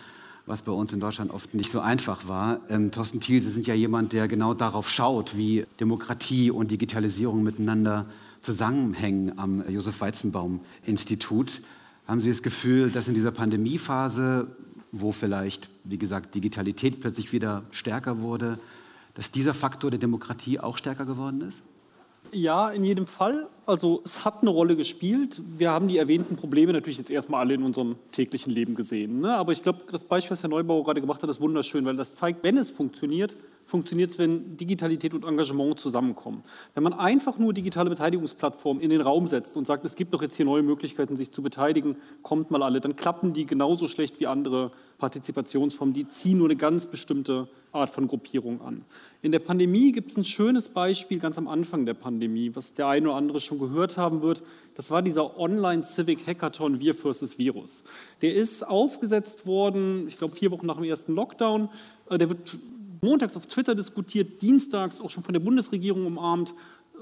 was 0.50 0.64
bei 0.64 0.72
uns 0.72 0.92
in 0.92 1.00
Deutschland 1.00 1.30
oft 1.30 1.54
nicht 1.54 1.70
so 1.70 1.80
einfach 1.80 2.28
war. 2.28 2.62
Ähm, 2.70 2.92
Thorsten 2.92 3.20
Thiel, 3.20 3.40
Sie 3.40 3.52
sind 3.52 3.68
ja 3.68 3.76
jemand, 3.76 4.14
der 4.14 4.28
genau 4.28 4.56
darauf 4.56 4.90
schaut, 4.90 5.38
wie 5.38 5.68
Demokratie 5.80 6.50
und 6.50 6.72
Digitalisierung 6.72 7.44
miteinander 7.44 8.08
zusammenhängen 8.42 9.38
am 9.38 9.64
Josef 9.70 10.02
Weizenbaum 10.02 10.62
Institut. 10.84 11.62
Haben 12.08 12.20
Sie 12.20 12.30
das 12.30 12.42
Gefühl, 12.42 12.90
dass 12.90 13.08
in 13.08 13.14
dieser 13.14 13.30
Pandemiephase, 13.30 14.48
wo 14.92 15.12
vielleicht, 15.12 15.70
wie 15.84 15.98
gesagt, 15.98 16.36
Digitalität 16.36 17.00
plötzlich 17.00 17.32
wieder 17.32 17.64
stärker 17.72 18.22
wurde, 18.22 18.60
dass 19.14 19.32
dieser 19.32 19.54
Faktor 19.54 19.92
der 19.92 20.00
Demokratie 20.00 20.60
auch 20.60 20.78
stärker 20.78 21.06
geworden 21.06 21.42
ist? 21.42 21.62
Ja, 22.32 22.70
in 22.70 22.84
jedem 22.84 23.08
Fall. 23.08 23.48
Also 23.66 24.02
es 24.06 24.24
hat 24.24 24.42
eine 24.42 24.52
Rolle 24.52 24.76
gespielt. 24.76 25.42
Wir 25.58 25.72
haben 25.72 25.88
die 25.88 25.98
erwähnten 25.98 26.36
Probleme 26.36 26.74
natürlich 26.74 26.98
jetzt 26.98 27.10
erstmal 27.10 27.42
alle 27.42 27.56
in 27.56 27.64
unserem 27.64 27.96
täglichen 28.12 28.54
Leben 28.54 28.76
gesehen. 28.76 29.22
Ne? 29.22 29.36
Aber 29.36 29.52
ich 29.52 29.64
glaube, 29.64 29.80
das 29.92 30.04
Beispiel, 30.04 30.32
was 30.32 30.44
Herr 30.44 30.50
Neubauer 30.50 30.84
gerade 30.84 31.02
gemacht 31.02 31.24
hat, 31.24 31.30
ist 31.30 31.42
wunderschön, 31.42 31.86
weil 31.86 31.96
das 31.96 32.16
zeigt, 32.16 32.44
wenn 32.44 32.58
es 32.58 32.70
funktioniert, 32.70 33.36
funktioniert 33.70 34.12
es, 34.12 34.18
wenn 34.18 34.58
Digitalität 34.58 35.14
und 35.14 35.24
Engagement 35.24 35.80
zusammenkommen. 35.80 36.44
Wenn 36.74 36.84
man 36.84 36.94
einfach 36.94 37.38
nur 37.38 37.54
digitale 37.54 37.90
Beteiligungsplattformen 37.90 38.82
in 38.82 38.90
den 38.90 39.02
Raum 39.02 39.28
setzt 39.28 39.56
und 39.56 39.68
sagt, 39.68 39.86
es 39.86 39.96
gibt 39.96 40.14
doch 40.14 40.22
jetzt 40.22 40.36
hier 40.36 40.46
neue 40.46 40.64
Möglichkeiten, 40.64 41.16
sich 41.16 41.32
zu 41.32 41.42
beteiligen, 41.42 41.96
kommt 42.24 42.52
mal 42.52 42.64
alle, 42.64 42.82
dann 42.82 42.96
klappen 42.96 43.34
die 43.34 43.46
genauso 43.46 43.88
schlecht 43.88 44.20
wie 44.20 44.28
andere 44.28 44.72
Partizipationsformen. 44.98 45.94
Die 45.94 46.08
ziehen 46.08 46.40
nur 46.40 46.48
eine 46.48 46.56
ganz 46.56 46.88
bestimmte 46.88 47.48
Art 47.72 47.92
von 47.92 48.08
Gruppierung 48.08 48.62
an. 48.62 48.84
In 49.22 49.32
der 49.32 49.40
Pandemie 49.40 49.92
gibt 49.92 50.12
es 50.12 50.18
ein 50.18 50.24
schönes 50.24 50.70
Beispiel 50.70 51.20
ganz 51.20 51.38
am 51.38 51.48
Anfang 51.48 51.86
der 51.86 51.94
Pandemie, 51.94 52.52
was 52.56 52.74
der 52.74 52.88
eine 52.88 53.10
oder 53.10 53.18
andere 53.18 53.40
schon 53.40 53.60
gehört 53.60 53.98
haben 53.98 54.22
wird. 54.22 54.42
Das 54.76 54.90
war 54.90 55.02
dieser 55.02 55.38
Online-Civic-Hackathon 55.38 56.80
Wir 56.80 56.96
versus 56.96 57.38
Virus. 57.38 57.84
Der 58.22 58.34
ist 58.34 58.68
aufgesetzt 58.68 59.46
worden, 59.46 60.08
ich 60.08 60.18
glaube, 60.18 60.36
vier 60.36 60.52
Wochen 60.52 60.66
nach 60.66 60.78
dem 60.78 60.86
ersten 60.86 61.14
Lockdown. 61.14 61.70
Äh, 62.10 62.18
Der 62.18 62.30
wird 62.30 62.58
montags 63.02 63.36
auf 63.38 63.48
Twitter 63.48 63.76
diskutiert, 63.76 64.42
dienstags 64.42 65.02
auch 65.02 65.10
schon 65.10 65.24
von 65.24 65.34
der 65.34 65.40
Bundesregierung 65.40 66.06
umarmt. 66.06 66.54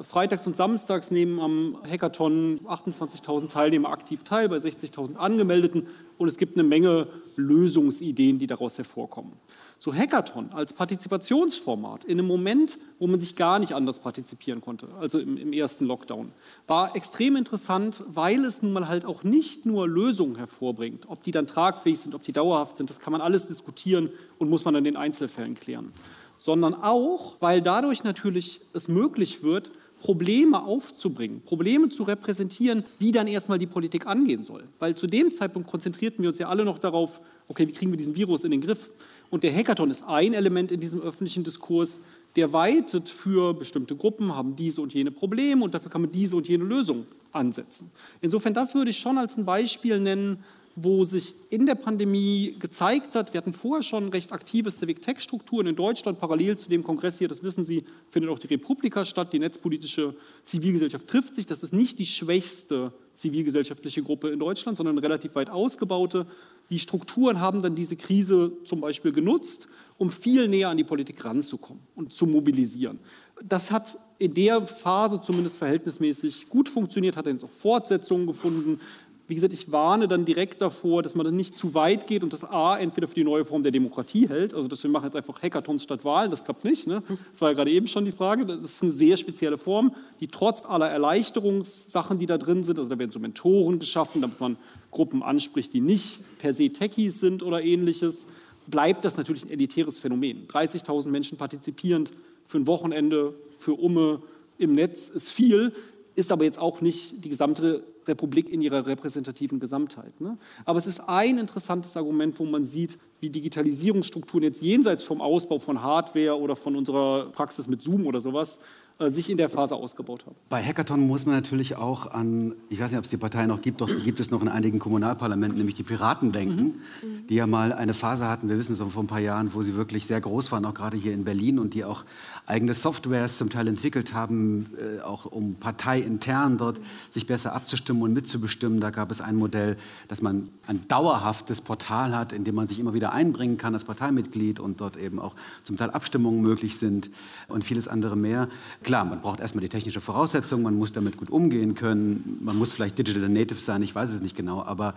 Freitags 0.02 0.46
und 0.46 0.56
samstags 0.56 1.10
nehmen 1.10 1.40
am 1.40 1.78
Hackathon 1.84 2.60
28.000 2.66 3.50
Teilnehmer 3.50 3.90
aktiv 3.90 4.24
teil, 4.24 4.48
bei 4.48 4.58
60.000 4.58 5.16
Angemeldeten. 5.16 5.88
Und 6.18 6.28
es 6.28 6.38
gibt 6.38 6.56
eine 6.56 6.68
Menge 6.68 7.08
Lösungsideen, 7.36 8.38
die 8.38 8.48
daraus 8.48 8.78
hervorkommen. 8.78 9.34
So 9.80 9.94
Hackathon 9.94 10.50
als 10.54 10.74
Partizipationsformat 10.74 12.04
in 12.04 12.20
einem 12.20 12.28
Moment, 12.28 12.80
wo 12.98 13.06
man 13.06 13.20
sich 13.20 13.36
gar 13.36 13.60
nicht 13.60 13.74
anders 13.74 14.00
partizipieren 14.00 14.60
konnte, 14.60 14.88
also 15.00 15.20
im, 15.20 15.38
im 15.38 15.54
ersten 15.54 15.86
Lockdown, 15.86 16.32
war 16.68 16.96
extrem 16.96 17.36
interessant, 17.36 18.04
weil 18.08 18.44
es 18.44 18.64
nun 18.64 18.74
mal 18.74 18.88
halt 18.88 19.06
auch 19.06 19.24
nicht 19.24 19.68
nur 19.68 19.88
Lösungen 19.88 20.36
hervorbringt. 20.36 21.08
Ob 21.08 21.22
die 21.22 21.32
dann 21.32 21.46
tragfähig 21.46 22.00
sind, 22.00 22.16
ob 22.16 22.24
die 22.24 22.34
dauerhaft 22.34 22.78
sind, 22.78 22.90
das 22.90 23.00
kann 23.00 23.12
man 23.12 23.22
alles 23.22 23.46
diskutieren 23.46 24.10
und 24.40 24.50
muss 24.50 24.66
man 24.66 24.74
dann 24.74 24.86
in 24.86 24.94
den 24.94 24.98
Einzelfällen 24.98 25.54
klären. 25.54 25.92
Sondern 26.40 26.74
auch, 26.74 27.36
weil 27.40 27.62
dadurch 27.62 28.04
natürlich 28.04 28.62
es 28.74 28.88
möglich 28.88 29.44
wird, 29.44 29.72
Probleme 30.00 30.64
aufzubringen, 30.64 31.42
Probleme 31.42 31.90
zu 31.90 32.04
repräsentieren, 32.04 32.86
die 33.02 33.12
dann 33.12 33.28
erstmal 33.28 33.58
die 33.58 33.66
Politik 33.66 34.06
angehen 34.06 34.44
soll. 34.44 34.64
Weil 34.80 34.96
zu 34.96 35.08
dem 35.08 35.32
Zeitpunkt 35.32 35.70
konzentrierten 35.70 36.22
wir 36.22 36.30
uns 36.30 36.38
ja 36.38 36.50
alle 36.50 36.66
noch 36.66 36.78
darauf, 36.78 37.20
okay, 37.48 37.68
wie 37.68 37.72
kriegen 37.72 37.92
wir 37.92 37.98
diesen 37.98 38.16
Virus 38.16 38.44
in 38.44 38.52
den 38.52 38.62
Griff? 38.62 38.92
Und 39.30 39.44
der 39.44 39.54
Hackathon 39.54 39.92
ist 39.92 40.04
ein 40.04 40.34
Element 40.34 40.72
in 40.72 40.80
diesem 40.80 41.02
öffentlichen 41.02 41.44
Diskurs, 41.44 42.00
der 42.36 42.54
weitet 42.54 43.10
für 43.10 43.54
bestimmte 43.54 43.96
Gruppen, 43.96 44.36
haben 44.36 44.56
diese 44.56 44.82
und 44.82 44.94
jene 44.94 45.12
Probleme 45.12 45.64
und 45.64 45.74
dafür 45.74 45.92
kann 45.92 46.02
man 46.02 46.12
diese 46.12 46.36
und 46.36 46.48
jene 46.48 46.64
Lösung 46.64 47.06
ansetzen. 47.32 47.92
Insofern, 48.22 48.54
das 48.54 48.76
würde 48.76 48.92
ich 48.92 49.00
schon 49.00 49.18
als 49.18 49.38
ein 49.38 49.46
Beispiel 49.46 50.00
nennen, 50.00 50.44
wo 50.80 51.06
sich 51.06 51.34
in 51.50 51.66
der 51.66 51.74
Pandemie 51.74 52.56
gezeigt 52.60 53.16
hat, 53.16 53.34
wir 53.34 53.40
hatten 53.40 53.54
vorher 53.54 53.82
schon 53.82 54.10
recht 54.10 54.32
aktive 54.32 54.70
Civic-Tech-Strukturen 54.70 55.66
in 55.66 55.76
Deutschland, 55.76 56.20
parallel 56.20 56.56
zu 56.56 56.70
dem 56.70 56.84
Kongress 56.84 57.18
hier, 57.18 57.28
das 57.28 57.42
wissen 57.42 57.66
Sie, 57.66 57.84
findet 58.12 58.30
auch 58.30 58.38
die 58.38 58.46
Republika 58.46 59.04
statt, 59.04 59.34
die 59.34 59.40
netzpolitische 59.40 60.14
Zivilgesellschaft 60.44 61.08
trifft 61.08 61.34
sich, 61.34 61.48
das 61.48 61.64
ist 61.64 61.74
nicht 61.74 61.98
die 61.98 62.06
schwächste 62.06 62.94
zivilgesellschaftliche 63.14 64.04
Gruppe 64.04 64.30
in 64.30 64.38
Deutschland, 64.38 64.78
sondern 64.78 65.00
relativ 65.00 65.34
weit 65.34 65.50
ausgebaute. 65.50 66.28
Die 66.70 66.80
Strukturen 66.80 67.40
haben 67.40 67.62
dann 67.62 67.76
diese 67.76 67.96
Krise 67.96 68.52
zum 68.66 68.82
Beispiel 68.82 69.12
genutzt, 69.12 69.68
um 69.98 70.12
viel 70.12 70.48
näher 70.48 70.70
an 70.70 70.78
die 70.78 70.84
Politik 70.84 71.24
ranzukommen 71.24 71.82
und 71.96 72.14
zu 72.14 72.26
mobilisieren. 72.26 73.00
Das 73.44 73.72
hat 73.72 73.98
in 74.20 74.34
der 74.34 74.66
Phase 74.66 75.22
zumindest 75.22 75.58
verhältnismäßig 75.58 76.50
gut 76.50 76.70
funktioniert, 76.70 77.16
hat 77.18 77.28
dann 77.28 77.42
auch 77.44 77.50
Fortsetzungen 77.50 78.28
gefunden. 78.28 78.82
Wie 79.28 79.36
gesagt, 79.36 79.52
ich 79.52 79.74
warne 79.74 80.08
dann 80.08 80.24
direkt 80.24 80.62
davor, 80.62 81.04
dass 81.04 81.14
man 81.14 81.26
dann 81.26 81.36
nicht 81.36 81.58
zu 81.58 81.74
weit 81.74 82.08
geht 82.08 82.24
und 82.24 82.32
das 82.32 82.46
A 82.46 82.78
entweder 82.78 83.10
für 83.10 83.16
die 83.16 83.26
neue 83.26 83.44
Form 83.44 83.62
der 83.62 83.74
Demokratie 83.74 84.30
hält, 84.30 84.54
also 84.54 84.70
dass 84.70 84.82
wir 84.84 84.90
machen 84.90 85.04
jetzt 85.06 85.18
einfach 85.18 85.42
Hackathons 85.42 85.84
statt 85.84 86.06
Wahlen, 86.06 86.32
das 86.32 86.46
klappt 86.46 86.64
nicht. 86.64 86.88
Ne? 86.88 87.04
Das 87.34 87.42
war 87.42 87.50
ja 87.50 87.56
gerade 87.56 87.72
eben 87.72 87.90
schon 87.90 88.06
die 88.06 88.14
Frage. 88.14 88.46
Das 88.46 88.62
ist 88.62 88.84
eine 88.84 88.94
sehr 88.94 89.18
spezielle 89.18 89.58
Form, 89.58 89.94
die 90.22 90.30
trotz 90.30 90.64
aller 90.64 90.88
Erleichterungssachen, 90.90 92.20
die 92.20 92.26
da 92.26 92.38
drin 92.38 92.64
sind, 92.64 92.80
also 92.80 92.90
da 92.90 92.98
werden 92.98 93.12
so 93.12 93.20
Mentoren 93.20 93.80
geschaffen, 93.80 94.22
damit 94.22 94.40
man 94.40 94.56
Gruppen 94.92 95.22
anspricht, 95.22 95.74
die 95.74 95.82
nicht 95.82 96.22
per 96.40 96.54
se 96.54 96.70
Techies 96.70 97.20
sind 97.20 97.44
oder 97.44 97.62
ähnliches, 97.62 98.28
bleibt 98.68 99.04
das 99.04 99.18
natürlich 99.18 99.44
ein 99.44 99.52
elitäres 99.52 100.00
Phänomen. 100.00 100.48
30.000 100.48 101.10
Menschen 101.10 101.38
partizipierend 101.38 102.12
für 102.48 102.60
ein 102.60 102.68
Wochenende, 102.68 103.34
für 103.60 103.74
Umme 103.74 104.22
im 104.58 104.72
Netz 104.72 105.10
ist 105.10 105.32
viel, 105.32 105.74
ist 106.16 106.32
aber 106.32 106.46
jetzt 106.46 106.60
auch 106.60 106.80
nicht 106.80 107.26
die 107.26 107.30
gesamte 107.30 107.84
Republik 108.08 108.50
in 108.50 108.62
ihrer 108.62 108.86
repräsentativen 108.86 109.60
Gesamtheit. 109.60 110.20
Ne? 110.22 110.38
Aber 110.66 110.80
es 110.80 110.88
ist 110.88 111.00
ein 111.02 111.38
interessantes 111.38 111.96
Argument, 111.98 112.40
wo 112.40 112.46
man 112.46 112.66
sieht, 112.66 112.98
wie 113.20 113.30
Digitalisierungsstrukturen 113.30 114.44
jetzt 114.44 114.62
jenseits 114.62 115.04
vom 115.04 115.22
Ausbau 115.22 115.60
von 115.60 115.82
Hardware 115.82 116.40
oder 116.40 116.56
von 116.56 116.76
unserer 116.76 117.32
Praxis 117.32 117.68
mit 117.68 117.82
Zoom 117.82 118.06
oder 118.06 118.22
sowas 118.22 118.60
sich 119.00 119.30
in 119.30 119.38
der 119.38 119.50
Phase 119.50 119.76
ausgebaut 119.76 120.26
haben. 120.26 120.36
Bei 120.50 120.64
Hackathon 120.64 121.06
muss 121.06 121.26
man 121.26 121.36
natürlich 121.36 121.76
auch 121.76 122.08
an, 122.08 122.56
ich 122.70 122.80
weiß 122.80 122.92
nicht, 122.92 122.98
ob 122.98 123.06
es 123.06 123.12
die 123.12 123.18
Partei 123.18 123.46
noch 123.46 123.62
gibt, 123.62 123.82
doch 123.82 123.90
gibt 124.04 124.20
es 124.20 124.32
noch 124.32 124.42
in 124.42 124.48
einigen 124.48 124.80
Kommunalparlamenten, 124.80 125.58
nämlich 125.58 125.76
die 125.76 125.84
Piraten 125.84 126.32
denken, 126.32 126.82
mhm. 127.02 127.28
die 127.28 127.36
ja 127.36 127.46
mal 127.46 127.74
eine 127.74 127.94
Phase 127.94 128.28
hatten, 128.28 128.50
wir 128.50 128.58
wissen 128.58 128.74
es 128.74 128.82
auch 128.82 128.90
vor 128.90 129.04
ein 129.04 129.08
paar 129.08 129.20
Jahren, 129.20 129.54
wo 129.54 129.62
sie 129.62 129.76
wirklich 129.76 130.08
sehr 130.08 130.20
groß 130.20 130.52
waren, 130.52 130.66
auch 130.66 130.74
gerade 130.74 130.98
hier 130.98 131.14
in 131.14 131.26
Berlin 131.26 131.60
und 131.60 131.74
die 131.76 131.84
auch 131.84 132.06
eigene 132.48 132.74
Softwares 132.74 133.38
zum 133.38 133.50
Teil 133.50 133.68
entwickelt 133.68 134.14
haben, 134.14 134.72
äh, 134.78 135.02
auch 135.02 135.26
um 135.26 135.56
parteiintern 135.56 136.58
dort 136.58 136.80
sich 137.10 137.28
besser 137.28 137.54
abzustimmen 137.54 138.02
und 138.02 138.14
mitzubestimmen. 138.14 138.80
Da 138.80 138.90
gab 138.90 139.12
es 139.12 139.22
ein 139.22 139.36
Modell, 139.36 139.78
dass 140.08 140.22
man 140.22 140.50
ein 140.66 140.88
dauerhaftes 140.88 141.62
Portal 141.62 142.16
hat, 142.16 142.34
in 142.34 142.44
dem 142.46 142.56
man 142.56 142.68
sich 142.68 142.80
immer 142.80 142.94
wieder 142.94 143.12
einbringen 143.14 143.58
kann 143.58 143.74
als 143.74 143.84
Parteimitglied 143.84 144.60
und 144.60 144.82
dort 144.82 144.98
eben 144.98 145.20
auch 145.20 145.36
zum 145.64 145.78
Teil 145.78 145.92
Abstimmungen 145.92 146.42
möglich 146.42 146.78
sind 146.78 147.12
und 147.48 147.64
vieles 147.64 147.88
andere 147.88 148.16
mehr. 148.16 148.48
Klar, 148.88 149.04
man 149.04 149.20
braucht 149.20 149.42
erstmal 149.42 149.64
die 149.64 149.68
technische 149.68 150.00
Voraussetzung, 150.00 150.62
man 150.62 150.78
muss 150.78 150.94
damit 150.94 151.18
gut 151.18 151.30
umgehen 151.30 151.76
können, 151.76 152.40
man 152.42 152.56
muss 152.56 152.72
vielleicht 152.72 152.98
Digital 152.98 153.28
Native 153.28 153.60
sein, 153.60 153.84
ich 153.84 153.94
weiß 153.94 154.12
es 154.12 154.22
nicht 154.22 154.38
genau, 154.38 154.64
aber 154.64 154.96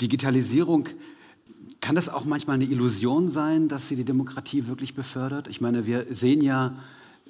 Digitalisierung, 0.00 0.88
kann 1.82 1.94
das 1.94 2.08
auch 2.08 2.24
manchmal 2.24 2.54
eine 2.54 2.64
Illusion 2.64 3.28
sein, 3.28 3.68
dass 3.68 3.86
sie 3.86 3.96
die 3.96 4.04
Demokratie 4.06 4.66
wirklich 4.66 4.94
befördert? 4.94 5.46
Ich 5.48 5.60
meine, 5.60 5.86
wir 5.86 6.06
sehen 6.08 6.40
ja 6.40 6.74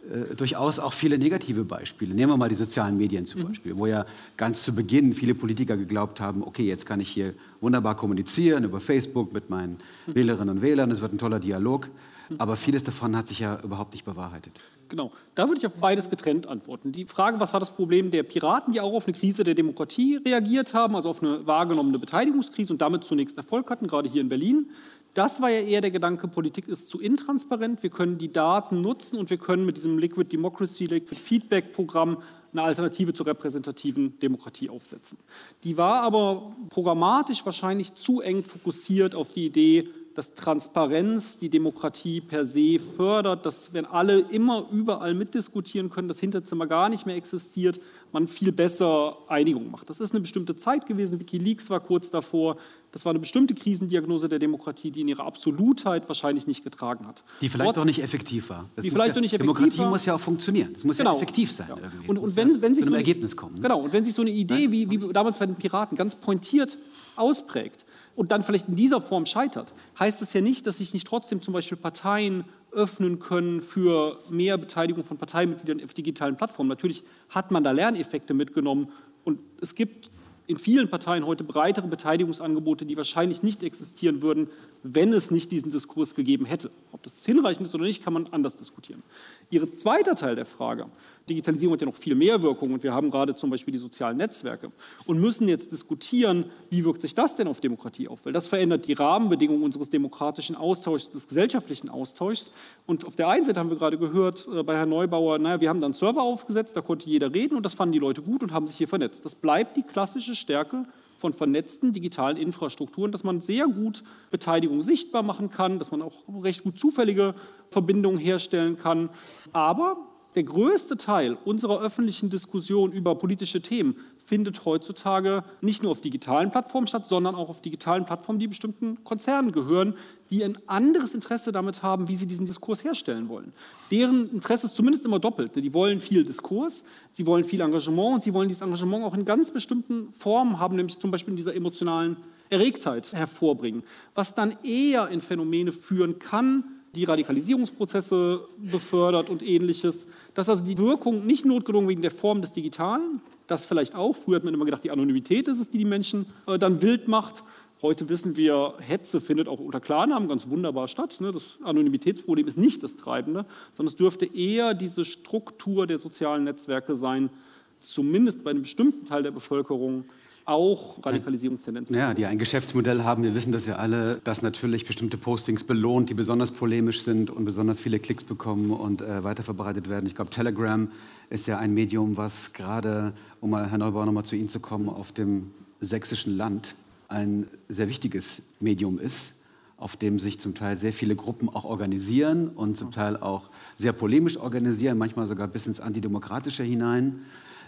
äh, 0.09 0.37
durchaus 0.37 0.79
auch 0.79 0.93
viele 0.93 1.19
negative 1.19 1.65
Beispiele. 1.65 2.15
Nehmen 2.15 2.31
wir 2.31 2.37
mal 2.37 2.49
die 2.49 2.55
sozialen 2.55 2.97
Medien 2.97 3.27
zum 3.27 3.43
mhm. 3.43 3.49
Beispiel, 3.49 3.77
wo 3.77 3.87
ja 3.87 4.07
ganz 4.37 4.63
zu 4.63 4.77
Beginn 4.77 5.15
viele 5.15 5.35
Politiker 5.35 5.77
geglaubt 5.77 6.21
haben, 6.21 6.45
okay, 6.45 6.69
jetzt 6.69 6.87
kann 6.87 7.01
ich 7.01 7.09
hier 7.09 7.35
wunderbar 7.61 7.97
kommunizieren 7.97 8.63
über 8.63 8.81
Facebook 8.81 9.33
mit 9.33 9.51
meinen 9.51 9.79
mhm. 10.07 10.15
Wählerinnen 10.15 10.59
und 10.59 10.63
Wählern, 10.63 10.93
es 10.93 11.01
wird 11.01 11.13
ein 11.13 11.19
toller 11.19 11.41
Dialog, 11.41 11.89
mhm. 12.29 12.37
aber 12.39 12.57
vieles 12.57 12.85
davon 12.85 13.17
hat 13.17 13.27
sich 13.27 13.41
ja 13.41 13.59
überhaupt 13.65 13.95
nicht 13.95 14.05
bewahrheitet. 14.05 14.53
Genau, 14.89 15.13
da 15.35 15.47
würde 15.49 15.59
ich 15.59 15.67
auf 15.67 15.75
beides 15.75 16.09
getrennt 16.09 16.47
antworten. 16.47 16.93
Die 16.93 17.05
Frage, 17.05 17.41
was 17.41 17.53
war 17.53 17.61
das 17.61 17.71
Problem 17.71 18.11
der 18.11 18.23
Piraten, 18.23 18.73
die 18.73 18.81
auch 18.81 18.95
auf 18.95 19.07
eine 19.07 19.17
Krise 19.17 19.45
der 19.45 19.55
Demokratie 19.55 20.17
reagiert 20.17 20.73
haben, 20.73 20.97
also 20.97 21.11
auf 21.11 21.23
eine 21.23 21.47
wahrgenommene 21.47 21.99
Beteiligungskrise 21.99 22.73
und 22.73 22.81
damit 22.81 23.05
zunächst 23.05 23.37
Erfolg 23.37 23.71
hatten, 23.71 23.87
gerade 23.87 24.09
hier 24.09 24.23
in 24.23 24.29
Berlin. 24.29 24.71
Das 25.15 25.41
war 25.43 25.51
ja 25.51 25.61
eher 25.61 25.81
der 25.81 25.91
Gedanke, 25.91 26.29
Politik 26.29 26.69
ist 26.69 26.89
zu 26.89 27.01
intransparent, 27.01 27.83
wir 27.83 27.91
können 27.91 28.19
die 28.19 28.33
Daten 28.33 28.81
nutzen 28.81 29.19
und 29.19 29.31
wir 29.31 29.39
können 29.39 29.67
mit 29.67 29.77
diesem 29.77 29.99
Liquid 29.99 30.31
Democracy, 30.31 30.87
Liquid 30.87 31.21
Feedback 31.21 31.73
Programm 31.73 32.19
eine 32.53 32.63
Alternative 32.63 33.13
zur 33.13 33.27
repräsentativen 33.27 34.19
Demokratie 34.21 34.71
aufsetzen. 34.71 35.19
Die 35.65 35.77
war 35.77 36.03
aber 36.03 36.57
programmatisch 36.71 37.45
wahrscheinlich 37.45 37.95
zu 37.95 38.21
eng 38.21 38.43
fokussiert 38.43 39.15
auf 39.15 39.33
die 39.33 39.47
Idee, 39.47 39.89
dass 40.19 40.35
Transparenz 40.35 41.39
die 41.39 41.49
Demokratie 41.49 42.21
per 42.21 42.45
se 42.45 42.81
fördert, 42.97 43.47
dass 43.47 43.73
wenn 43.73 43.87
alle 43.87 44.19
immer 44.19 44.67
überall 44.73 45.15
mitdiskutieren 45.15 45.91
können, 45.91 46.09
das 46.09 46.19
Hinterzimmer 46.19 46.67
gar 46.67 46.89
nicht 46.89 47.07
mehr 47.07 47.15
existiert, 47.15 47.79
man 48.11 48.27
viel 48.27 48.51
besser 48.51 49.17
Einigung 49.29 49.71
macht. 49.71 49.89
Das 49.89 50.01
ist 50.01 50.11
eine 50.11 50.21
bestimmte 50.21 50.57
Zeit 50.57 50.87
gewesen. 50.87 51.21
Wikileaks 51.21 51.71
war 51.71 51.79
kurz 51.79 52.11
davor. 52.11 52.57
Das 52.91 53.05
war 53.05 53.11
eine 53.11 53.21
bestimmte 53.21 53.55
Krisendiagnose 53.55 54.29
der 54.29 54.41
Demokratie, 54.41 54.91
die 54.91 55.03
in 55.03 55.09
ihrer 55.09 55.25
Absolutheit 55.25 56.09
wahrscheinlich 56.09 56.49
nicht 56.49 56.65
getragen 56.65 57.07
hat. 57.07 57.23
Die 57.41 57.49
vielleicht 57.49 57.69
Dort, 57.69 57.79
auch 57.79 57.85
nicht 57.85 58.03
effektiv 58.03 58.51
war. 58.51 58.69
Das 58.75 58.83
die 58.83 58.91
vielleicht 58.91 59.15
ja, 59.15 59.21
nicht 59.21 59.35
effektiv 59.35 59.55
Demokratie 59.55 59.79
war. 59.83 59.91
muss 59.91 60.05
ja 60.05 60.17
auch 60.17 60.21
funktionieren. 60.21 60.75
Es 60.77 60.83
muss 60.83 60.99
genau. 60.99 61.13
ja 61.13 61.17
effektiv 61.17 61.53
sein. 61.53 61.69
Ja. 61.69 61.77
Und, 62.09 62.19
und 62.19 62.35
wenn, 62.35 62.61
wenn 62.61 62.75
sich 62.75 62.83
zu 62.83 62.89
einem 62.89 62.95
so 62.95 62.99
Ergebnis 62.99 63.37
kommen. 63.37 63.63
Genau. 63.63 63.83
Und 63.83 63.93
wenn 63.93 64.03
sich 64.03 64.15
so 64.15 64.23
eine 64.23 64.33
Idee 64.33 64.73
wie, 64.73 64.91
wie 64.91 65.13
damals 65.13 65.39
bei 65.39 65.47
den 65.47 65.55
Piraten 65.55 65.97
ganz 65.97 66.17
pointiert 66.17 66.77
ausprägt, 67.15 67.85
und 68.19 68.33
dann 68.33 68.43
vielleicht 68.43 68.67
in 68.67 68.75
dieser 68.75 69.01
Form 69.01 69.27
scheitert, 69.27 69.73
heißt 69.97 70.23
es 70.23 70.33
ja 70.33 70.41
nicht, 70.41 70.67
dass 70.67 70.79
sich 70.79 70.93
nicht 70.93 71.07
trotzdem 71.07 71.41
zum 71.41 71.55
Beispiel 71.55 71.79
Parteien 71.79 72.45
öffnen 72.73 73.21
können 73.21 73.63
für 73.63 74.19
mehr 74.29 74.59
Beteiligung 74.59 75.05
von 75.05 75.19
Parteimitgliedern 75.19 75.85
auf 75.85 75.95
digitalen 75.95 76.37
Plattformen. 76.37 76.69
Natürlich 76.69 77.05
hat 77.29 77.53
man 77.53 77.63
da 77.63 77.71
Lerneffekte 77.71 78.35
mitgenommen 78.35 78.91
und 79.23 79.39
es 79.61 79.77
gibt 79.77 80.11
in 80.49 80.59
vielen 80.59 80.91
Parteien 80.91 81.27
heute 81.27 81.45
breitere 81.45 81.87
Beteiligungsangebote, 81.87 82.87
die 82.87 82.97
wahrscheinlich 82.97 83.45
nicht 83.45 83.63
existieren 83.63 84.21
würden, 84.21 84.49
wenn 84.83 85.13
es 85.13 85.31
nicht 85.31 85.51
diesen 85.53 85.71
Diskurs 85.71 86.15
gegeben 86.15 86.45
hätte. 86.45 86.71
Ob 86.93 87.03
das 87.03 87.25
hinreichend 87.25 87.67
ist 87.67 87.75
oder 87.75 87.85
nicht, 87.85 88.05
kann 88.05 88.13
man 88.13 88.27
anders 88.31 88.57
diskutieren. 88.57 89.03
Ihr 89.51 89.77
zweiter 89.77 90.15
Teil 90.15 90.35
der 90.35 90.47
Frage, 90.47 90.87
Digitalisierung 91.29 91.75
hat 91.75 91.81
ja 91.81 91.87
noch 91.87 91.95
viel 91.95 92.15
mehr 92.15 92.43
Wirkung 92.43 92.73
und 92.73 92.83
wir 92.83 92.93
haben 92.93 93.11
gerade 93.11 93.35
zum 93.35 93.51
Beispiel 93.51 93.73
die 93.73 93.79
sozialen 93.79 94.17
Netzwerke 94.17 94.71
und 95.07 95.21
müssen 95.21 95.49
jetzt 95.49 95.73
diskutieren, 95.73 96.47
wie 96.71 96.85
wirkt 96.85 97.03
sich 97.03 97.15
das 97.15 97.35
denn 97.35 97.49
auf 97.49 97.61
Demokratie 97.61 98.09
auf? 98.09 98.25
Weil 98.25 98.33
das 98.33 98.47
verändert 98.47 98.87
die 98.87 98.95
Rahmenbedingungen 98.95 99.63
unseres 99.63 99.91
demokratischen 99.91 100.57
Austauschs, 100.57 101.11
des 101.11 101.29
gesellschaftlichen 101.29 101.89
Austauschs. 101.89 102.51
Und 102.87 103.05
auf 103.07 103.17
der 103.17 103.29
einen 103.29 103.45
Seite 103.45 103.61
haben 103.61 103.71
wir 103.71 103.77
gerade 103.77 103.99
gehört 103.99 104.49
äh, 104.53 104.63
bei 104.63 104.77
Herrn 104.77 104.89
Neubauer, 104.89 105.39
naja, 105.39 105.61
wir 105.61 105.69
haben 105.69 105.81
dann 105.81 105.93
Server 105.93 106.23
aufgesetzt, 106.23 106.77
da 106.77 106.81
konnte 106.81 107.09
jeder 107.09 107.33
reden 107.33 107.57
und 107.57 107.65
das 107.65 107.75
fanden 107.75 107.93
die 107.93 107.99
Leute 107.99 108.23
gut 108.23 108.43
und 108.43 108.53
haben 108.53 108.67
sich 108.67 108.77
hier 108.77 108.89
vernetzt. 108.89 109.25
Das 109.25 109.35
bleibt 109.35 109.77
die 109.77 109.83
klassische 109.83 110.35
Stärke 110.35 110.85
von 111.19 111.33
vernetzten 111.33 111.93
digitalen 111.93 112.37
Infrastrukturen, 112.37 113.13
dass 113.13 113.25
man 113.25 113.41
sehr 113.41 113.67
gut 113.67 114.03
Beteiligung 114.31 114.83
sichtbar 114.83 115.23
machen 115.23 115.51
kann, 115.51 115.79
dass 115.79 115.91
man 115.91 116.01
auch 116.01 116.15
recht 116.43 116.63
gut 116.63 116.79
zufällige 116.79 117.35
Verbindungen 117.71 118.19
herstellen 118.19 118.79
kann. 118.79 119.11
Aber 119.53 119.99
der 120.39 120.45
größte 120.45 120.97
Teil 120.97 121.37
unserer 121.45 121.81
öffentlichen 121.81 122.31
Diskussion 122.31 122.93
über 122.93 123.17
politische 123.17 123.61
Themen 123.61 123.97
findet 124.25 124.65
heutzutage 124.65 125.43
nicht 125.61 125.83
nur 125.83 125.91
auf 125.91 126.01
digitalen 126.01 126.53
Plattformen 126.53 126.87
statt, 126.87 127.07
sondern 127.07 127.35
auch 127.35 127.49
auf 127.49 127.61
digitalen 127.61 128.05
Plattformen, 128.05 128.39
die 128.39 128.47
bestimmten 128.47 129.03
Konzernen 129.03 129.51
gehören, 129.51 129.95
die 130.31 130.45
ein 130.45 130.57
anderes 130.69 131.13
Interesse 131.13 131.51
damit 131.51 131.83
haben, 131.83 132.07
wie 132.07 132.15
sie 132.15 132.29
diesen 132.29 132.47
Diskurs 132.47 132.85
herstellen 132.85 133.29
wollen. 133.29 133.53
Deren 133.91 134.31
Interesse 134.31 134.67
ist 134.69 134.77
zumindest 134.77 135.05
immer 135.05 135.19
doppelt. 135.19 135.57
Die 135.57 135.75
wollen 135.75 135.99
viel 135.99 136.23
Diskurs, 136.23 136.85
sie 137.11 137.27
wollen 137.27 137.45
viel 137.45 137.61
Engagement 137.61 138.15
und 138.15 138.23
sie 138.23 138.33
wollen 138.33 138.47
dieses 138.47 138.63
Engagement 138.63 139.05
auch 139.05 139.15
in 139.15 139.25
ganz 139.25 139.51
bestimmten 139.51 140.13
Formen 140.13 140.61
haben, 140.61 140.77
nämlich 140.77 141.01
zum 141.01 141.11
Beispiel 141.11 141.33
in 141.33 141.37
dieser 141.37 141.57
emotionalen 141.57 142.17
Erregtheit 142.49 143.13
hervorbringen, 143.13 143.83
was 144.15 144.37
dann 144.37 144.57
eher 144.63 145.09
in 145.09 145.21
Phänomene 145.21 145.73
führen 145.73 146.21
kann, 146.21 146.78
die 146.99 147.05
Radikalisierungsprozesse 147.05 148.47
befördert 148.59 149.31
und 149.31 149.43
ähnliches. 149.43 150.07
Dass 150.35 150.49
also 150.49 150.65
die 150.65 150.79
Wirkung 150.79 151.27
nicht 151.27 151.45
notgedrungen 151.45 151.89
wegen 151.89 152.03
der 152.03 152.11
Form 152.11 152.41
des 152.43 152.53
Digitalen, 152.53 153.21
das 153.47 153.65
vielleicht 153.65 153.95
auch, 153.95 154.17
früher 154.17 154.37
hat 154.37 154.45
man 154.45 154.55
immer 154.55 154.65
gedacht, 154.65 154.85
die 154.85 154.91
Anonymität 154.91 155.49
ist 155.49 155.61
es, 155.61 155.71
die 155.71 155.79
die 155.79 155.85
Menschen 155.85 156.27
äh, 156.47 156.59
dann 156.59 156.83
wild 156.83 157.09
macht. 157.09 157.45
Heute 157.81 158.09
wissen 158.09 158.37
wir, 158.37 158.75
Hetze 158.81 159.21
findet 159.21 159.49
auch 159.49 159.61
unter 159.61 159.81
Klarnamen 159.81 160.29
ganz 160.29 160.51
wunderbar 160.51 160.89
statt. 160.89 161.21
Ne? 161.21 161.31
Das 161.31 161.59
Anonymitätsproblem 161.63 162.49
ist 162.49 162.59
nicht 162.59 162.83
das 162.83 162.97
Treibende, 162.97 163.47
sondern 163.75 163.93
es 163.93 163.97
dürfte 163.97 164.27
eher 164.27 164.75
diese 164.75 165.05
Struktur 165.05 165.87
der 165.87 165.99
sozialen 165.99 166.45
Netzwerke 166.45 166.97
sein, 166.97 167.31
zumindest 167.79 168.43
bei 168.43 168.51
einem 168.51 168.63
bestimmten 168.63 169.05
Teil 169.05 169.23
der 169.23 169.31
Bevölkerung, 169.31 170.05
auch 170.49 171.05
Radikalisierungstendenzen. 171.05 171.95
Ja, 171.95 172.15
die 172.15 172.25
ein 172.25 172.39
Geschäftsmodell 172.39 173.05
haben. 173.05 173.23
Wir 173.23 173.35
wissen 173.35 173.53
das 173.53 173.67
ja 173.67 173.77
alle, 173.77 174.21
dass 174.25 174.41
natürlich 174.41 174.87
bestimmte 174.87 175.19
Postings 175.19 175.65
belohnt, 175.65 176.09
die 176.09 176.15
besonders 176.15 176.51
polemisch 176.51 177.03
sind 177.03 177.31
und 177.31 177.45
besonders 177.45 177.79
viele 177.79 177.99
Klicks 177.99 178.25
bekommen 178.25 178.71
und 178.71 179.03
äh, 179.03 179.23
weiterverbreitet 179.23 179.89
werden. 179.89 180.07
Ich 180.07 180.15
glaube, 180.15 180.31
Telegram 180.31 180.91
ist 181.29 181.47
ja 181.47 181.59
ein 181.59 181.75
Medium, 181.75 182.17
was 182.17 182.55
gerade, 182.55 183.13
um 183.41 183.51
mal 183.51 183.71
Herr 183.71 183.79
Neubauer 183.79 184.07
nochmal 184.07 184.25
zu 184.25 184.37
Ihnen 184.37 184.49
zu 184.49 184.59
kommen, 184.59 184.89
auf 184.89 185.13
dem 185.13 185.51
sächsischen 185.81 186.37
Land 186.37 186.75
ein 187.09 187.47
sehr 187.69 187.89
wichtiges 187.89 188.43
Medium 188.59 188.99
ist, 188.99 189.35
auf 189.77 189.97
dem 189.97 190.19
sich 190.19 190.41
zum 190.41 190.55
Teil 190.55 190.77
sehr 190.77 190.93
viele 190.93 191.15
Gruppen 191.15 191.49
auch 191.49 191.65
organisieren 191.65 192.49
und 192.49 192.77
zum 192.77 192.91
Teil 192.91 193.17
auch 193.17 193.51
sehr 193.77 193.93
polemisch 193.93 194.39
organisieren, 194.39 194.99
manchmal 194.99 195.27
sogar 195.27 195.47
bis 195.47 195.67
ins 195.67 195.81
Antidemokratische 195.81 196.63
hinein. 196.63 197.21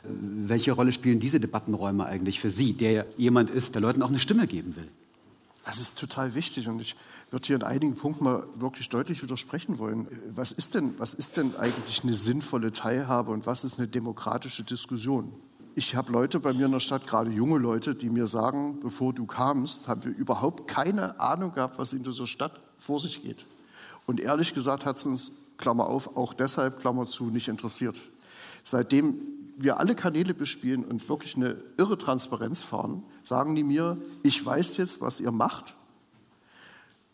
Welche 0.03 0.73
Rolle 0.73 0.93
spielen 0.93 1.21
diese 1.21 1.41
Debattenräume 1.41 2.07
eigentlich 2.07 2.41
für 2.41 2.51
Sie, 2.51 2.73
der 2.73 3.07
jemand 3.17 3.51
ist, 3.51 3.75
der 3.75 3.83
Leuten 3.83 4.03
auch 4.03 4.09
eine 4.09 4.19
Stimme 4.19 4.47
geben 4.47 4.77
will? 4.77 4.89
Das 5.65 5.79
ist 5.79 5.99
total 5.99 6.35
wichtig 6.35 6.69
und 6.69 6.81
ich 6.81 6.97
würde 7.31 7.47
hier 7.47 7.57
in 7.57 7.63
einigen 7.63 7.95
Punkten 7.95 8.25
mal 8.25 8.45
wirklich 8.55 8.89
deutlich 8.89 9.23
widersprechen 9.23 9.79
wollen. 9.79 10.09
Was 10.35 10.53
ist 10.53 10.75
denn, 10.75 10.95
was 10.99 11.13
ist 11.13 11.37
denn 11.37 11.55
eigentlich 11.57 12.03
eine 12.03 12.15
sinnvolle 12.15 12.73
Teilhabe 12.73 13.31
und 13.31 13.47
was 13.47 13.63
ist 13.63 13.79
eine 13.79 13.87
demokratische 13.87 14.65
Diskussion? 14.65 15.33
Ich 15.75 15.95
habe 15.95 16.11
Leute 16.11 16.41
bei 16.41 16.53
mir 16.53 16.67
in 16.67 16.73
der 16.73 16.81
Stadt, 16.81 17.07
gerade 17.07 17.31
junge 17.31 17.59
Leute, 17.59 17.95
die 17.95 18.09
mir 18.09 18.27
sagen, 18.27 18.81
bevor 18.81 19.13
du 19.13 19.27
kamst, 19.27 19.87
haben 19.87 20.03
wir 20.05 20.17
überhaupt 20.17 20.67
keine 20.67 21.21
Ahnung 21.21 21.53
gehabt, 21.53 21.79
was 21.79 21.93
in 21.93 22.03
dieser 22.03 22.27
Stadt 22.27 22.59
vor 22.77 22.99
sich 22.99 23.23
geht. 23.23 23.47
Und 24.07 24.19
ehrlich 24.19 24.55
gesagt 24.55 24.85
hat 24.87 24.97
es 24.97 25.07
uns, 25.07 25.31
Klammer 25.59 25.87
auf, 25.87 26.17
auch 26.17 26.33
deshalb, 26.33 26.81
Klammer 26.81 27.07
zu, 27.07 27.27
nicht 27.27 27.49
interessiert. 27.49 28.01
Seitdem 28.65 29.15
wir 29.63 29.79
alle 29.79 29.95
Kanäle 29.95 30.33
bespielen 30.35 30.85
und 30.85 31.09
wirklich 31.09 31.37
eine 31.37 31.57
irre 31.77 31.99
Transparenz 31.99 32.63
fahren, 32.63 33.03
sagen 33.23 33.55
die 33.55 33.63
mir, 33.65 33.99
ich 34.23 34.45
weiß 34.45 34.77
jetzt, 34.79 35.01
was 35.01 35.21
ihr 35.21 35.33
macht. 35.33 35.75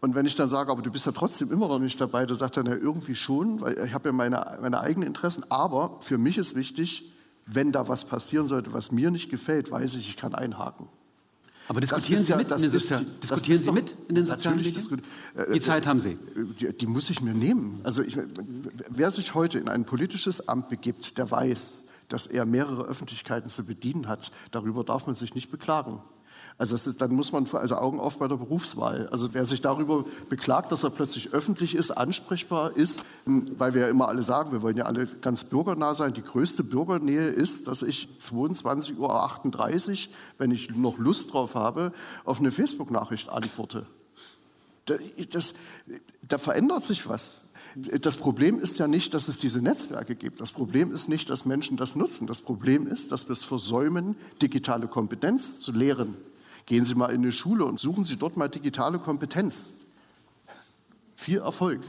Und 0.01 0.15
wenn 0.15 0.27
ich 0.27 0.37
dann 0.37 0.49
sage, 0.49 0.71
aber 0.71 0.83
du 0.83 0.91
bist 0.91 1.07
ja 1.07 1.13
trotzdem 1.13 1.51
immer 1.51 1.69
noch 1.69 1.79
nicht 1.79 2.01
dabei, 2.01 2.27
dann 2.27 2.37
sagt 2.39 2.57
er, 2.59 2.65
ja, 2.67 2.75
irgendwie 2.75 3.15
schon, 3.17 3.61
weil 3.61 3.77
ich 3.87 3.95
habe 3.95 4.09
ja 4.11 4.13
meine, 4.13 4.59
meine 4.61 4.81
eigenen 4.81 5.07
Interessen. 5.09 5.45
Aber 5.49 5.99
für 6.03 6.19
mich 6.19 6.39
ist 6.39 6.55
wichtig, 6.55 7.11
wenn 7.47 7.73
da 7.73 7.89
was 7.89 8.05
passieren 8.05 8.47
sollte, 8.47 8.73
was 8.73 8.93
mir 8.93 9.11
nicht 9.11 9.31
gefällt, 9.31 9.71
weiß 9.71 9.95
ich, 9.97 10.09
ich 10.11 10.17
kann 10.17 10.35
einhaken. 10.35 10.87
Aber 11.69 11.81
diskutieren 11.81 12.23
Sie 12.23 12.31
ja- 12.31 12.37
mit 12.37 12.51
in 12.53 12.59
den, 12.59 12.65
ist- 12.73 12.73
Sozia 12.89 12.99
das 12.99 13.21
diskutieren 13.31 13.61
Sie 13.61 13.67
doch- 13.67 13.75
mit 13.75 13.95
in 14.09 14.15
den 14.15 14.27
sozialen 14.27 14.59
Medien? 14.59 14.75
diskut- 14.75 15.01
äh, 15.35 15.53
Die 15.55 15.61
Zeit 15.61 15.87
haben 15.87 15.99
Sie. 15.99 16.17
Die, 16.61 16.73
die 16.73 16.87
muss 16.87 17.11
ich 17.11 17.21
mir 17.23 17.35
nehmen. 17.35 17.81
Also 17.83 18.03
ich, 18.03 18.17
wer 18.89 19.11
sich 19.11 19.35
heute 19.35 19.59
in 19.59 19.69
ein 19.69 19.85
politisches 19.85 20.49
Amt 20.49 20.69
begibt, 20.69 21.19
der 21.19 21.29
weiß, 21.29 21.86
dass 22.09 22.27
er 22.27 22.47
mehrere 22.47 22.85
Öffentlichkeiten 22.85 23.49
zu 23.49 23.65
bedienen 23.65 24.09
hat. 24.09 24.31
Darüber 24.51 24.85
darf 24.85 25.07
man 25.07 25.15
sich 25.15 25.35
nicht 25.35 25.51
beklagen. 25.51 26.01
Also 26.59 26.75
das 26.75 26.87
ist, 26.87 27.01
dann 27.01 27.13
muss 27.15 27.33
man 27.33 27.47
also 27.53 27.77
Augen 27.77 28.01
auf 28.01 28.19
bei 28.19 28.29
der 28.29 28.37
Berufswahl. 28.37 29.09
Also 29.09 29.35
wer 29.35 29.45
sich 29.45 29.61
darüber 29.61 30.05
beklagt, 30.29 30.73
dass 30.73 30.85
er 30.85 30.91
plötzlich 30.91 31.33
öffentlich 31.33 31.75
ist, 31.75 31.91
ansprechbar 31.91 32.77
ist, 32.77 33.03
weil 33.25 33.75
wir 33.75 33.83
ja 33.83 33.89
immer 33.89 34.09
alle 34.09 34.23
sagen, 34.23 34.53
wir 34.53 34.63
wollen 34.63 34.77
ja 34.77 34.85
alle 34.85 35.07
ganz 35.07 35.45
bürgernah 35.45 35.95
sein. 35.95 36.15
Die 36.15 36.23
größte 36.23 36.65
Bürgernähe 36.65 37.29
ist, 37.29 37.69
dass 37.69 37.83
ich 37.83 38.09
22.38 38.23 38.97
Uhr, 38.99 40.13
wenn 40.39 40.51
ich 40.51 40.71
noch 40.75 40.99
Lust 40.99 41.33
drauf 41.33 41.55
habe, 41.55 41.93
auf 42.25 42.41
eine 42.41 42.51
Facebook-Nachricht 42.51 43.29
antworte. 43.29 43.87
Da, 44.87 44.95
das, 45.31 45.55
da 46.23 46.39
verändert 46.39 46.85
sich 46.85 47.09
was. 47.09 47.46
Das 47.77 48.17
Problem 48.17 48.59
ist 48.59 48.79
ja 48.79 48.89
nicht, 48.89 49.13
dass 49.13 49.29
es 49.29 49.39
diese 49.39 49.61
Netzwerke 49.61 50.15
gibt. 50.15 50.41
Das 50.41 50.51
Problem 50.51 50.93
ist 50.93 51.11
nicht, 51.11 51.29
dass 51.29 51.45
Menschen 51.45 51.77
das 51.77 51.95
nutzen. 51.95 52.27
Das 52.27 52.41
Problem 52.41 52.87
ist, 52.87 53.13
dass 53.13 53.29
wir 53.29 53.35
es 53.35 53.45
versäumen, 53.45 54.17
digitale 54.41 54.87
Kompetenz 54.87 55.61
zu 55.61 55.73
lehren. 55.73 56.17
Gehen 56.65 56.87
Sie 56.87 56.95
mal 56.95 57.09
in 57.09 57.21
eine 57.21 57.33
Schule 57.33 57.67
und 57.67 57.79
suchen 57.79 58.05
Sie 58.05 58.17
dort 58.17 58.39
mal 58.39 58.49
digitale 58.49 58.99
Kompetenz. 58.99 59.87
Viel 61.17 61.41
Erfolg. 61.41 61.83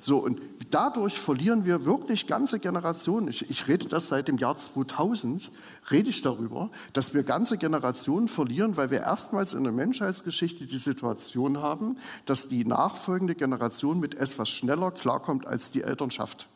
So, 0.00 0.18
und 0.18 0.40
dadurch 0.70 1.18
verlieren 1.18 1.64
wir 1.64 1.84
wirklich 1.84 2.26
ganze 2.26 2.58
Generationen. 2.58 3.28
Ich, 3.28 3.50
ich 3.50 3.68
rede 3.68 3.86
das 3.86 4.08
seit 4.08 4.28
dem 4.28 4.36
Jahr 4.36 4.56
2000, 4.56 5.50
rede 5.90 6.10
ich 6.10 6.22
darüber, 6.22 6.70
dass 6.92 7.14
wir 7.14 7.22
ganze 7.22 7.58
Generationen 7.58 8.28
verlieren, 8.28 8.76
weil 8.76 8.90
wir 8.90 9.00
erstmals 9.00 9.54
in 9.54 9.64
der 9.64 9.72
Menschheitsgeschichte 9.72 10.66
die 10.66 10.76
Situation 10.76 11.58
haben, 11.58 11.96
dass 12.26 12.48
die 12.48 12.64
nachfolgende 12.64 13.34
Generation 13.34 13.98
mit 13.98 14.14
etwas 14.14 14.48
schneller 14.48 14.90
klarkommt 14.90 15.46
als 15.46 15.70
die 15.70 15.82
Elternschaft. 15.82 16.48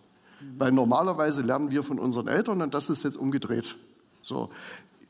Weil 0.58 0.72
normalerweise 0.72 1.42
lernen 1.42 1.70
wir 1.70 1.82
von 1.82 1.98
unseren 1.98 2.28
Eltern 2.28 2.62
und 2.62 2.74
das 2.74 2.90
ist 2.90 3.04
jetzt 3.04 3.16
umgedreht. 3.16 3.76
So. 4.22 4.50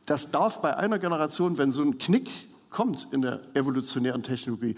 Das 0.06 0.30
darf 0.30 0.60
bei 0.60 0.76
einer 0.76 0.98
Generation, 0.98 1.58
wenn 1.58 1.72
so 1.72 1.82
ein 1.82 1.98
Knick 1.98 2.30
kommt 2.72 3.08
in 3.12 3.22
der 3.22 3.40
evolutionären 3.54 4.22
Technologie. 4.22 4.74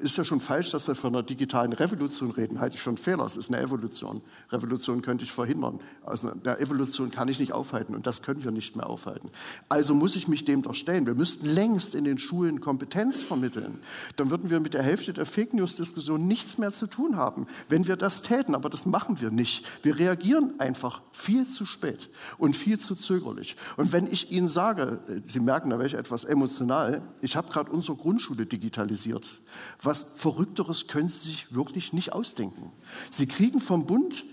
Ist 0.00 0.16
ja 0.16 0.24
schon 0.24 0.40
falsch, 0.40 0.70
dass 0.70 0.86
wir 0.86 0.94
von 0.94 1.14
einer 1.14 1.22
digitalen 1.22 1.72
Revolution 1.72 2.30
reden. 2.30 2.60
Halte 2.60 2.76
ich 2.76 2.82
für 2.82 2.90
einen 2.90 2.98
Fehler. 2.98 3.24
Es 3.24 3.36
ist 3.36 3.50
eine 3.50 3.60
Evolution. 3.60 4.20
Revolution 4.50 5.02
könnte 5.02 5.24
ich 5.24 5.32
verhindern. 5.32 5.80
Aus 6.04 6.24
einer 6.24 6.60
Evolution 6.60 7.10
kann 7.10 7.28
ich 7.28 7.40
nicht 7.40 7.52
aufhalten 7.52 7.94
und 7.94 8.06
das 8.06 8.22
können 8.22 8.44
wir 8.44 8.50
nicht 8.50 8.76
mehr 8.76 8.88
aufhalten. 8.88 9.30
Also 9.68 9.94
muss 9.94 10.14
ich 10.14 10.28
mich 10.28 10.44
dem 10.44 10.62
doch 10.62 10.74
stellen. 10.74 11.06
Wir 11.06 11.14
müssten 11.14 11.46
längst 11.46 11.94
in 11.94 12.04
den 12.04 12.18
Schulen 12.18 12.60
Kompetenz 12.60 13.22
vermitteln. 13.22 13.78
Dann 14.16 14.30
würden 14.30 14.50
wir 14.50 14.60
mit 14.60 14.74
der 14.74 14.82
Hälfte 14.82 15.12
der 15.12 15.26
Fake 15.26 15.54
News-Diskussion 15.54 16.26
nichts 16.26 16.58
mehr 16.58 16.70
zu 16.70 16.86
tun 16.86 17.16
haben, 17.16 17.46
wenn 17.68 17.86
wir 17.86 17.96
das 17.96 18.22
täten. 18.22 18.54
Aber 18.54 18.68
das 18.68 18.84
machen 18.84 19.20
wir 19.20 19.30
nicht. 19.30 19.66
Wir 19.82 19.98
reagieren 19.98 20.60
einfach 20.60 21.00
viel 21.12 21.46
zu 21.46 21.64
spät 21.64 22.10
und 22.36 22.54
viel 22.54 22.78
zu 22.78 22.94
zögerlich. 22.94 23.56
Und 23.78 23.92
wenn 23.92 24.06
ich 24.06 24.30
Ihnen 24.30 24.48
sage, 24.48 25.00
Sie 25.26 25.40
merken, 25.40 25.70
da 25.70 25.78
wäre 25.78 25.86
ich 25.86 25.94
etwas 25.94 26.24
emotional, 26.24 27.02
ich 27.22 27.36
habe 27.36 27.50
gerade 27.50 27.70
unsere 27.70 27.96
Grundschule 27.96 28.44
digitalisiert. 28.44 29.40
Was 29.80 30.02
Verrückteres 30.16 30.88
können 30.88 31.08
Sie 31.08 31.30
sich 31.30 31.54
wirklich 31.54 31.92
nicht 31.92 32.12
ausdenken. 32.12 32.72
Sie 33.10 33.26
kriegen 33.26 33.60
vom 33.60 33.86
Bund 33.86 34.24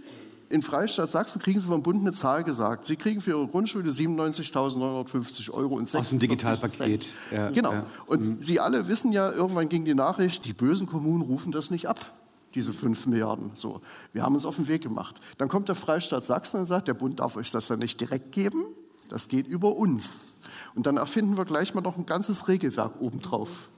in 0.50 0.64
Freistaat 0.64 1.12
Sachsen 1.12 1.40
kriegen 1.40 1.60
Sie 1.60 1.68
vom 1.68 1.84
Bund 1.84 2.02
eine 2.02 2.12
Zahl 2.12 2.44
gesagt. 2.44 2.88
Sie 2.88 2.96
kriegen 2.96 3.22
für 3.22 3.32
Ihre 3.32 3.48
Grundschule 3.48 3.88
97.950 3.92 5.52
Euro 5.52 5.76
und 5.76 5.88
46 5.88 6.00
Aus 6.00 6.10
dem 6.10 6.20
Digitalpaket. 6.20 7.14
Ja, 7.32 7.52
genau. 7.52 7.72
ja. 7.72 7.86
Und 8.08 8.44
Sie 8.44 8.60
alle 8.60 8.88
wissen 8.88 9.12
ja, 9.12 9.32
irgendwann 9.32 9.70
ging 9.70 9.86
die 9.86 9.94
Nachricht, 9.94 10.46
die 10.46 10.54
bösen 10.54 10.88
Kommunen 10.88 11.22
rufen 11.22 11.52
das 11.52 11.70
nicht 11.70 11.88
ab. 11.88 12.14
Diese 12.56 12.74
5 12.74 13.06
Milliarden. 13.06 13.52
So. 13.54 13.82
Wir 14.12 14.24
haben 14.24 14.34
uns 14.34 14.48
auf 14.48 14.56
den 14.56 14.68
Weg 14.68 14.82
gemacht. 14.82 15.22
Dann 15.38 15.50
kommt 15.50 15.68
der 15.68 15.76
Freistaat 15.76 16.26
Sachsen 16.26 16.60
und 16.62 16.66
sagt, 16.66 16.88
der 16.88 16.96
Bund 16.96 17.20
darf 17.20 17.36
euch 17.36 17.52
das 17.52 17.68
dann 17.68 17.78
nicht 17.78 18.02
direkt 18.02 18.32
geben. 18.32 18.66
Das 19.08 19.28
geht 19.28 19.46
über 19.46 19.76
uns. 19.76 20.39
Und 20.76 20.88
dann 20.88 20.97
erfinden 20.97 21.38
wir 21.38 21.45
gleich 21.45 21.74
mal 21.74 21.82
noch 21.82 21.97
ein 21.97 22.05
ganzes 22.05 22.47
Regelwerk 22.47 22.99
obendrauf. 22.99 23.70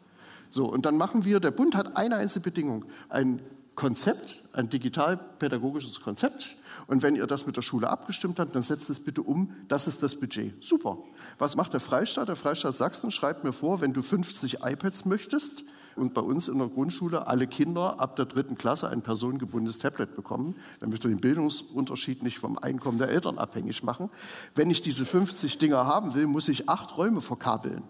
So, 0.49 0.65
und 0.65 0.85
dann 0.85 0.97
machen 0.97 1.23
wir, 1.23 1.39
der 1.39 1.51
Bund 1.51 1.75
hat 1.75 1.95
eine 1.95 2.17
einzige 2.17 2.43
Bedingung, 2.43 2.85
ein 3.09 3.41
Konzept, 3.75 4.43
ein 4.53 4.69
digitalpädagogisches 4.69 6.01
Konzept. 6.01 6.57
Und 6.87 7.03
wenn 7.03 7.15
ihr 7.15 7.25
das 7.25 7.45
mit 7.45 7.55
der 7.55 7.61
Schule 7.61 7.89
abgestimmt 7.89 8.37
habt, 8.39 8.53
dann 8.53 8.63
setzt 8.63 8.89
es 8.89 9.01
bitte 9.01 9.21
um, 9.21 9.55
das 9.69 9.87
ist 9.87 10.03
das 10.03 10.15
Budget. 10.15 10.61
Super. 10.61 10.97
Was 11.37 11.55
macht 11.55 11.73
der 11.73 11.79
Freistaat? 11.79 12.27
Der 12.27 12.35
Freistaat 12.35 12.75
Sachsen 12.75 13.11
schreibt 13.11 13.43
mir 13.43 13.53
vor, 13.53 13.79
wenn 13.79 13.93
du 13.93 14.01
50 14.01 14.63
iPads 14.63 15.05
möchtest 15.05 15.63
und 15.95 16.13
bei 16.13 16.21
uns 16.21 16.47
in 16.47 16.57
der 16.57 16.67
Grundschule 16.67 17.27
alle 17.27 17.47
Kinder 17.47 17.99
ab 17.99 18.15
der 18.15 18.25
dritten 18.25 18.57
Klasse 18.57 18.89
ein 18.89 19.01
personengebundenes 19.01 19.77
Tablet 19.77 20.15
bekommen, 20.15 20.55
damit 20.79 21.03
wir 21.03 21.09
den 21.09 21.19
Bildungsunterschied 21.19 22.23
nicht 22.23 22.39
vom 22.39 22.57
Einkommen 22.57 22.97
der 22.97 23.09
Eltern 23.09 23.37
abhängig 23.37 23.83
machen. 23.83 24.09
Wenn 24.55 24.69
ich 24.69 24.81
diese 24.81 25.05
50 25.05 25.57
Dinger 25.57 25.85
haben 25.85 26.13
will, 26.13 26.27
muss 26.27 26.49
ich 26.49 26.69
acht 26.69 26.97
Räume 26.97 27.21
verkabeln. 27.21 27.83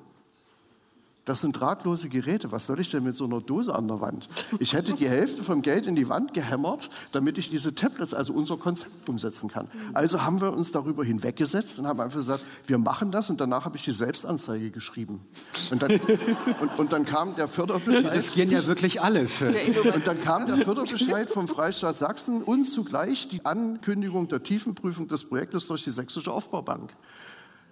Das 1.25 1.39
sind 1.39 1.53
drahtlose 1.53 2.09
Geräte. 2.09 2.51
Was 2.51 2.65
soll 2.65 2.79
ich 2.79 2.89
denn 2.89 3.03
mit 3.03 3.15
so 3.15 3.25
einer 3.25 3.41
Dose 3.41 3.75
an 3.75 3.87
der 3.87 4.01
Wand? 4.01 4.27
Ich 4.59 4.73
hätte 4.73 4.93
die 4.93 5.07
Hälfte 5.07 5.43
vom 5.43 5.61
Geld 5.61 5.85
in 5.85 5.95
die 5.95 6.09
Wand 6.09 6.33
gehämmert, 6.33 6.89
damit 7.11 7.37
ich 7.37 7.51
diese 7.51 7.75
Tablets, 7.75 8.15
also 8.15 8.33
unser 8.33 8.57
Konzept 8.57 9.07
umsetzen 9.07 9.49
kann. 9.49 9.67
Also 9.93 10.23
haben 10.23 10.41
wir 10.41 10.51
uns 10.51 10.71
darüber 10.71 11.03
hinweggesetzt 11.03 11.77
und 11.77 11.85
haben 11.85 11.99
einfach 11.99 12.17
gesagt, 12.17 12.43
wir 12.65 12.79
machen 12.79 13.11
das. 13.11 13.29
Und 13.29 13.39
danach 13.39 13.65
habe 13.65 13.77
ich 13.77 13.83
die 13.83 13.91
Selbstanzeige 13.91 14.71
geschrieben. 14.71 15.21
Und 15.69 15.83
dann, 15.83 15.99
und, 16.59 16.79
und 16.79 16.91
dann 16.91 17.05
kam 17.05 17.35
der 17.35 17.47
Förderbescheid. 17.47 18.13
riskieren 18.13 18.49
ja 18.49 18.65
wirklich 18.65 19.01
alles. 19.01 19.41
Und 19.41 20.07
dann 20.07 20.19
kam 20.21 20.47
der 20.47 20.57
Förderbescheid 20.57 21.29
vom 21.29 21.47
Freistaat 21.47 21.97
Sachsen 21.97 22.41
und 22.41 22.65
zugleich 22.65 23.27
die 23.27 23.45
Ankündigung 23.45 24.27
der 24.27 24.41
Tiefenprüfung 24.41 25.07
des 25.07 25.25
Projektes 25.25 25.67
durch 25.67 25.83
die 25.83 25.91
Sächsische 25.91 26.31
Aufbaubank. 26.31 26.91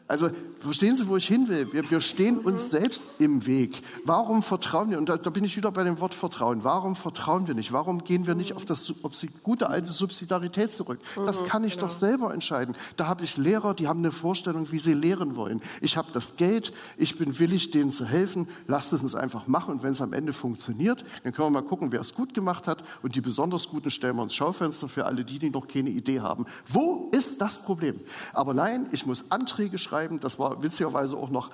Also 0.10 0.32
verstehen 0.60 0.98
Sie, 0.98 1.08
wo 1.08 1.18
ich 1.18 1.28
hin 1.28 1.48
will? 1.48 1.72
Wir, 1.72 1.88
wir 1.88 2.02
stehen 2.02 2.40
uns 2.40 2.72
selbst 2.72 3.04
im 3.20 3.46
Weg. 3.46 3.84
Warum 4.06 4.42
vertrauen 4.42 4.90
wir? 4.90 4.98
Und 4.98 5.08
da, 5.08 5.18
da 5.18 5.30
bin 5.30 5.44
ich 5.44 5.56
wieder 5.56 5.72
bei 5.72 5.84
dem 5.84 6.00
Wort 6.00 6.16
Vertrauen. 6.16 6.64
Warum 6.64 6.96
vertrauen 6.96 7.46
wir 7.46 7.54
nicht? 7.54 7.72
Warum 7.74 8.04
gehen 8.04 8.26
wir 8.26 8.34
nicht 8.34 8.54
auf 8.54 8.66
das 8.66 8.92
auf 9.04 9.16
die 9.20 9.28
gute 9.44 9.70
alte 9.70 9.92
Subsidiarität 9.92 10.74
zurück? 10.74 11.00
Das 11.28 11.46
kann 11.46 11.64
ich 11.64 11.78
doch 11.78 11.92
selber 11.92 12.34
entscheiden. 12.34 12.76
Da 12.98 13.06
habe 13.06 13.24
ich 13.24 13.38
Lehrer, 13.38 13.76
die 13.76 13.88
haben 13.88 14.00
eine 14.00 14.12
Vorstellung, 14.12 14.72
wie 14.72 14.80
sie 14.80 14.96
lehren 14.96 15.36
wollen. 15.36 15.62
Ich 15.80 15.96
habe 15.96 16.12
das 16.12 16.38
Geld, 16.38 16.74
ich 16.98 17.20
bin 17.20 17.38
willig, 17.38 17.70
denen 17.70 17.92
zu 17.92 18.04
helfen. 18.06 18.48
Lasst 18.66 18.92
es 18.94 19.04
uns 19.04 19.14
einfach 19.14 19.46
machen. 19.46 19.76
Und 19.76 19.84
wenn 19.84 19.92
es 19.92 20.02
am 20.02 20.14
Ende 20.14 20.34
funktioniert, 20.34 21.06
dann 21.24 21.34
können 21.34 21.54
wir 21.54 21.62
mal 21.62 21.68
gucken, 21.68 21.92
wer 21.92 22.02
es 22.02 22.16
gut 22.16 22.34
gemacht 22.34 22.66
hat. 22.66 22.84
Und 23.04 23.14
die 23.14 23.22
besonders 23.22 23.70
Guten 23.70 23.92
stellen 23.92 24.16
wir 24.16 24.24
ins 24.24 24.34
Schaufenster 24.34 24.90
für 24.90 25.06
alle 25.06 25.24
die, 25.24 25.38
die 25.38 25.52
noch 25.52 25.68
keine 25.68 25.92
Idee 25.92 26.22
haben. 26.22 26.48
Wo 26.68 27.12
ist 27.12 27.40
das 27.40 27.62
Problem? 27.62 28.00
Aber 28.34 28.56
nein, 28.56 28.90
ich 28.92 29.06
muss 29.06 29.30
Anträge 29.30 29.78
schreiben. 29.78 29.99
Das 30.20 30.40
war 30.40 30.62
witzigerweise 30.64 31.18
auch 31.18 31.30
noch, 31.30 31.50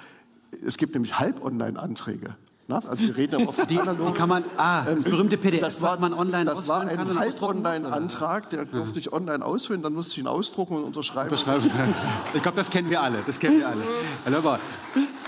es 0.66 0.78
gibt 0.78 0.93
nämlich 0.93 1.20
Halb-Online-Anträge. 1.20 2.36
Na, 2.68 2.80
also 2.80 3.06
wir 3.06 3.16
reden 3.16 3.43
aber 3.43 3.54
von 3.54 3.68
Die, 3.68 3.78
die 3.78 4.14
kann 4.14 4.28
man, 4.28 4.43
ah, 4.58 4.86
das 4.86 5.04
berühmte 5.04 5.38
PDF, 5.38 5.62
das 5.62 5.82
war, 5.84 5.93
was 5.93 6.00
man 6.00 6.14
online 6.16 6.46
Das 6.46 6.68
war 6.68 6.82
ein? 6.82 7.20
Halb-Online-Antrag, 7.20 8.50
der 8.50 8.66
durfte 8.66 8.98
ich 8.98 9.14
online 9.14 9.46
ausfüllen, 9.46 9.84
dann 9.84 9.93
musste 9.93 10.14
ich 10.14 10.18
ihn 10.20 10.28
ausdrucken 10.28 10.78
und 10.78 10.84
unterschreiben. 10.84 11.30
Beschreiben. 11.30 11.70
Ich 12.34 12.41
glaube, 12.41 12.58
das 12.58 12.72
kennen 12.72 12.89
wir 12.89 13.04
alle. 13.04 13.20
Das 13.26 13.39
kennen 13.39 13.60
wir 13.60 13.70
alle. 13.70 13.82
Herr 14.24 14.32
Löber, 14.32 14.60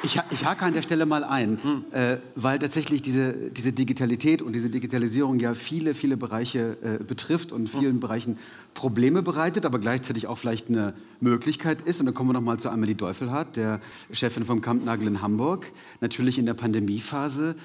ich, 0.03 0.19
ich 0.31 0.45
hake 0.45 0.65
an 0.65 0.73
der 0.73 0.81
Stelle 0.81 1.05
mal 1.05 1.23
ein, 1.23 1.59
äh, 1.91 2.17
weil 2.35 2.59
tatsächlich 2.59 3.01
diese, 3.01 3.33
diese 3.33 3.73
Digitalität 3.73 4.41
und 4.41 4.53
diese 4.53 4.69
Digitalisierung 4.69 5.39
ja 5.39 5.53
viele, 5.53 5.93
viele 5.93 6.17
Bereiche 6.17 6.77
äh, 6.81 7.03
betrifft 7.03 7.51
und 7.51 7.69
vielen 7.69 7.99
Bereichen 7.99 8.37
Probleme 8.73 9.23
bereitet, 9.23 9.65
aber 9.65 9.79
gleichzeitig 9.79 10.27
auch 10.27 10.37
vielleicht 10.37 10.69
eine 10.69 10.93
Möglichkeit 11.19 11.81
ist. 11.81 11.99
Und 11.99 12.05
da 12.05 12.11
kommen 12.11 12.29
wir 12.29 12.33
noch 12.33 12.41
mal 12.41 12.59
zu 12.59 12.69
Amelie 12.69 12.95
Deufelhardt, 12.95 13.55
der 13.55 13.81
Chefin 14.11 14.45
vom 14.45 14.61
Kampnagel 14.61 15.07
in 15.07 15.21
Hamburg. 15.21 15.65
Natürlich 15.99 16.37
in 16.37 16.45
der 16.45 16.53
Pandemiephase 16.53 17.55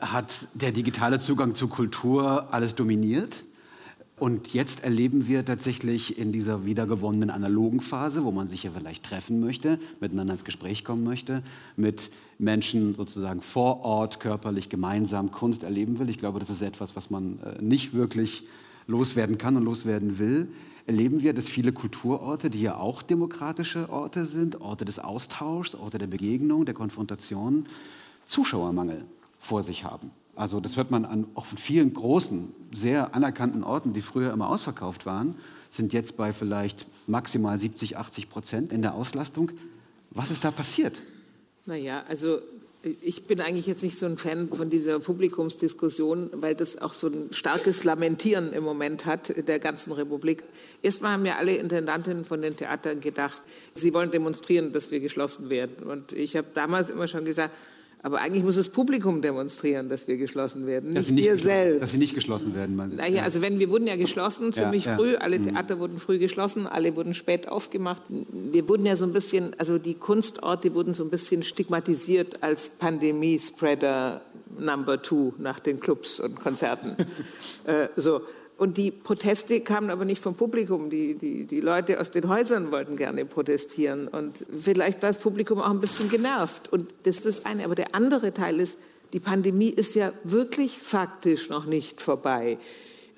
hat 0.00 0.48
der 0.54 0.72
digitale 0.72 1.20
Zugang 1.20 1.54
zu 1.54 1.68
Kultur 1.68 2.48
alles 2.52 2.74
dominiert. 2.74 3.44
Und 4.18 4.54
jetzt 4.54 4.82
erleben 4.82 5.28
wir 5.28 5.44
tatsächlich 5.44 6.18
in 6.18 6.32
dieser 6.32 6.64
wiedergewonnenen 6.64 7.28
analogen 7.28 7.82
Phase, 7.82 8.24
wo 8.24 8.32
man 8.32 8.48
sich 8.48 8.62
ja 8.62 8.70
vielleicht 8.70 9.04
treffen 9.04 9.40
möchte, 9.40 9.78
miteinander 10.00 10.32
ins 10.32 10.44
Gespräch 10.44 10.84
kommen 10.84 11.04
möchte, 11.04 11.42
mit 11.76 12.10
Menschen 12.38 12.94
sozusagen 12.94 13.42
vor 13.42 13.82
Ort 13.82 14.18
körperlich 14.18 14.70
gemeinsam 14.70 15.32
Kunst 15.32 15.64
erleben 15.64 15.98
will. 15.98 16.08
Ich 16.08 16.16
glaube, 16.16 16.38
das 16.38 16.48
ist 16.48 16.62
etwas, 16.62 16.96
was 16.96 17.10
man 17.10 17.40
äh, 17.42 17.62
nicht 17.62 17.92
wirklich 17.92 18.44
loswerden 18.86 19.36
kann 19.36 19.54
und 19.56 19.64
loswerden 19.64 20.18
will. 20.18 20.48
Erleben 20.86 21.20
wir, 21.22 21.34
dass 21.34 21.46
viele 21.46 21.72
Kulturorte, 21.72 22.48
die 22.48 22.62
ja 22.62 22.76
auch 22.76 23.02
demokratische 23.02 23.90
Orte 23.90 24.24
sind, 24.24 24.62
Orte 24.62 24.86
des 24.86 24.98
Austauschs, 24.98 25.74
Orte 25.74 25.98
der 25.98 26.06
Begegnung, 26.06 26.64
der 26.64 26.74
Konfrontation, 26.74 27.66
Zuschauermangel 28.26 29.04
vor 29.40 29.62
sich 29.62 29.84
haben. 29.84 30.10
Also 30.36 30.60
das 30.60 30.76
hört 30.76 30.90
man 30.90 31.06
an 31.06 31.26
auch 31.34 31.46
von 31.46 31.58
vielen 31.58 31.92
großen, 31.94 32.52
sehr 32.72 33.14
anerkannten 33.14 33.64
Orten, 33.64 33.94
die 33.94 34.02
früher 34.02 34.32
immer 34.32 34.50
ausverkauft 34.50 35.06
waren, 35.06 35.34
sind 35.70 35.92
jetzt 35.92 36.16
bei 36.16 36.32
vielleicht 36.32 36.86
maximal 37.06 37.58
70, 37.58 37.96
80 37.96 38.28
Prozent 38.28 38.72
in 38.72 38.82
der 38.82 38.94
Auslastung. 38.94 39.50
Was 40.10 40.30
ist 40.30 40.44
da 40.44 40.50
passiert? 40.50 41.02
Naja, 41.64 42.04
also 42.08 42.38
ich 43.00 43.24
bin 43.24 43.40
eigentlich 43.40 43.66
jetzt 43.66 43.82
nicht 43.82 43.98
so 43.98 44.06
ein 44.06 44.16
Fan 44.16 44.48
von 44.48 44.70
dieser 44.70 45.00
Publikumsdiskussion, 45.00 46.30
weil 46.34 46.54
das 46.54 46.80
auch 46.80 46.92
so 46.92 47.08
ein 47.08 47.32
starkes 47.32 47.82
Lamentieren 47.82 48.52
im 48.52 48.62
Moment 48.62 49.06
hat 49.06 49.48
der 49.48 49.58
ganzen 49.58 49.92
Republik. 49.92 50.44
Erstmal 50.82 51.12
haben 51.12 51.26
ja 51.26 51.36
alle 51.36 51.56
Intendantinnen 51.56 52.24
von 52.24 52.42
den 52.42 52.56
Theatern 52.56 53.00
gedacht, 53.00 53.42
sie 53.74 53.92
wollen 53.92 54.10
demonstrieren, 54.10 54.72
dass 54.72 54.90
wir 54.90 55.00
geschlossen 55.00 55.50
werden. 55.50 55.86
Und 55.86 56.12
ich 56.12 56.36
habe 56.36 56.46
damals 56.54 56.90
immer 56.90 57.08
schon 57.08 57.24
gesagt, 57.24 57.54
aber 58.06 58.20
eigentlich 58.20 58.44
muss 58.44 58.54
das 58.54 58.68
Publikum 58.68 59.20
demonstrieren, 59.20 59.88
dass 59.88 60.06
wir 60.06 60.16
geschlossen 60.16 60.64
werden, 60.64 60.90
nicht, 60.90 61.10
nicht 61.10 61.24
wir 61.24 61.38
selbst. 61.38 61.82
Dass 61.82 61.90
sie 61.90 61.98
nicht 61.98 62.14
geschlossen 62.14 62.54
werden. 62.54 62.76
Man, 62.76 62.94
naja, 62.94 63.16
ja. 63.16 63.22
also 63.24 63.42
wenn 63.42 63.58
wir 63.58 63.68
wurden 63.68 63.88
ja 63.88 63.96
geschlossen 63.96 64.52
ziemlich 64.52 64.84
ja, 64.84 64.94
früh, 64.94 65.16
alle 65.16 65.40
mhm. 65.40 65.48
Theater 65.48 65.80
wurden 65.80 65.98
früh 65.98 66.20
geschlossen, 66.20 66.68
alle 66.68 66.94
wurden 66.94 67.14
spät 67.14 67.48
aufgemacht. 67.48 68.02
Wir 68.08 68.68
wurden 68.68 68.86
ja 68.86 68.94
so 68.94 69.06
ein 69.06 69.12
bisschen, 69.12 69.56
also 69.58 69.78
die 69.78 69.94
Kunstorte 69.94 70.72
wurden 70.74 70.94
so 70.94 71.02
ein 71.02 71.10
bisschen 71.10 71.42
stigmatisiert 71.42 72.44
als 72.44 72.68
Pandemie-Spreader 72.68 74.20
Number 74.56 75.02
Two 75.02 75.32
nach 75.38 75.58
den 75.58 75.80
Clubs 75.80 76.20
und 76.20 76.36
Konzerten. 76.36 76.94
äh, 77.64 77.88
so. 77.96 78.20
Und 78.58 78.78
die 78.78 78.90
Proteste 78.90 79.60
kamen 79.60 79.90
aber 79.90 80.06
nicht 80.06 80.22
vom 80.22 80.34
Publikum. 80.34 80.88
Die, 80.88 81.14
die, 81.14 81.44
die 81.44 81.60
Leute 81.60 82.00
aus 82.00 82.10
den 82.10 82.28
Häusern 82.28 82.72
wollten 82.72 82.96
gerne 82.96 83.26
protestieren. 83.26 84.08
Und 84.08 84.46
vielleicht 84.62 85.02
war 85.02 85.10
das 85.10 85.18
Publikum 85.18 85.60
auch 85.60 85.70
ein 85.70 85.80
bisschen 85.80 86.08
genervt. 86.08 86.72
Und 86.72 86.86
das 87.02 87.16
ist 87.16 87.26
das 87.26 87.44
eine. 87.44 87.64
Aber 87.64 87.74
der 87.74 87.94
andere 87.94 88.32
Teil 88.32 88.58
ist, 88.60 88.78
die 89.12 89.20
Pandemie 89.20 89.68
ist 89.68 89.94
ja 89.94 90.12
wirklich 90.24 90.78
faktisch 90.78 91.50
noch 91.50 91.66
nicht 91.66 92.00
vorbei. 92.00 92.58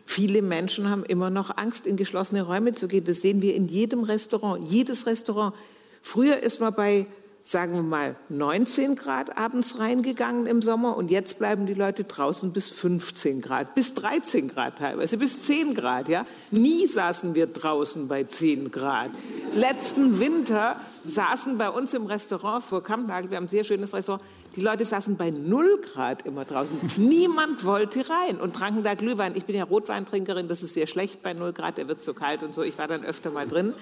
Viele 0.05 0.43
Menschen 0.43 0.91
haben 0.91 1.05
immer 1.05 1.31
noch 1.31 1.57
Angst, 1.57 1.87
in 1.87 1.97
geschlossene 1.97 2.43
Räume 2.43 2.73
zu 2.73 2.89
gehen. 2.89 3.05
Das 3.05 3.21
sehen 3.21 3.41
wir 3.41 3.55
in 3.55 3.67
jedem 3.67 4.03
Restaurant. 4.03 4.67
Jedes 4.67 5.07
Restaurant. 5.07 5.55
Früher 6.03 6.43
ist 6.43 6.61
man 6.61 6.75
bei 6.75 7.07
sagen 7.43 7.75
wir 7.75 7.83
mal, 7.83 8.17
19 8.29 8.95
Grad 8.95 9.39
abends 9.39 9.79
reingegangen 9.79 10.47
im 10.47 10.61
Sommer 10.61 10.97
und 10.97 11.11
jetzt 11.11 11.39
bleiben 11.39 11.67
die 11.67 11.75
Leute 11.75 12.05
draußen 12.05 12.53
bis 12.53 12.71
15 12.71 13.41
Grad, 13.41 13.75
bis 13.75 13.95
13 13.95 14.49
Grad 14.49 14.79
teilweise, 14.79 15.17
bis 15.17 15.45
10 15.45 15.75
Grad. 15.75 16.09
Ja? 16.09 16.27
Nie 16.51 16.87
saßen 16.87 17.35
wir 17.35 17.47
draußen 17.47 18.07
bei 18.07 18.25
10 18.25 18.71
Grad. 18.71 19.11
Letzten 19.55 20.21
Winter 20.21 20.79
saßen 21.07 21.57
bei 21.57 21.71
uns 21.71 21.95
im 21.95 22.07
Restaurant 22.07 22.63
vor 22.65 22.83
Kampnagel, 22.83 23.31
wir 23.31 23.39
haben 23.39 23.45
ein 23.45 23.49
sehr 23.49 23.65
schönes 23.65 23.95
Restaurant, 23.95 24.23
die 24.57 24.61
Leute 24.61 24.85
saßen 24.85 25.17
bei 25.17 25.31
0 25.31 25.81
Grad 25.81 26.27
immer 26.27 26.45
draußen. 26.45 26.79
Niemand 26.97 27.65
wollte 27.65 28.05
rein 28.11 28.39
und 28.41 28.57
tranken 28.57 28.83
da 28.83 28.95
Glühwein. 28.95 29.37
Ich 29.37 29.45
bin 29.45 29.57
ja 29.57 29.65
Rotweintrinkerin, 29.65 30.49
das 30.49 30.63
ist 30.63 30.75
sehr 30.75 30.87
schlecht 30.87 31.23
bei 31.23 31.33
0 31.33 31.53
Grad, 31.53 31.79
der 31.79 31.89
wird 31.89 32.03
zu 32.03 32.13
kalt 32.13 32.43
und 32.43 32.55
so. 32.55 32.63
Ich 32.63 32.77
war 32.77 32.89
dann 32.89 33.05
öfter 33.05 33.31
mal 33.31 33.47
drin. 33.47 33.73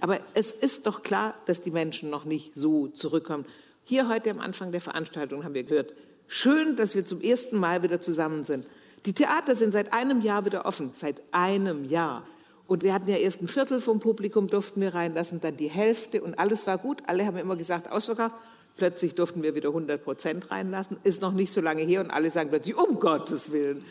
Aber 0.00 0.20
es 0.34 0.52
ist 0.52 0.86
doch 0.86 1.02
klar, 1.02 1.34
dass 1.46 1.60
die 1.60 1.70
Menschen 1.70 2.10
noch 2.10 2.24
nicht 2.24 2.52
so 2.54 2.88
zurückkommen. 2.88 3.46
Hier 3.84 4.08
heute 4.08 4.30
am 4.30 4.40
Anfang 4.40 4.72
der 4.72 4.80
Veranstaltung 4.80 5.44
haben 5.44 5.54
wir 5.54 5.62
gehört, 5.62 5.92
schön, 6.26 6.76
dass 6.76 6.94
wir 6.94 7.04
zum 7.04 7.20
ersten 7.20 7.58
Mal 7.58 7.82
wieder 7.82 8.00
zusammen 8.00 8.44
sind. 8.44 8.66
Die 9.06 9.12
Theater 9.12 9.54
sind 9.54 9.72
seit 9.72 9.92
einem 9.92 10.20
Jahr 10.20 10.44
wieder 10.44 10.66
offen, 10.66 10.90
seit 10.94 11.22
einem 11.30 11.84
Jahr. 11.88 12.26
Und 12.66 12.82
wir 12.82 12.92
hatten 12.92 13.08
ja 13.08 13.16
erst 13.16 13.42
ein 13.42 13.48
Viertel 13.48 13.80
vom 13.80 14.00
Publikum, 14.00 14.48
durften 14.48 14.80
wir 14.80 14.92
reinlassen, 14.92 15.40
dann 15.40 15.56
die 15.56 15.68
Hälfte 15.68 16.20
und 16.20 16.38
alles 16.38 16.66
war 16.66 16.78
gut. 16.78 17.02
Alle 17.06 17.24
haben 17.24 17.36
immer 17.36 17.54
gesagt, 17.54 17.90
ausverkauft. 17.90 18.34
Plötzlich 18.76 19.14
durften 19.14 19.42
wir 19.42 19.54
wieder 19.54 19.68
100 19.68 20.02
Prozent 20.02 20.50
reinlassen. 20.50 20.98
Ist 21.04 21.22
noch 21.22 21.32
nicht 21.32 21.52
so 21.52 21.60
lange 21.60 21.82
her 21.82 22.00
und 22.00 22.10
alle 22.10 22.30
sagen 22.30 22.50
plötzlich, 22.50 22.76
um 22.76 22.98
Gottes 22.98 23.52
Willen. 23.52 23.84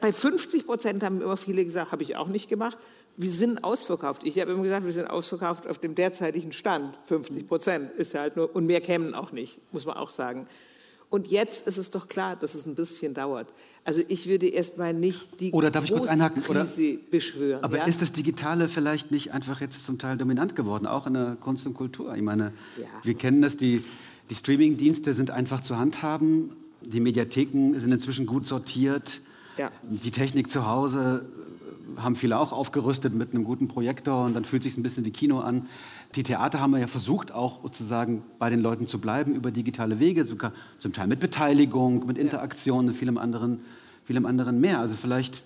Bei 0.00 0.12
50 0.12 0.66
Prozent 0.66 1.02
haben 1.02 1.20
immer 1.20 1.36
viele 1.36 1.64
gesagt, 1.64 1.92
habe 1.92 2.02
ich 2.02 2.16
auch 2.16 2.28
nicht 2.28 2.48
gemacht 2.48 2.78
wir 3.16 3.32
sind 3.32 3.64
ausverkauft. 3.64 4.22
Ich 4.24 4.38
habe 4.38 4.52
immer 4.52 4.62
gesagt, 4.62 4.84
wir 4.84 4.92
sind 4.92 5.08
ausverkauft 5.08 5.66
auf 5.66 5.78
dem 5.78 5.94
derzeitigen 5.94 6.52
Stand. 6.52 6.98
50 7.06 7.48
Prozent 7.48 7.92
ist 7.92 8.12
ja 8.12 8.20
halt 8.20 8.36
nur, 8.36 8.54
und 8.54 8.66
mehr 8.66 8.80
kämen 8.80 9.14
auch 9.14 9.32
nicht, 9.32 9.58
muss 9.72 9.86
man 9.86 9.96
auch 9.96 10.10
sagen. 10.10 10.46
Und 11.08 11.28
jetzt 11.28 11.66
ist 11.68 11.78
es 11.78 11.90
doch 11.90 12.08
klar, 12.08 12.34
dass 12.34 12.54
es 12.54 12.66
ein 12.66 12.74
bisschen 12.74 13.14
dauert. 13.14 13.48
Also 13.84 14.02
ich 14.08 14.26
würde 14.26 14.48
erstmal 14.48 14.92
nicht 14.92 15.40
die 15.40 15.52
Oder 15.52 15.70
darf 15.70 15.84
ich 15.84 15.92
kurz 15.92 16.08
einhaken? 16.08 16.42
Oder, 16.48 16.66
beschwören. 17.10 17.62
Aber 17.62 17.78
ja? 17.78 17.84
ist 17.84 18.02
das 18.02 18.12
Digitale 18.12 18.66
vielleicht 18.66 19.12
nicht 19.12 19.32
einfach 19.32 19.60
jetzt 19.60 19.84
zum 19.84 19.98
Teil 19.98 20.16
dominant 20.16 20.56
geworden, 20.56 20.86
auch 20.86 21.06
in 21.06 21.14
der 21.14 21.36
Kunst 21.40 21.64
und 21.66 21.74
Kultur? 21.74 22.14
Ich 22.16 22.22
meine, 22.22 22.52
ja. 22.76 22.86
wir 23.04 23.14
kennen 23.14 23.40
das, 23.40 23.56
die, 23.56 23.84
die 24.30 24.34
Streaming-Dienste 24.34 25.12
sind 25.12 25.30
einfach 25.30 25.60
zu 25.60 25.78
handhaben, 25.78 26.50
die 26.82 26.98
Mediatheken 26.98 27.78
sind 27.78 27.92
inzwischen 27.92 28.26
gut 28.26 28.48
sortiert, 28.48 29.20
ja. 29.56 29.70
die 29.88 30.10
Technik 30.10 30.50
zu 30.50 30.66
Hause 30.66 31.24
haben 31.96 32.16
viele 32.16 32.38
auch 32.38 32.52
aufgerüstet 32.52 33.14
mit 33.14 33.32
einem 33.32 33.44
guten 33.44 33.68
Projektor 33.68 34.24
und 34.24 34.34
dann 34.34 34.44
fühlt 34.44 34.62
sich 34.62 34.76
ein 34.76 34.82
bisschen 34.82 35.04
wie 35.04 35.10
Kino 35.10 35.40
an. 35.40 35.66
Die 36.14 36.22
Theater 36.22 36.60
haben 36.60 36.76
ja 36.76 36.86
versucht, 36.86 37.32
auch 37.32 37.62
sozusagen 37.62 38.22
bei 38.38 38.50
den 38.50 38.60
Leuten 38.60 38.86
zu 38.86 39.00
bleiben 39.00 39.34
über 39.34 39.50
digitale 39.50 40.00
Wege, 40.00 40.24
sogar 40.24 40.52
zum 40.78 40.92
Teil 40.92 41.06
mit 41.06 41.20
Beteiligung, 41.20 42.06
mit 42.06 42.18
Interaktion 42.18 42.88
und 42.88 42.94
vielem 42.94 43.18
anderen, 43.18 43.60
vielem 44.04 44.26
anderen 44.26 44.60
mehr. 44.60 44.80
Also 44.80 44.96
vielleicht 44.96 45.42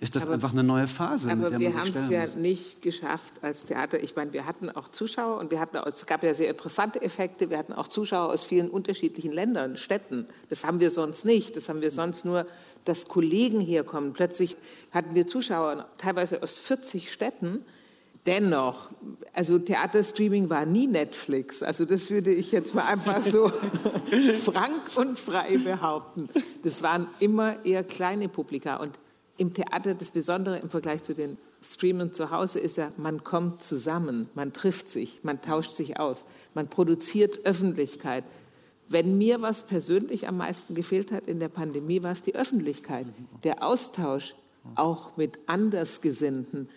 ist 0.00 0.14
das 0.14 0.24
aber, 0.24 0.34
einfach 0.34 0.52
eine 0.52 0.62
neue 0.62 0.86
Phase. 0.86 1.30
Aber 1.32 1.58
wir 1.58 1.74
haben 1.74 1.90
es 1.90 2.08
ja 2.08 2.22
muss. 2.22 2.36
nicht 2.36 2.82
geschafft 2.82 3.32
als 3.42 3.64
Theater. 3.64 4.00
Ich 4.02 4.14
meine, 4.14 4.32
wir 4.32 4.46
hatten 4.46 4.70
auch 4.70 4.90
Zuschauer 4.90 5.38
und 5.38 5.50
wir 5.50 5.58
hatten 5.58 5.76
auch, 5.76 5.86
es 5.86 6.06
gab 6.06 6.22
ja 6.22 6.34
sehr 6.34 6.50
interessante 6.50 7.02
Effekte. 7.02 7.50
Wir 7.50 7.58
hatten 7.58 7.72
auch 7.72 7.88
Zuschauer 7.88 8.32
aus 8.32 8.44
vielen 8.44 8.70
unterschiedlichen 8.70 9.32
Ländern, 9.32 9.76
Städten. 9.76 10.26
Das 10.50 10.64
haben 10.64 10.78
wir 10.78 10.90
sonst 10.90 11.24
nicht. 11.24 11.56
Das 11.56 11.68
haben 11.68 11.80
wir 11.80 11.90
sonst 11.90 12.24
nur 12.24 12.46
dass 12.88 13.06
Kollegen 13.06 13.60
herkommen. 13.60 14.14
Plötzlich 14.14 14.56
hatten 14.90 15.14
wir 15.14 15.26
Zuschauer, 15.26 15.86
teilweise 15.98 16.42
aus 16.42 16.58
40 16.58 17.12
Städten. 17.12 17.64
Dennoch, 18.26 18.90
also 19.32 19.58
Theaterstreaming 19.58 20.50
war 20.50 20.66
nie 20.66 20.86
Netflix. 20.86 21.62
Also 21.62 21.84
das 21.84 22.10
würde 22.10 22.32
ich 22.32 22.50
jetzt 22.50 22.74
mal 22.74 22.84
einfach 22.86 23.22
so 23.24 23.52
frank 24.44 24.96
und 24.96 25.18
frei 25.18 25.58
behaupten. 25.58 26.28
Das 26.62 26.82
waren 26.82 27.08
immer 27.20 27.64
eher 27.64 27.84
kleine 27.84 28.28
Publika. 28.28 28.76
Und 28.76 28.98
im 29.36 29.54
Theater 29.54 29.94
das 29.94 30.10
Besondere 30.10 30.58
im 30.58 30.68
Vergleich 30.70 31.02
zu 31.02 31.14
den 31.14 31.38
Streamen 31.62 32.12
zu 32.12 32.30
Hause 32.30 32.58
ist 32.58 32.76
ja, 32.76 32.90
man 32.96 33.24
kommt 33.24 33.62
zusammen, 33.62 34.28
man 34.34 34.52
trifft 34.52 34.88
sich, 34.88 35.18
man 35.22 35.42
tauscht 35.42 35.72
sich 35.72 35.98
auf, 35.98 36.24
man 36.54 36.68
produziert 36.68 37.44
Öffentlichkeit. 37.44 38.24
Wenn 38.88 39.18
mir 39.18 39.42
was 39.42 39.64
persönlich 39.64 40.28
am 40.28 40.38
meisten 40.38 40.74
gefehlt 40.74 41.12
hat 41.12 41.26
in 41.26 41.40
der 41.40 41.48
Pandemie, 41.48 42.02
war 42.02 42.12
es 42.12 42.22
die 42.22 42.34
Öffentlichkeit, 42.34 43.06
der 43.44 43.62
Austausch 43.62 44.34
auch 44.74 45.16
mit 45.16 45.38
Andersgesinnten. 45.46 46.68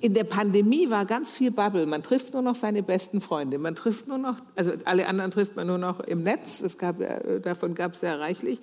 In 0.00 0.14
der 0.14 0.24
Pandemie 0.24 0.88
war 0.88 1.04
ganz 1.04 1.34
viel 1.34 1.50
Bubble. 1.50 1.84
Man 1.84 2.02
trifft 2.02 2.32
nur 2.32 2.40
noch 2.40 2.54
seine 2.54 2.82
besten 2.82 3.20
Freunde. 3.20 3.58
Man 3.58 3.74
trifft 3.74 4.08
nur 4.08 4.16
noch, 4.16 4.36
also 4.56 4.72
alle 4.86 5.06
anderen 5.06 5.30
trifft 5.30 5.56
man 5.56 5.66
nur 5.66 5.76
noch 5.76 6.00
im 6.00 6.22
Netz. 6.22 6.62
Es 6.62 6.78
gab, 6.78 6.96
davon 7.42 7.74
gab 7.74 7.92
es 7.92 8.00
sehr 8.00 8.18
reichlich. 8.18 8.60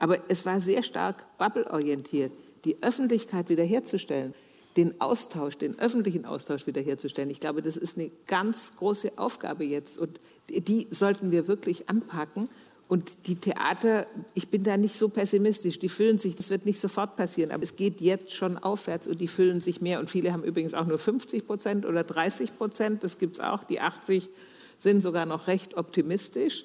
Aber 0.00 0.18
es 0.28 0.44
war 0.46 0.60
sehr 0.60 0.82
stark 0.82 1.38
bubble-orientiert. 1.38 2.32
Die 2.64 2.82
Öffentlichkeit 2.82 3.48
wiederherzustellen, 3.48 4.34
den 4.76 5.00
Austausch, 5.00 5.56
den 5.56 5.78
öffentlichen 5.78 6.24
Austausch 6.24 6.66
wiederherzustellen. 6.66 7.30
Ich 7.30 7.40
glaube, 7.40 7.62
das 7.62 7.76
ist 7.76 7.98
eine 7.98 8.10
ganz 8.26 8.72
große 8.76 9.12
Aufgabe 9.16 9.64
jetzt 9.64 9.98
und 9.98 10.20
die 10.48 10.88
sollten 10.90 11.30
wir 11.30 11.48
wirklich 11.48 11.88
anpacken. 11.88 12.48
Und 12.88 13.28
die 13.28 13.36
Theater, 13.36 14.08
ich 14.34 14.48
bin 14.48 14.64
da 14.64 14.76
nicht 14.76 14.96
so 14.96 15.08
pessimistisch, 15.08 15.78
die 15.78 15.88
füllen 15.88 16.18
sich, 16.18 16.34
das 16.34 16.50
wird 16.50 16.66
nicht 16.66 16.80
sofort 16.80 17.14
passieren, 17.14 17.52
aber 17.52 17.62
es 17.62 17.76
geht 17.76 18.00
jetzt 18.00 18.32
schon 18.32 18.58
aufwärts 18.58 19.06
und 19.06 19.20
die 19.20 19.28
füllen 19.28 19.62
sich 19.62 19.80
mehr. 19.80 20.00
Und 20.00 20.10
viele 20.10 20.32
haben 20.32 20.42
übrigens 20.42 20.74
auch 20.74 20.86
nur 20.86 20.98
50 20.98 21.46
Prozent 21.46 21.86
oder 21.86 22.02
30 22.02 22.58
Prozent, 22.58 23.04
das 23.04 23.18
gibt 23.18 23.34
es 23.36 23.40
auch. 23.40 23.62
Die 23.62 23.80
80 23.80 24.28
sind 24.76 25.02
sogar 25.02 25.24
noch 25.24 25.46
recht 25.46 25.76
optimistisch. 25.76 26.64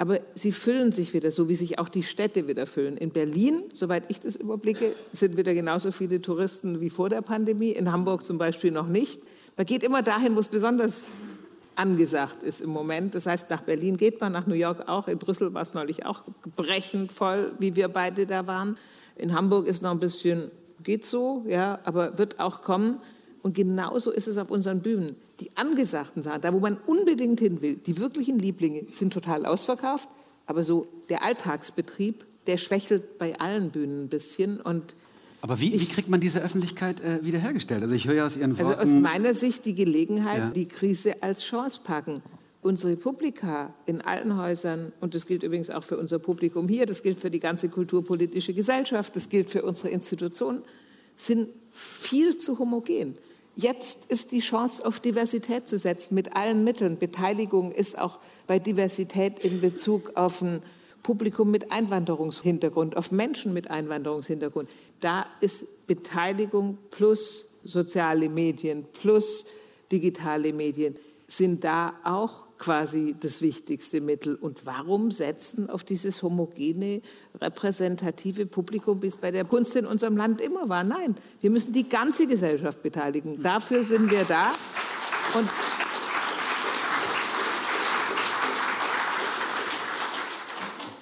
Aber 0.00 0.20
sie 0.34 0.50
füllen 0.50 0.92
sich 0.92 1.12
wieder, 1.12 1.30
so 1.30 1.50
wie 1.50 1.54
sich 1.54 1.78
auch 1.78 1.90
die 1.90 2.02
Städte 2.02 2.48
wieder 2.48 2.64
füllen. 2.64 2.96
In 2.96 3.10
Berlin, 3.10 3.64
soweit 3.74 4.04
ich 4.08 4.18
das 4.18 4.34
überblicke, 4.34 4.94
sind 5.12 5.36
wieder 5.36 5.52
genauso 5.52 5.92
viele 5.92 6.22
Touristen 6.22 6.80
wie 6.80 6.88
vor 6.88 7.10
der 7.10 7.20
Pandemie. 7.20 7.72
In 7.72 7.92
Hamburg 7.92 8.24
zum 8.24 8.38
Beispiel 8.38 8.70
noch 8.70 8.88
nicht. 8.88 9.20
Man 9.58 9.66
geht 9.66 9.84
immer 9.84 10.00
dahin, 10.00 10.36
wo 10.36 10.40
es 10.40 10.48
besonders 10.48 11.12
angesagt 11.74 12.42
ist 12.42 12.62
im 12.62 12.70
Moment. 12.70 13.14
Das 13.14 13.26
heißt, 13.26 13.50
nach 13.50 13.60
Berlin 13.60 13.98
geht 13.98 14.22
man, 14.22 14.32
nach 14.32 14.46
New 14.46 14.54
York 14.54 14.88
auch. 14.88 15.06
In 15.06 15.18
Brüssel 15.18 15.52
war 15.52 15.60
es 15.60 15.74
neulich 15.74 16.06
auch 16.06 16.22
brechend 16.56 17.12
voll, 17.12 17.52
wie 17.58 17.76
wir 17.76 17.88
beide 17.88 18.24
da 18.24 18.46
waren. 18.46 18.78
In 19.16 19.34
Hamburg 19.34 19.66
ist 19.66 19.82
noch 19.82 19.90
ein 19.90 20.00
bisschen, 20.00 20.50
geht 20.82 21.04
so, 21.04 21.44
ja, 21.46 21.78
aber 21.84 22.16
wird 22.16 22.40
auch 22.40 22.62
kommen. 22.62 23.02
Und 23.42 23.54
genauso 23.54 24.10
ist 24.10 24.28
es 24.28 24.38
auf 24.38 24.50
unseren 24.50 24.80
Bühnen 24.80 25.16
die 25.40 25.50
angesagten 25.56 26.22
Sachen, 26.22 26.42
da 26.42 26.52
wo 26.52 26.60
man 26.60 26.78
unbedingt 26.86 27.40
hin 27.40 27.62
will, 27.62 27.74
die 27.74 27.98
wirklichen 27.98 28.38
Lieblinge 28.38 28.84
sind 28.92 29.12
total 29.12 29.46
ausverkauft, 29.46 30.08
aber 30.46 30.62
so 30.62 30.86
der 31.08 31.22
Alltagsbetrieb, 31.22 32.24
der 32.46 32.58
schwächelt 32.58 33.18
bei 33.18 33.38
allen 33.38 33.70
Bühnen 33.70 34.04
ein 34.04 34.08
bisschen 34.08 34.60
und 34.60 34.94
aber 35.42 35.58
wie, 35.58 35.72
ich, 35.72 35.88
wie, 35.88 35.94
kriegt 35.94 36.10
man 36.10 36.20
diese 36.20 36.42
Öffentlichkeit 36.42 37.00
äh, 37.00 37.24
wiederhergestellt? 37.24 37.82
Also 37.82 37.94
ich 37.94 38.06
höre 38.06 38.14
ja 38.14 38.26
aus 38.26 38.36
Ihren 38.36 38.58
Worten... 38.58 38.78
Also 38.78 38.94
aus 38.94 39.00
meiner 39.00 39.34
Sicht 39.34 39.64
die 39.64 39.74
Gelegenheit, 39.74 40.38
ja. 40.38 40.50
die 40.50 40.68
Krise 40.68 41.22
als 41.22 41.42
Chance 41.42 41.80
packen. 41.82 42.22
unsere 42.62 42.96
Publika 42.96 43.72
in 43.86 44.02
allen 44.02 44.36
Häusern, 44.36 44.92
und 45.00 45.14
das 45.14 45.26
gilt 45.26 45.42
übrigens 45.42 45.70
auch 45.70 45.82
für 45.82 45.96
unser 45.96 46.18
Publikum 46.18 46.68
hier, 46.68 46.84
das 46.84 47.02
gilt 47.02 47.20
für 47.20 47.30
die 47.30 47.38
ganze 47.38 47.68
kulturpolitische 47.68 48.52
Gesellschaft, 48.52 49.16
das 49.16 49.28
gilt 49.28 49.50
für 49.50 49.62
unsere 49.62 49.88
Institutionen, 49.88 50.62
sind 51.16 51.48
viel 51.70 52.36
zu 52.36 52.58
homogen. 52.58 53.16
Jetzt 53.56 54.06
ist 54.06 54.32
die 54.32 54.40
Chance, 54.40 54.84
auf 54.84 55.00
Diversität 55.00 55.68
zu 55.68 55.78
setzen, 55.78 56.14
mit 56.14 56.36
allen 56.36 56.64
Mitteln. 56.64 56.98
Beteiligung 56.98 57.72
ist 57.72 57.98
auch 57.98 58.18
bei 58.46 58.58
Diversität 58.58 59.38
in 59.40 59.60
Bezug 59.60 60.16
auf 60.16 60.40
ein 60.40 60.62
Publikum 61.02 61.50
mit 61.50 61.72
Einwanderungshintergrund, 61.72 62.96
auf 62.96 63.10
Menschen 63.10 63.52
mit 63.52 63.70
Einwanderungshintergrund. 63.70 64.68
Da 65.00 65.26
ist 65.40 65.86
Beteiligung 65.86 66.78
plus 66.90 67.48
soziale 67.64 68.28
Medien 68.28 68.86
plus 68.92 69.46
digitale 69.90 70.52
Medien 70.52 70.96
sind 71.26 71.64
da 71.64 71.94
auch 72.04 72.46
quasi 72.60 73.16
das 73.18 73.42
wichtigste 73.42 74.00
Mittel. 74.00 74.36
Und 74.36 74.64
warum 74.66 75.10
setzen 75.10 75.68
auf 75.68 75.82
dieses 75.82 76.22
homogene, 76.22 77.02
repräsentative 77.40 78.46
Publikum, 78.46 79.02
wie 79.02 79.08
es 79.08 79.16
bei 79.16 79.32
der 79.32 79.44
Kunst 79.44 79.74
in 79.74 79.86
unserem 79.86 80.16
Land 80.16 80.40
immer 80.40 80.68
war? 80.68 80.84
Nein, 80.84 81.16
wir 81.40 81.50
müssen 81.50 81.72
die 81.72 81.88
ganze 81.88 82.28
Gesellschaft 82.28 82.82
beteiligen. 82.82 83.42
Dafür 83.42 83.82
sind 83.82 84.10
wir 84.10 84.24
da. 84.24 84.52
Und 85.34 85.48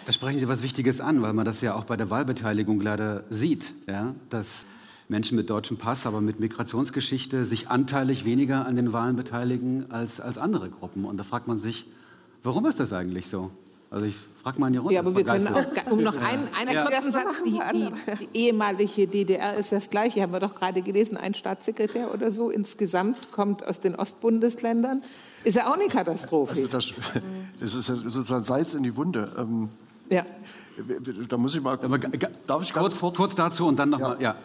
Da 0.07 0.13
sprechen 0.13 0.39
Sie 0.39 0.49
was 0.49 0.63
Wichtiges 0.63 1.03
an, 1.03 1.21
weil 1.21 1.35
man 1.35 1.45
das 1.45 1.61
ja 1.61 1.75
auch 1.75 1.85
bei 1.85 1.95
der 1.99 2.09
Wahlbeteiligung 2.09 2.81
leider 2.81 3.25
sieht, 3.29 3.75
ja, 3.87 4.15
dass 4.31 4.65
Menschen 5.09 5.37
mit 5.37 5.49
deutschem 5.49 5.79
Pass, 5.79 6.07
aber 6.07 6.21
mit 6.21 6.39
Migrationsgeschichte 6.39 7.45
sich 7.45 7.69
anteilig 7.69 8.25
weniger 8.25 8.67
an 8.67 8.77
den 8.77 8.93
Wahlen 8.93 9.17
beteiligen 9.17 9.91
als, 9.91 10.21
als 10.21 10.37
andere 10.39 10.69
Gruppen. 10.69 11.05
Und 11.05 11.17
da 11.17 11.25
fragt 11.25 11.49
man 11.49 11.59
sich, 11.59 11.87
warum 12.43 12.67
ist 12.67 12.79
das 12.79 12.93
eigentlich 12.93 13.29
so? 13.29 13.51
Also 13.91 14.05
ich 14.05 14.17
frage 14.43 14.61
mal 14.61 14.67
in 14.67 14.75
die 14.75 14.79
Runde. 14.79 14.95
Ja, 14.95 15.01
aber 15.01 15.17
wir 15.17 15.25
können 15.25 15.49
auch, 15.49 15.91
um 15.91 16.03
noch 16.03 16.17
einen, 16.17 16.47
einen 16.55 16.75
ja. 16.75 16.85
kurzen 16.85 17.11
Satz, 17.11 17.43
die, 17.43 17.59
die, 17.73 17.89
die, 18.21 18.39
ehemalige 18.39 19.07
DDR 19.07 19.55
ist 19.55 19.73
das 19.73 19.89
Gleiche, 19.89 20.21
haben 20.21 20.33
wir 20.33 20.41
doch 20.41 20.55
gerade 20.55 20.83
gelesen, 20.83 21.17
ein 21.17 21.33
Staatssekretär 21.33 22.13
oder 22.13 22.31
so 22.31 22.51
insgesamt 22.51 23.33
kommt 23.33 23.67
aus 23.67 23.81
den 23.81 23.95
Ostbundesländern. 23.95 25.01
Ist 25.43 25.57
ja 25.57 25.69
auch 25.69 25.75
eine 25.75 25.89
Katastrophe. 25.89 26.51
Also 26.51 26.67
das, 26.67 26.93
das 27.61 27.75
ist 27.75 27.89
ja 27.89 27.97
sozusagen 27.97 28.45
Salz 28.45 28.75
in 28.75 28.83
die 28.83 28.95
Wunde. 28.95 29.33
Ähm, 29.39 29.71
ja. 30.11 30.27
Da 31.29 31.37
muss 31.37 31.55
ich 31.55 31.63
mal. 31.63 31.77
darf 32.47 32.63
ich 32.63 32.73
kurz, 32.73 33.01
kurz, 33.01 33.17
kurz 33.17 33.35
dazu 33.35 33.67
und 33.67 33.79
dann 33.79 33.91
nochmal. 33.91 34.21
Ja. 34.21 34.33
ja 34.33 34.37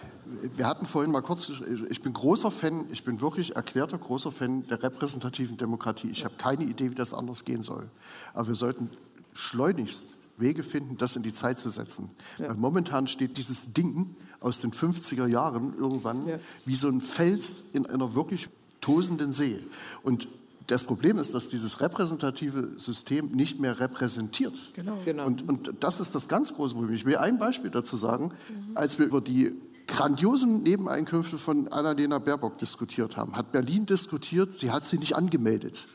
wir 0.56 0.68
hatten 0.68 0.86
vorhin 0.86 1.12
mal 1.12 1.22
kurz, 1.22 1.52
ich 1.90 2.02
bin 2.02 2.14
großer 2.14 2.52
Fan, 2.52 2.86
ich 2.92 3.04
bin 3.04 3.22
wirklich 3.22 3.56
erklärter 3.56 3.98
großer 3.98 4.32
Fan 4.32 4.66
der 4.68 4.82
repräsentativen 4.82 5.58
Demokratie. 5.58 6.10
Ich 6.10 6.26
habe 6.26 6.36
keine 6.38 6.64
Idee, 6.64 6.92
wie 6.92 6.96
das 6.96 7.14
anders 7.14 7.46
gehen 7.46 7.62
soll. 7.62 7.90
Aber 8.34 8.48
wir 8.50 8.56
sollten 8.56 8.90
schleunigst 9.34 10.06
Wege 10.38 10.64
finden, 10.64 10.98
das 10.98 11.16
in 11.16 11.24
die 11.24 11.34
Zeit 11.34 11.60
zu 11.60 11.70
setzen. 11.70 12.10
Ja. 12.38 12.50
Weil 12.50 12.56
momentan 12.56 13.08
steht 13.08 13.38
dieses 13.38 13.74
Ding 13.74 14.16
aus 14.40 14.60
den 14.60 14.72
50er 14.72 15.28
Jahren 15.28 15.74
irgendwann 15.78 16.28
ja. 16.28 16.40
wie 16.66 16.76
so 16.76 16.88
ein 16.88 17.02
Fels 17.02 17.70
in 17.74 17.86
einer 17.86 18.16
wirklich 18.16 18.50
tosenden 18.82 19.34
See. 19.34 19.60
Und 20.02 20.28
das 20.68 20.84
Problem 20.84 21.18
ist, 21.18 21.34
dass 21.34 21.50
dieses 21.50 21.82
repräsentative 21.82 22.80
System 22.80 23.32
nicht 23.32 23.60
mehr 23.60 23.80
repräsentiert. 23.80 24.54
Genau. 24.74 24.98
genau. 25.04 25.26
Und, 25.26 25.48
und 25.48 25.74
das 25.80 26.00
ist 26.00 26.16
das 26.16 26.28
ganz 26.28 26.54
große 26.54 26.74
Problem. 26.74 26.94
Ich 26.94 27.06
will 27.06 27.18
ein 27.18 27.38
Beispiel 27.38 27.72
dazu 27.72 27.98
sagen. 27.98 28.32
Mhm. 28.50 28.78
Als 28.78 29.00
wir 29.00 29.06
über 29.06 29.22
die 29.22 29.54
grandiosen 29.88 30.64
Nebeneinkünfte 30.64 31.38
von 31.38 31.68
Annalena 31.68 32.20
Baerbock 32.20 32.58
diskutiert 32.58 33.18
haben, 33.18 33.36
hat 33.36 33.52
Berlin 33.52 33.86
diskutiert, 33.86 34.54
sie 34.54 34.72
hat 34.72 34.86
sie 34.86 34.98
nicht 34.98 35.16
angemeldet. 35.16 35.88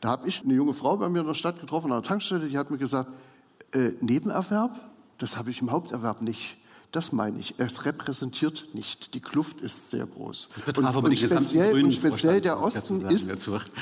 Da 0.00 0.10
habe 0.10 0.28
ich 0.28 0.42
eine 0.42 0.54
junge 0.54 0.74
Frau 0.74 0.96
bei 0.96 1.08
mir 1.08 1.20
in 1.20 1.26
der 1.26 1.34
Stadt 1.34 1.60
getroffen, 1.60 1.92
an 1.92 2.02
der 2.02 2.08
Tankstelle, 2.08 2.48
die 2.48 2.58
hat 2.58 2.70
mir 2.70 2.78
gesagt, 2.78 3.10
äh, 3.72 3.92
Nebenerwerb, 4.00 4.80
das 5.18 5.36
habe 5.36 5.50
ich 5.50 5.60
im 5.60 5.70
Haupterwerb 5.70 6.22
nicht. 6.22 6.56
Das 6.94 7.10
meine 7.10 7.40
ich. 7.40 7.54
Es 7.58 7.84
repräsentiert 7.84 8.68
nicht. 8.72 9.14
Die 9.14 9.20
Kluft 9.20 9.60
ist 9.60 9.90
sehr 9.90 10.06
groß. 10.06 10.48
Das 10.64 10.78
und, 10.78 10.84
aber 10.84 11.02
und 11.02 11.18
speziell, 11.18 11.82
und 11.82 11.92
speziell 11.92 12.40
der 12.40 12.60
Osten 12.60 13.04
ist, 13.08 13.28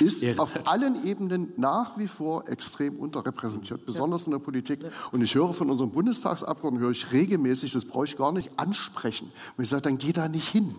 ist 0.00 0.38
auf 0.38 0.66
allen 0.66 1.04
Ebenen 1.04 1.52
nach 1.58 1.98
wie 1.98 2.08
vor 2.08 2.48
extrem 2.48 2.96
unterrepräsentiert, 2.96 3.84
besonders 3.84 4.24
in 4.24 4.32
der 4.32 4.38
Politik. 4.38 4.80
Und 5.10 5.20
ich 5.20 5.34
höre 5.34 5.52
von 5.52 5.68
unseren 5.68 5.90
Bundestagsabgeordneten, 5.90 6.82
höre 6.86 6.92
ich 6.92 7.12
regelmäßig, 7.12 7.72
das 7.72 7.84
brauche 7.84 8.06
ich 8.06 8.16
gar 8.16 8.32
nicht 8.32 8.58
ansprechen. 8.58 9.30
Und 9.58 9.62
ich 9.62 9.68
sage, 9.68 9.82
dann 9.82 9.98
geh 9.98 10.14
da 10.14 10.28
nicht 10.28 10.48
hin. 10.48 10.74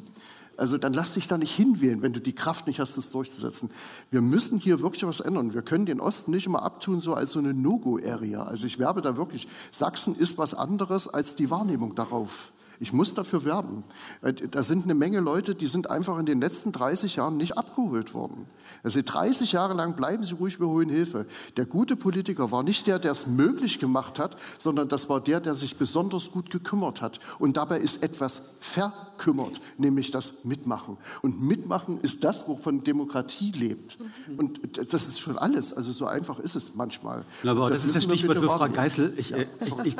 Also 0.55 0.77
dann 0.77 0.93
lass 0.93 1.13
dich 1.13 1.27
da 1.27 1.37
nicht 1.37 1.55
hinwählen, 1.55 2.01
wenn 2.01 2.13
du 2.13 2.21
die 2.21 2.33
Kraft 2.33 2.67
nicht 2.67 2.79
hast, 2.79 2.97
das 2.97 3.09
durchzusetzen. 3.09 3.69
Wir 4.11 4.21
müssen 4.21 4.59
hier 4.59 4.81
wirklich 4.81 5.05
was 5.05 5.19
ändern. 5.19 5.53
Wir 5.53 5.63
können 5.63 5.85
den 5.85 5.99
Osten 5.99 6.31
nicht 6.31 6.45
immer 6.45 6.61
abtun, 6.63 7.01
so 7.01 7.13
als 7.13 7.31
so 7.31 7.39
eine 7.39 7.53
No-Go-Area. 7.53 8.43
Also 8.43 8.65
ich 8.65 8.77
werbe 8.79 9.01
da 9.01 9.17
wirklich. 9.17 9.47
Sachsen 9.71 10.15
ist 10.15 10.37
was 10.37 10.53
anderes 10.53 11.07
als 11.07 11.35
die 11.35 11.49
Wahrnehmung 11.49 11.95
darauf. 11.95 12.51
Ich 12.80 12.93
muss 12.93 13.13
dafür 13.13 13.43
werben. 13.43 13.84
Äh, 14.21 14.34
da 14.34 14.63
sind 14.63 14.86
eine 14.86 14.95
Menge 14.95 15.19
Leute, 15.19 15.55
die 15.55 15.67
sind 15.67 15.89
einfach 15.89 16.17
in 16.17 16.26
den 16.26 16.41
letzten 16.41 16.71
30 16.71 17.15
Jahren 17.15 17.38
nicht 17.38 17.57
abgeholt 17.57 18.13
worden. 18.13 18.47
Also 18.84 19.01
30 19.03 19.51
Jahre 19.51 19.74
lang 19.74 19.95
bleiben 19.95 20.24
Sie 20.24 20.34
ruhig, 20.34 20.59
wir 20.59 20.67
holen 20.67 20.89
Hilfe. 20.89 21.26
Der 21.57 21.65
gute 21.65 21.95
Politiker 21.95 22.51
war 22.51 22.63
nicht 22.63 22.88
der, 22.88 22.99
der 22.99 23.11
es 23.11 23.28
möglich 23.28 23.80
gemacht 23.80 24.19
hat, 24.19 24.38
sondern 24.57 24.89
das 24.89 25.09
war 25.09 25.21
der, 25.21 25.39
der 25.39 25.55
sich 25.55 25.78
besonders 25.78 26.32
gut 26.32 26.49
gekümmert 26.49 27.01
hat. 27.01 27.19
Und 27.39 27.57
dabei 27.57 27.80
ist 27.80 28.03
etwas 28.03 28.41
verkümmert, 28.59 29.59
nämlich 29.78 30.11
das 30.11 30.43
Mitmachen. 30.43 30.97
Und 31.21 31.41
Mitmachen 31.41 31.99
ist 31.99 32.24
das, 32.24 32.47
wovon 32.47 32.84
Demokratie 32.84 33.51
lebt. 33.51 33.97
Und 34.38 34.59
das 34.76 35.05
ist 35.05 35.19
schon 35.19 35.38
alles. 35.38 35.74
Also 35.74 35.91
so 35.91 36.05
einfach 36.05 36.39
ist 36.39 36.55
es 36.55 36.76
manchmal. 36.76 37.26
aber 37.43 37.69
das, 37.69 37.80
das 37.80 37.86
ist 37.86 37.95
das 37.95 38.03
Stichwort 38.03 38.38
für 38.38 38.47
Frau 38.47 38.69
Geißel. 38.69 39.13
Ich, 39.17 39.30
ja, 39.30 39.38
äh, 39.38 39.47
ich, 39.61 39.74
ich, 39.84 39.95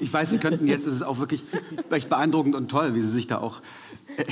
ich, 0.00 0.12
weiß, 0.12 0.30
Sie 0.30 0.38
könnten 0.38 0.66
jetzt, 0.66 0.86
es 0.86 0.94
ist 0.96 1.02
auch 1.02 1.18
wirklich 1.18 1.42
echt 1.90 2.08
beeindruckend 2.18 2.56
und 2.56 2.68
toll, 2.68 2.94
wie 2.94 3.00
Sie 3.00 3.10
sich 3.10 3.28
da 3.28 3.38
auch 3.38 3.62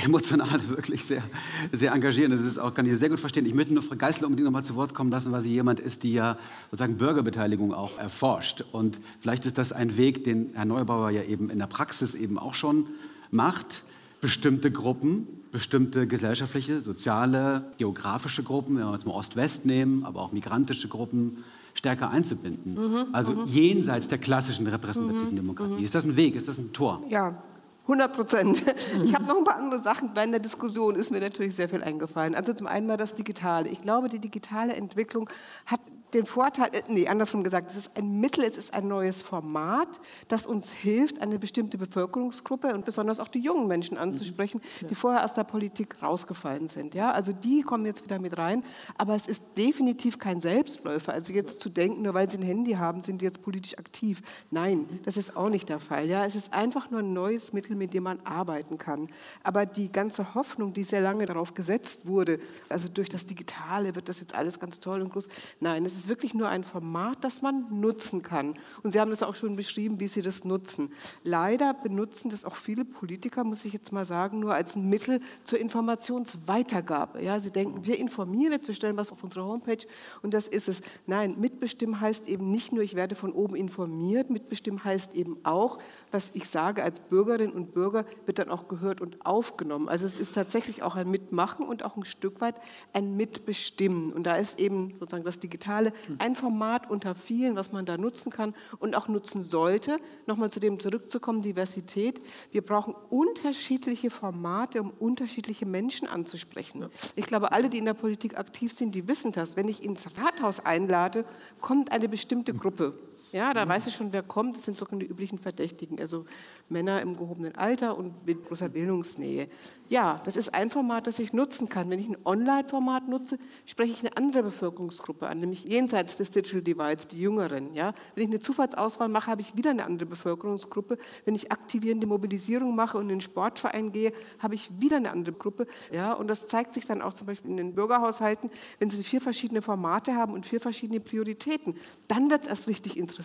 emotional 0.03 0.59
wirklich 0.67 1.05
sehr, 1.05 1.23
sehr 1.71 1.93
engagieren. 1.93 2.31
Das 2.31 2.41
ist 2.41 2.57
auch, 2.57 2.73
kann 2.73 2.85
ich 2.85 2.97
sehr 2.97 3.09
gut 3.09 3.21
verstehen. 3.21 3.45
Ich 3.45 3.53
möchte 3.53 3.73
nur 3.73 3.81
Frau 3.81 3.95
Geißel 3.95 4.25
unbedingt 4.25 4.45
noch 4.45 4.51
mal 4.51 4.63
zu 4.63 4.75
Wort 4.75 4.93
kommen 4.93 5.09
lassen, 5.09 5.31
weil 5.31 5.39
sie 5.39 5.51
jemand 5.51 5.79
ist, 5.79 6.03
die 6.03 6.13
ja 6.13 6.37
sozusagen 6.69 6.97
Bürgerbeteiligung 6.97 7.73
auch 7.73 7.97
erforscht. 7.97 8.65
Und 8.73 8.99
vielleicht 9.21 9.45
ist 9.45 9.57
das 9.57 9.71
ein 9.71 9.95
Weg, 9.95 10.25
den 10.25 10.51
Herr 10.53 10.65
Neubauer 10.65 11.11
ja 11.11 11.23
eben 11.23 11.49
in 11.49 11.59
der 11.59 11.67
Praxis 11.67 12.13
eben 12.13 12.37
auch 12.37 12.53
schon 12.53 12.87
macht, 13.31 13.83
bestimmte 14.19 14.69
Gruppen, 14.69 15.27
bestimmte 15.53 16.07
gesellschaftliche, 16.07 16.81
soziale, 16.81 17.71
geografische 17.77 18.43
Gruppen, 18.43 18.77
wenn 18.77 18.85
wir 18.85 18.91
jetzt 18.91 19.05
mal 19.05 19.13
Ost-West 19.13 19.65
nehmen, 19.65 20.03
aber 20.03 20.21
auch 20.21 20.33
migrantische 20.33 20.89
Gruppen, 20.89 21.43
stärker 21.77 22.09
einzubinden. 22.09 22.73
Mhm, 22.73 23.05
also 23.13 23.33
mhm. 23.33 23.45
jenseits 23.45 24.07
der 24.07 24.17
klassischen 24.17 24.67
repräsentativen 24.67 25.31
mhm, 25.31 25.35
Demokratie. 25.35 25.73
Mhm. 25.73 25.83
Ist 25.83 25.95
das 25.95 26.03
ein 26.03 26.17
Weg? 26.17 26.35
Ist 26.35 26.47
das 26.47 26.57
ein 26.57 26.73
Tor? 26.73 27.03
Ja, 27.09 27.41
100 27.87 28.13
Prozent. 28.13 28.63
Ich 29.03 29.13
habe 29.13 29.25
noch 29.25 29.37
ein 29.37 29.43
paar 29.43 29.57
andere 29.57 29.79
Sachen. 29.79 30.13
Bei 30.13 30.25
der 30.25 30.39
Diskussion 30.39 30.95
ist 30.95 31.11
mir 31.11 31.19
natürlich 31.19 31.55
sehr 31.55 31.69
viel 31.69 31.83
eingefallen. 31.83 32.35
Also 32.35 32.53
zum 32.53 32.67
einen 32.67 32.87
mal 32.87 32.97
das 32.97 33.15
Digitale. 33.15 33.69
Ich 33.69 33.81
glaube, 33.81 34.09
die 34.09 34.19
digitale 34.19 34.73
Entwicklung 34.73 35.29
hat 35.65 35.79
den 36.13 36.25
Vorteil, 36.25 36.69
äh, 36.73 36.81
nee, 36.87 37.07
andersrum 37.07 37.43
gesagt, 37.43 37.71
es 37.71 37.77
ist 37.77 37.97
ein 37.97 38.19
Mittel, 38.19 38.43
es 38.43 38.57
ist 38.57 38.73
ein 38.73 38.87
neues 38.87 39.21
Format, 39.21 39.99
das 40.27 40.47
uns 40.47 40.71
hilft, 40.71 41.21
eine 41.21 41.37
bestimmte 41.37 41.77
Bevölkerungsgruppe 41.77 42.73
und 42.73 42.85
besonders 42.85 43.19
auch 43.19 43.27
die 43.27 43.39
jungen 43.39 43.67
Menschen 43.67 43.97
anzusprechen, 43.97 44.61
die 44.89 44.95
vorher 44.95 45.25
aus 45.25 45.33
der 45.33 45.43
Politik 45.43 46.01
rausgefallen 46.01 46.67
sind. 46.67 46.93
Ja, 46.93 47.11
also 47.11 47.33
die 47.33 47.61
kommen 47.61 47.85
jetzt 47.85 48.03
wieder 48.03 48.19
mit 48.19 48.37
rein, 48.37 48.63
aber 48.97 49.15
es 49.15 49.27
ist 49.27 49.43
definitiv 49.57 50.19
kein 50.19 50.39
Selbstläufer. 50.39 51.13
Also 51.13 51.33
jetzt 51.33 51.59
zu 51.59 51.69
denken, 51.69 52.03
nur 52.03 52.13
weil 52.13 52.29
sie 52.29 52.37
ein 52.37 52.43
Handy 52.43 52.73
haben, 52.73 53.01
sind 53.01 53.21
die 53.21 53.25
jetzt 53.25 53.41
politisch 53.41 53.77
aktiv. 53.77 54.21
Nein, 54.51 54.87
das 55.03 55.17
ist 55.17 55.35
auch 55.35 55.49
nicht 55.49 55.67
der 55.69 55.79
Fall. 55.79 56.07
Ja, 56.07 56.25
es 56.25 56.35
ist 56.35 56.53
einfach 56.53 56.89
nur 56.89 57.01
ein 57.01 57.13
neues 57.13 57.51
Mittel, 57.51 57.75
mit 57.75 57.93
dem 57.93 58.03
man 58.03 58.19
arbeiten 58.23 58.77
kann. 58.77 59.09
Aber 59.43 59.65
die 59.65 59.91
ganze 59.91 60.35
Hoffnung, 60.35 60.73
die 60.73 60.83
sehr 60.83 61.01
lange 61.01 61.25
darauf 61.25 61.53
gesetzt 61.53 62.07
wurde, 62.07 62.39
also 62.69 62.87
durch 62.87 63.09
das 63.09 63.25
Digitale 63.25 63.95
wird 63.95 64.07
das 64.07 64.19
jetzt 64.19 64.33
alles 64.33 64.59
ganz 64.59 64.79
toll 64.79 65.01
und 65.01 65.11
groß. 65.11 65.27
Nein, 65.59 65.85
es 65.85 65.96
ist 65.97 66.09
wirklich 66.09 66.33
nur 66.33 66.49
ein 66.49 66.63
Format, 66.63 67.23
das 67.23 67.41
man 67.41 67.65
nutzen 67.69 68.21
kann. 68.21 68.57
Und 68.83 68.91
Sie 68.91 68.99
haben 68.99 69.09
das 69.09 69.23
auch 69.23 69.35
schon 69.35 69.55
beschrieben, 69.55 69.99
wie 69.99 70.07
Sie 70.07 70.21
das 70.21 70.43
nutzen. 70.43 70.91
Leider 71.23 71.73
benutzen 71.73 72.29
das 72.29 72.45
auch 72.45 72.55
viele 72.55 72.85
Politiker, 72.85 73.43
muss 73.43 73.65
ich 73.65 73.73
jetzt 73.73 73.91
mal 73.91 74.05
sagen, 74.05 74.39
nur 74.39 74.53
als 74.53 74.75
Mittel 74.75 75.21
zur 75.43 75.59
Informationsweitergabe. 75.59 77.23
Ja, 77.23 77.39
Sie 77.39 77.51
denken, 77.51 77.85
wir 77.85 77.97
informieren 77.99 78.53
jetzt, 78.53 78.67
wir 78.67 78.75
stellen 78.75 78.97
was 78.97 79.11
auf 79.11 79.23
unsere 79.23 79.45
Homepage 79.45 79.85
und 80.21 80.33
das 80.33 80.47
ist 80.47 80.67
es. 80.67 80.81
Nein, 81.05 81.35
mitbestimmen 81.39 81.99
heißt 81.99 82.27
eben 82.27 82.51
nicht 82.51 82.71
nur, 82.71 82.83
ich 82.83 82.95
werde 82.95 83.15
von 83.15 83.31
oben 83.31 83.55
informiert, 83.55 84.29
mitbestimmen 84.29 84.83
heißt 84.83 85.15
eben 85.15 85.37
auch, 85.43 85.79
was 86.11 86.31
ich 86.33 86.49
sage 86.49 86.83
als 86.83 86.99
Bürgerin 86.99 87.51
und 87.51 87.73
Bürger, 87.73 88.05
wird 88.25 88.39
dann 88.39 88.49
auch 88.49 88.67
gehört 88.67 89.01
und 89.01 89.25
aufgenommen. 89.25 89.89
Also 89.89 90.05
es 90.05 90.19
ist 90.19 90.33
tatsächlich 90.33 90.83
auch 90.83 90.95
ein 90.95 91.09
Mitmachen 91.09 91.65
und 91.65 91.83
auch 91.83 91.97
ein 91.97 92.05
Stück 92.05 92.41
weit 92.41 92.55
ein 92.93 93.15
Mitbestimmen. 93.15 94.13
Und 94.13 94.23
da 94.23 94.35
ist 94.35 94.59
eben 94.59 94.95
sozusagen 94.99 95.25
das 95.25 95.39
Digitale 95.39 95.86
alle 95.87 96.19
ein 96.19 96.35
Format 96.35 96.89
unter 96.89 97.15
vielen, 97.15 97.55
was 97.55 97.71
man 97.71 97.85
da 97.85 97.97
nutzen 97.97 98.31
kann 98.31 98.53
und 98.79 98.95
auch 98.95 99.07
nutzen 99.07 99.43
sollte. 99.43 99.97
Nochmal 100.25 100.51
zu 100.51 100.59
dem 100.59 100.79
zurückzukommen, 100.79 101.41
Diversität. 101.41 102.21
Wir 102.51 102.61
brauchen 102.61 102.93
unterschiedliche 103.09 104.09
Formate, 104.09 104.81
um 104.81 104.91
unterschiedliche 104.91 105.65
Menschen 105.65 106.07
anzusprechen. 106.07 106.87
Ich 107.15 107.25
glaube, 107.25 107.51
alle, 107.51 107.69
die 107.69 107.77
in 107.77 107.85
der 107.85 107.93
Politik 107.93 108.37
aktiv 108.37 108.73
sind, 108.73 108.95
die 108.95 109.07
wissen 109.07 109.31
das. 109.31 109.55
Wenn 109.55 109.67
ich 109.67 109.83
ins 109.83 110.05
Rathaus 110.17 110.59
einlade, 110.59 111.25
kommt 111.61 111.91
eine 111.91 112.09
bestimmte 112.09 112.53
Gruppe. 112.53 112.93
Ja, 113.31 113.53
da 113.53 113.67
weiß 113.67 113.87
ich 113.87 113.95
schon, 113.95 114.13
wer 114.13 114.23
kommt. 114.23 114.55
Das 114.55 114.63
sind 114.63 114.77
sogar 114.77 114.97
die 114.99 115.05
üblichen 115.05 115.37
Verdächtigen, 115.37 115.99
also 115.99 116.25
Männer 116.69 117.01
im 117.01 117.17
gehobenen 117.17 117.55
Alter 117.55 117.97
und 117.97 118.25
mit 118.25 118.45
großer 118.47 118.69
Bildungsnähe. 118.69 119.49
Ja, 119.89 120.21
das 120.25 120.35
ist 120.35 120.53
ein 120.53 120.69
Format, 120.69 121.07
das 121.07 121.19
ich 121.19 121.33
nutzen 121.33 121.69
kann. 121.69 121.89
Wenn 121.89 121.99
ich 121.99 122.07
ein 122.07 122.17
Online-Format 122.25 123.07
nutze, 123.07 123.37
spreche 123.65 123.93
ich 123.93 123.99
eine 123.99 124.17
andere 124.17 124.43
Bevölkerungsgruppe 124.43 125.27
an, 125.27 125.39
nämlich 125.39 125.63
jenseits 125.63 126.17
des 126.17 126.31
Digital 126.31 126.61
Divides, 126.61 127.07
die 127.07 127.21
Jüngeren. 127.21 127.73
Ja? 127.73 127.93
Wenn 128.15 128.23
ich 128.23 128.29
eine 128.29 128.39
Zufallsauswahl 128.39 129.07
mache, 129.07 129.31
habe 129.31 129.41
ich 129.41 129.55
wieder 129.55 129.71
eine 129.71 129.85
andere 129.85 130.07
Bevölkerungsgruppe. 130.07 130.97
Wenn 131.25 131.35
ich 131.35 131.51
aktivierende 131.51 132.07
Mobilisierung 132.07 132.75
mache 132.75 132.97
und 132.97 133.03
in 133.03 133.09
den 133.09 133.21
Sportverein 133.21 133.91
gehe, 133.91 134.11
habe 134.39 134.55
ich 134.55 134.69
wieder 134.79 134.97
eine 134.97 135.11
andere 135.11 135.35
Gruppe. 135.35 135.67
Ja? 135.91 136.13
Und 136.13 136.27
das 136.27 136.47
zeigt 136.47 136.73
sich 136.73 136.85
dann 136.85 137.01
auch 137.01 137.13
zum 137.13 137.27
Beispiel 137.27 137.51
in 137.51 137.57
den 137.57 137.75
Bürgerhaushalten, 137.75 138.49
wenn 138.79 138.89
sie 138.89 139.03
vier 139.03 139.21
verschiedene 139.21 139.61
Formate 139.61 140.15
haben 140.15 140.33
und 140.33 140.45
vier 140.45 140.59
verschiedene 140.59 140.99
Prioritäten. 140.99 141.75
Dann 142.07 142.29
wird 142.29 142.41
es 142.41 142.47
erst 142.47 142.67
richtig 142.67 142.97
interessant. 142.97 143.16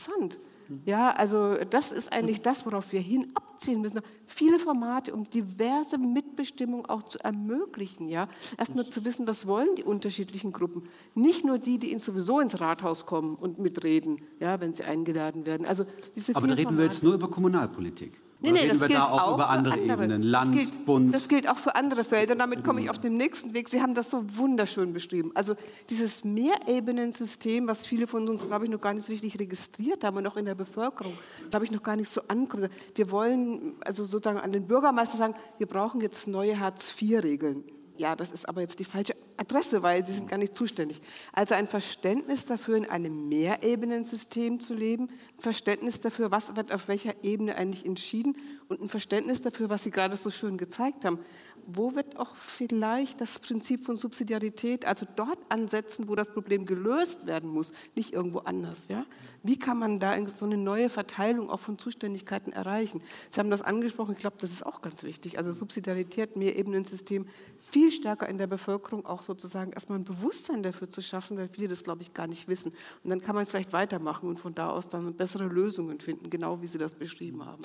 Ja, 0.85 1.11
also 1.11 1.57
das 1.69 1.93
ist 1.93 2.13
eigentlich 2.13 2.41
das, 2.41 2.65
worauf 2.65 2.93
wir 2.93 3.01
hin 3.01 3.29
abziehen 3.35 3.81
müssen. 3.81 4.01
Viele 4.27 4.59
Formate, 4.59 5.13
um 5.13 5.25
diverse 5.25 5.99
Mitbestimmung 5.99 6.87
auch 6.87 7.03
zu 7.03 7.19
ermöglichen. 7.19 8.09
Ja, 8.09 8.29
erstmal 8.57 8.87
zu 8.87 9.05
wissen, 9.05 9.27
was 9.27 9.47
wollen 9.47 9.75
die 9.77 9.85
unterschiedlichen 9.85 10.53
Gruppen. 10.53 10.85
Nicht 11.15 11.45
nur 11.45 11.59
die, 11.59 11.79
die 11.79 11.99
sowieso 11.99 12.41
ins 12.41 12.61
Rathaus 12.61 13.07
kommen 13.07 13.35
und 13.35 13.59
mitreden, 13.59 14.23
ja, 14.41 14.61
wenn 14.61 14.73
sie 14.73 14.85
eingeladen 14.85 15.47
werden. 15.47 15.67
Also 15.67 15.85
diese 16.17 16.35
Aber 16.37 16.47
da 16.47 16.55
reden 16.55 16.77
wir 16.77 16.85
jetzt 16.85 17.03
nur 17.03 17.15
über 17.15 17.29
Kommunalpolitik. 17.29 18.21
Nee, 18.43 18.53
nee, 18.53 18.61
reden 18.61 18.81
wir 18.81 18.89
da 18.89 19.05
auch, 19.05 19.23
auch 19.23 19.35
über 19.35 19.49
andere, 19.51 19.75
andere, 19.75 19.93
Ebenen, 19.93 20.23
Land, 20.23 20.55
das 20.55 20.61
gilt, 20.61 20.87
Bund? 20.87 21.15
Das 21.15 21.29
gilt 21.29 21.49
auch 21.49 21.59
für 21.59 21.77
andere 21.77 22.05
Felder. 22.05 22.35
Damit 22.35 22.65
komme 22.65 22.81
ich 22.81 22.91
auf 22.91 22.99
den 22.99 23.17
nächsten 23.17 23.55
Weg. 23.55 23.69
Sie 23.69 23.81
haben 23.81 23.95
das 23.95 24.11
so 24.11 24.25
wunderschön 24.37 24.93
beschrieben. 24.93 25.31
Also 25.35 25.55
dieses 25.89 26.25
Mehrebenensystem, 26.25 27.69
was 27.69 27.87
viele 27.87 28.07
von 28.07 28.29
uns, 28.29 28.47
glaube 28.47 28.65
ich, 28.65 28.71
noch 28.71 28.81
gar 28.81 28.95
nicht 28.95 29.07
so 29.07 29.13
richtig 29.13 29.39
registriert 29.39 30.03
haben 30.03 30.17
und 30.17 30.27
auch 30.27 30.37
in 30.37 30.45
der 30.45 30.57
Bevölkerung, 30.57 31.13
glaube 31.51 31.65
ich, 31.65 31.71
noch 31.71 31.83
gar 31.83 31.97
nicht 31.97 32.11
so 32.11 32.21
ankommt. 32.29 32.69
Wir 32.95 33.11
wollen 33.11 33.75
also 33.85 34.05
sozusagen 34.05 34.41
an 34.41 34.51
den 34.51 34.67
Bürgermeister 34.67 35.17
sagen, 35.17 35.35
wir 35.59 35.67
brauchen 35.67 36.01
jetzt 36.01 36.27
neue 36.27 36.59
Hartz-IV-Regeln. 36.59 37.65
Ja, 37.97 38.17
das 38.17 38.33
ist 38.33 38.49
aber 38.49 38.63
jetzt 38.63 38.79
die 38.81 38.85
falsche 38.85 39.15
Adresse, 39.43 39.83
weil 39.83 40.05
sie 40.05 40.13
sind 40.15 40.29
gar 40.29 40.39
nicht 40.39 40.57
zuständig. 40.57 41.03
Also 41.33 41.55
ein 41.55 41.67
Verständnis 41.67 42.47
dafür, 42.47 42.77
in 42.77 42.87
einem 42.87 43.29
Mehrebenensystem 43.29 44.61
zu 44.61 44.75
leben, 44.75 45.09
ein 45.09 45.43
Verständnis 45.43 46.01
dafür, 46.01 46.31
was 46.31 46.57
wird 46.57 46.73
auf 46.73 46.89
welcher 46.89 47.15
Ebene 47.23 47.57
eigentlich 47.57 47.85
entschieden 47.85 48.37
und 48.69 48.81
ein 48.81 48.89
Verständnis 48.89 49.43
dafür, 49.43 49.69
was 49.69 49.85
Sie 49.85 49.91
gerade 49.91 50.17
so 50.17 50.31
schön 50.31 50.57
gezeigt 50.57 51.05
haben 51.05 51.19
wo 51.67 51.95
wird 51.95 52.17
auch 52.19 52.37
vielleicht 52.37 53.21
das 53.21 53.39
Prinzip 53.39 53.85
von 53.85 53.97
Subsidiarität, 53.97 54.85
also 54.85 55.07
dort 55.17 55.39
ansetzen, 55.49 56.09
wo 56.09 56.15
das 56.15 56.33
Problem 56.33 56.67
gelöst 56.67 57.27
werden 57.27 57.51
muss, 57.51 57.73
nicht 57.95 58.13
irgendwo 58.13 58.41
anders. 58.41 58.89
Ja? 58.89 59.05
Wie 59.43 59.59
kann 59.59 59.79
man 59.79 59.99
da 59.99 60.17
so 60.29 60.45
eine 60.45 60.57
neue 60.57 60.89
Verteilung 60.89 61.51
auch 61.51 61.61
von 61.61 61.79
Zuständigkeiten 61.79 62.53
erreichen? 62.53 63.03
Sie 63.31 63.41
haben 63.41 63.51
das 63.51 63.63
angesprochen, 63.63 64.13
ich 64.13 64.19
glaube, 64.19 64.37
das 64.41 64.51
ist 64.51 64.67
auch 64.67 64.83
ganz 64.83 65.03
wichtig. 65.03 65.39
Also 65.39 65.53
Subsidiarität, 65.53 66.37
Mehrebenensystem, 66.37 67.27
viel 67.73 67.91
stärker 67.91 68.29
in 68.29 68.37
der 68.37 68.47
Bevölkerung 68.47 69.07
auch 69.07 69.23
sozusagen 69.23 69.73
erstmal 69.73 69.99
ein 69.99 70.05
Bewusstsein 70.05 70.63
dafür 70.63 70.91
zu 70.91 71.01
schaffen, 71.01 71.39
weil 71.39 71.49
viele 71.49 71.69
das, 71.69 71.83
glaube 71.83 72.03
ich, 72.03 72.13
gar 72.13 72.27
nicht 72.27 72.47
wissen. 72.47 72.73
Und 73.03 73.09
dann 73.09 73.23
kann 73.23 73.35
man 73.35 73.47
vielleicht 73.47 73.73
weitermachen 73.73 74.29
und 74.29 74.39
von 74.39 74.55
da 74.55 74.69
aus 74.69 74.89
dann 74.91 75.15
bessere 75.15 75.45
Lösungen 75.45 75.99
finden, 75.99 76.29
genau 76.29 76.61
wie 76.61 76.67
Sie 76.67 76.77
das 76.77 76.93
beschrieben 76.93 77.47
haben. 77.47 77.63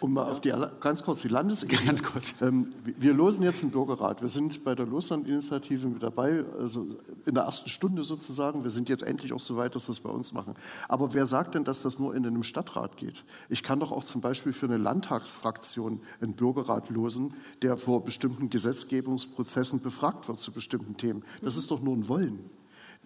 Um 0.00 0.12
mal 0.12 0.30
auf 0.30 0.42
die 0.42 0.52
ganz 0.80 1.02
kurz 1.02 1.22
die 1.22 1.28
Landesebene. 1.28 1.86
Ganz 1.86 2.02
kurz. 2.02 2.34
Ähm, 2.42 2.74
wir 2.84 3.14
losen 3.14 3.44
jetzt 3.44 3.62
einen 3.62 3.72
Bürgerrat. 3.72 4.20
Wir 4.20 4.28
sind 4.28 4.62
bei 4.62 4.74
der 4.74 4.84
Loslandinitiative 4.84 5.88
mit 5.88 6.02
dabei, 6.02 6.44
also 6.58 6.86
in 7.24 7.34
der 7.34 7.44
ersten 7.44 7.70
Stunde 7.70 8.02
sozusagen. 8.02 8.62
Wir 8.62 8.70
sind 8.70 8.90
jetzt 8.90 9.04
endlich 9.04 9.32
auch 9.32 9.40
so 9.40 9.56
weit, 9.56 9.74
dass 9.74 9.88
wir 9.88 9.92
es 9.92 10.00
bei 10.00 10.10
uns 10.10 10.34
machen. 10.34 10.54
Aber 10.86 11.14
wer 11.14 11.24
sagt 11.24 11.54
denn, 11.54 11.64
dass 11.64 11.80
das 11.80 11.98
nur 11.98 12.14
in 12.14 12.26
einem 12.26 12.42
Stadtrat 12.42 12.98
geht? 12.98 13.24
Ich 13.48 13.62
kann 13.62 13.80
doch 13.80 13.90
auch 13.90 14.04
zum 14.04 14.20
Beispiel 14.20 14.52
für 14.52 14.66
eine 14.66 14.76
Landtagsfraktion 14.76 16.02
einen 16.20 16.34
Bürgerrat 16.34 16.90
losen, 16.90 17.32
der 17.62 17.78
vor 17.78 18.04
bestimmten 18.04 18.50
Gesetzgebungsprozessen 18.50 19.45
Prozessen 19.46 19.80
befragt 19.80 20.26
wird 20.26 20.40
zu 20.40 20.50
bestimmten 20.50 20.96
Themen. 20.96 21.24
Das 21.40 21.56
ist 21.56 21.70
doch 21.70 21.80
nur 21.80 21.96
ein 21.96 22.08
Wollen. 22.08 22.50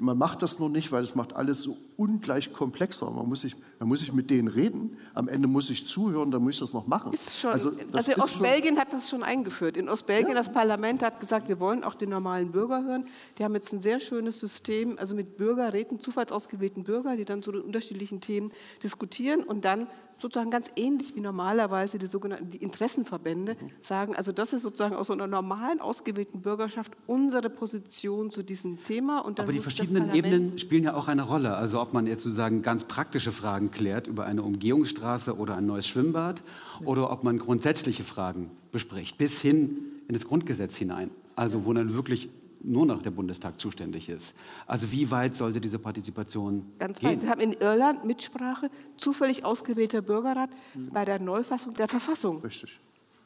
Man 0.01 0.19
macht 0.19 0.43
das 0.43 0.59
nur 0.59 0.69
nicht, 0.69 0.93
weil 0.93 1.03
es 1.03 1.15
macht 1.15 1.35
alles 1.35 1.63
so 1.63 1.77
ungleich 1.97 2.53
komplexer. 2.53 3.11
Man 3.11 3.29
muss 3.29 3.41
sich, 3.41 3.57
man 3.79 3.89
muss 3.89 4.01
sich 4.01 4.13
mit 4.13 4.31
denen 4.31 4.49
reden. 4.49 4.97
Am 5.15 5.29
Ende 5.29 5.49
muss 5.49 5.69
ich 5.71 5.87
zuhören, 5.87 6.31
dann 6.31 6.43
muss 6.43 6.55
ich 6.55 6.61
das 6.61 6.73
noch 6.73 6.87
machen. 6.87 7.13
Ist 7.13 7.39
schon, 7.39 7.53
also, 7.53 7.73
also 7.93 8.17
Ostbelgien 8.17 8.79
hat 8.79 8.93
das 8.93 9.11
schon 9.11 9.23
eingeführt. 9.23 9.77
In 9.77 9.89
Ostbelgien, 9.89 10.29
ja. 10.29 10.35
das 10.35 10.53
Parlament 10.53 11.03
hat 11.03 11.21
gesagt, 11.21 11.49
wir 11.49 11.61
wollen 11.61 11.85
auch 11.85 11.95
den 11.95 12.11
normalen 12.11 12.53
Bürger 12.53 12.83
hören. 12.85 13.07
Die 13.39 13.45
haben 13.45 13.55
jetzt 13.55 13.73
ein 13.73 13.81
sehr 13.81 14.01
schönes 14.01 14.41
System, 14.41 14.99
also 14.99 15.15
mit 15.15 15.37
Bürgerräten, 15.37 16.01
zufallsausgewählten 16.01 16.85
Bürger, 16.85 17.17
die 17.17 17.25
dann 17.25 17.43
zu 17.43 17.53
den 17.53 17.61
unterschiedlichen 17.61 18.21
Themen 18.21 18.53
diskutieren 18.83 19.43
und 19.43 19.65
dann 19.65 19.87
sozusagen 20.21 20.51
ganz 20.51 20.69
ähnlich 20.77 21.15
wie 21.17 21.21
normalerweise 21.21 21.99
die 21.99 22.07
sogenannten 22.07 22.51
die 22.51 22.59
Interessenverbände 22.59 23.55
mhm. 23.55 23.71
sagen, 23.81 24.15
also 24.15 24.33
das 24.33 24.53
ist 24.53 24.63
sozusagen 24.63 24.95
aus 24.95 25.07
so 25.07 25.13
einer 25.13 25.27
normalen 25.27 25.81
ausgewählten 25.81 26.43
Bürgerschaft 26.43 26.93
unsere 27.07 27.51
Position 27.51 28.31
zu 28.31 28.43
diesem 28.43 28.83
Thema. 28.83 29.21
Und 29.21 29.39
dann 29.39 29.47
Aber 29.47 29.53
die 29.53 29.61
verschiedenen 29.61 29.90
Ebenen 30.15 30.59
spielen 30.59 30.85
ja 30.85 30.95
auch 30.95 31.09
eine 31.09 31.23
Rolle. 31.23 31.55
Also 31.55 31.81
ob 31.81 31.93
man 31.93 32.07
jetzt 32.07 32.23
sozusagen 32.23 32.63
ganz 32.63 32.85
praktische 32.85 33.33
Fragen 33.33 33.71
klärt 33.71 34.07
über 34.07 34.27
eine 34.27 34.43
Umgehungsstraße 34.43 35.37
oder 35.37 35.57
ein 35.57 35.67
neues 35.67 35.87
Schwimmbad 35.87 36.43
oder 36.85 37.11
ob 37.11 37.25
man 37.25 37.39
grundsätzliche 37.39 38.05
Fragen 38.05 38.51
bespricht, 38.73 39.19
bis 39.19 39.41
hin 39.41 39.77
in 40.09 40.15
das 40.15 40.27
Grundgesetz 40.27 40.77
hinein. 40.77 41.11
Also 41.37 41.65
wo 41.65 41.73
dann 41.73 41.95
wirklich 41.95 42.29
nur 42.63 42.87
noch 42.87 43.03
der 43.03 43.11
Bundestag 43.11 43.59
zuständig 43.61 44.09
ist. 44.09 44.35
Also 44.67 44.93
wie 44.93 45.11
weit 45.11 45.35
sollte 45.35 45.61
diese 45.61 45.79
Partizipation 45.79 46.67
Ganz 46.79 46.99
gehen? 46.99 47.11
weit. 47.11 47.21
Sie 47.23 47.29
haben 47.29 47.41
in 47.41 47.53
Irland 47.53 48.05
Mitsprache, 48.05 48.71
zufällig 48.97 49.45
ausgewählter 49.45 50.03
Bürgerrat 50.03 50.51
bei 50.93 51.05
der 51.05 51.19
Neufassung 51.21 51.75
der 51.75 51.89
Verfassung. 51.89 52.41
Richtig. 52.43 52.79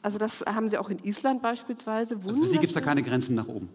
Also 0.05 0.19
das 0.19 0.41
haben 0.45 0.69
sie 0.69 0.77
auch 0.77 0.91
in 0.91 0.99
Island 0.99 1.41
beispielsweise. 1.41 2.17
Also 2.17 2.35
für 2.35 2.45
Sie 2.45 2.59
gibt 2.59 2.67
es 2.67 2.73
da 2.73 2.81
keine 2.81 3.01
Grenzen 3.01 3.33
nach 3.33 3.47
oben? 3.47 3.69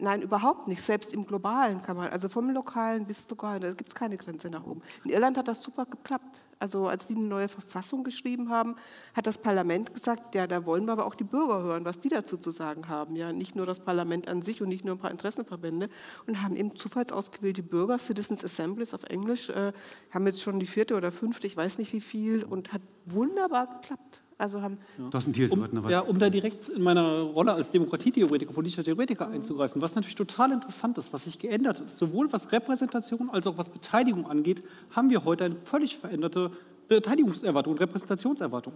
Nein, 0.00 0.20
überhaupt 0.20 0.66
nicht. 0.66 0.82
Selbst 0.82 1.14
im 1.14 1.24
Globalen 1.24 1.80
kann 1.80 1.96
man, 1.96 2.08
also 2.08 2.28
vom 2.28 2.50
Lokalen 2.50 3.06
bis 3.06 3.30
Lokalen, 3.30 3.60
da 3.60 3.68
gibt 3.72 3.90
es 3.90 3.94
keine 3.94 4.16
Grenze 4.16 4.50
nach 4.50 4.66
oben. 4.66 4.82
In 5.04 5.12
Irland 5.12 5.38
hat 5.38 5.46
das 5.46 5.62
super 5.62 5.86
geklappt. 5.86 6.40
Also 6.58 6.88
als 6.88 7.06
die 7.06 7.14
eine 7.14 7.24
neue 7.24 7.48
Verfassung 7.48 8.02
geschrieben 8.02 8.48
haben, 8.48 8.76
hat 9.14 9.26
das 9.26 9.38
Parlament 9.38 9.92
gesagt, 9.92 10.34
ja, 10.34 10.46
da 10.46 10.64
wollen 10.64 10.86
wir 10.86 10.92
aber 10.92 11.06
auch 11.06 11.14
die 11.14 11.24
Bürger 11.24 11.62
hören, 11.62 11.84
was 11.84 12.00
die 12.00 12.08
dazu 12.08 12.36
zu 12.36 12.50
sagen 12.50 12.88
haben. 12.88 13.14
Ja, 13.14 13.32
nicht 13.32 13.56
nur 13.56 13.66
das 13.66 13.80
Parlament 13.80 14.28
an 14.28 14.42
sich 14.42 14.62
und 14.62 14.68
nicht 14.68 14.84
nur 14.84 14.94
ein 14.94 14.98
paar 14.98 15.10
Interessenverbände. 15.10 15.88
Und 16.26 16.42
haben 16.42 16.56
eben 16.56 16.74
zufallsausgewählte 16.74 17.62
Bürger, 17.62 17.98
Citizens 17.98 18.42
Assemblies 18.42 18.94
auf 18.94 19.04
Englisch, 19.04 19.50
äh, 19.50 19.72
haben 20.10 20.26
jetzt 20.26 20.40
schon 20.40 20.58
die 20.58 20.66
vierte 20.66 20.96
oder 20.96 21.12
fünfte, 21.12 21.46
ich 21.46 21.56
weiß 21.56 21.78
nicht 21.78 21.92
wie 21.92 22.00
viel, 22.00 22.44
und 22.44 22.72
hat 22.72 22.82
wunderbar 23.04 23.66
geklappt. 23.66 24.22
Also 24.38 24.60
haben, 24.60 24.76
ja. 24.98 25.18
Thiel, 25.18 25.50
um, 25.50 25.60
noch 25.72 25.84
was. 25.84 25.90
Ja, 25.90 26.00
um 26.00 26.18
da 26.18 26.28
direkt 26.28 26.68
in 26.68 26.82
meiner 26.82 27.22
Rolle 27.22 27.54
als 27.54 27.70
Demokratietheoretiker, 27.70 28.52
politischer 28.52 28.84
Theoretiker 28.84 29.28
einzugreifen, 29.28 29.80
was 29.80 29.94
natürlich 29.94 30.14
total 30.14 30.52
interessant 30.52 30.98
ist, 30.98 31.10
was 31.14 31.24
sich 31.24 31.38
geändert 31.38 31.80
ist, 31.80 31.96
sowohl 31.96 32.30
was 32.30 32.52
Repräsentation 32.52 33.30
als 33.30 33.46
auch 33.46 33.56
was 33.56 33.70
Beteiligung 33.70 34.26
angeht, 34.26 34.62
haben 34.90 35.08
wir 35.08 35.24
heute 35.24 35.44
eine 35.44 35.56
völlig 35.56 35.96
veränderte 35.96 36.50
Beteiligungserwartung 36.88 37.72
und 37.74 37.80
Repräsentationserwartung. 37.80 38.74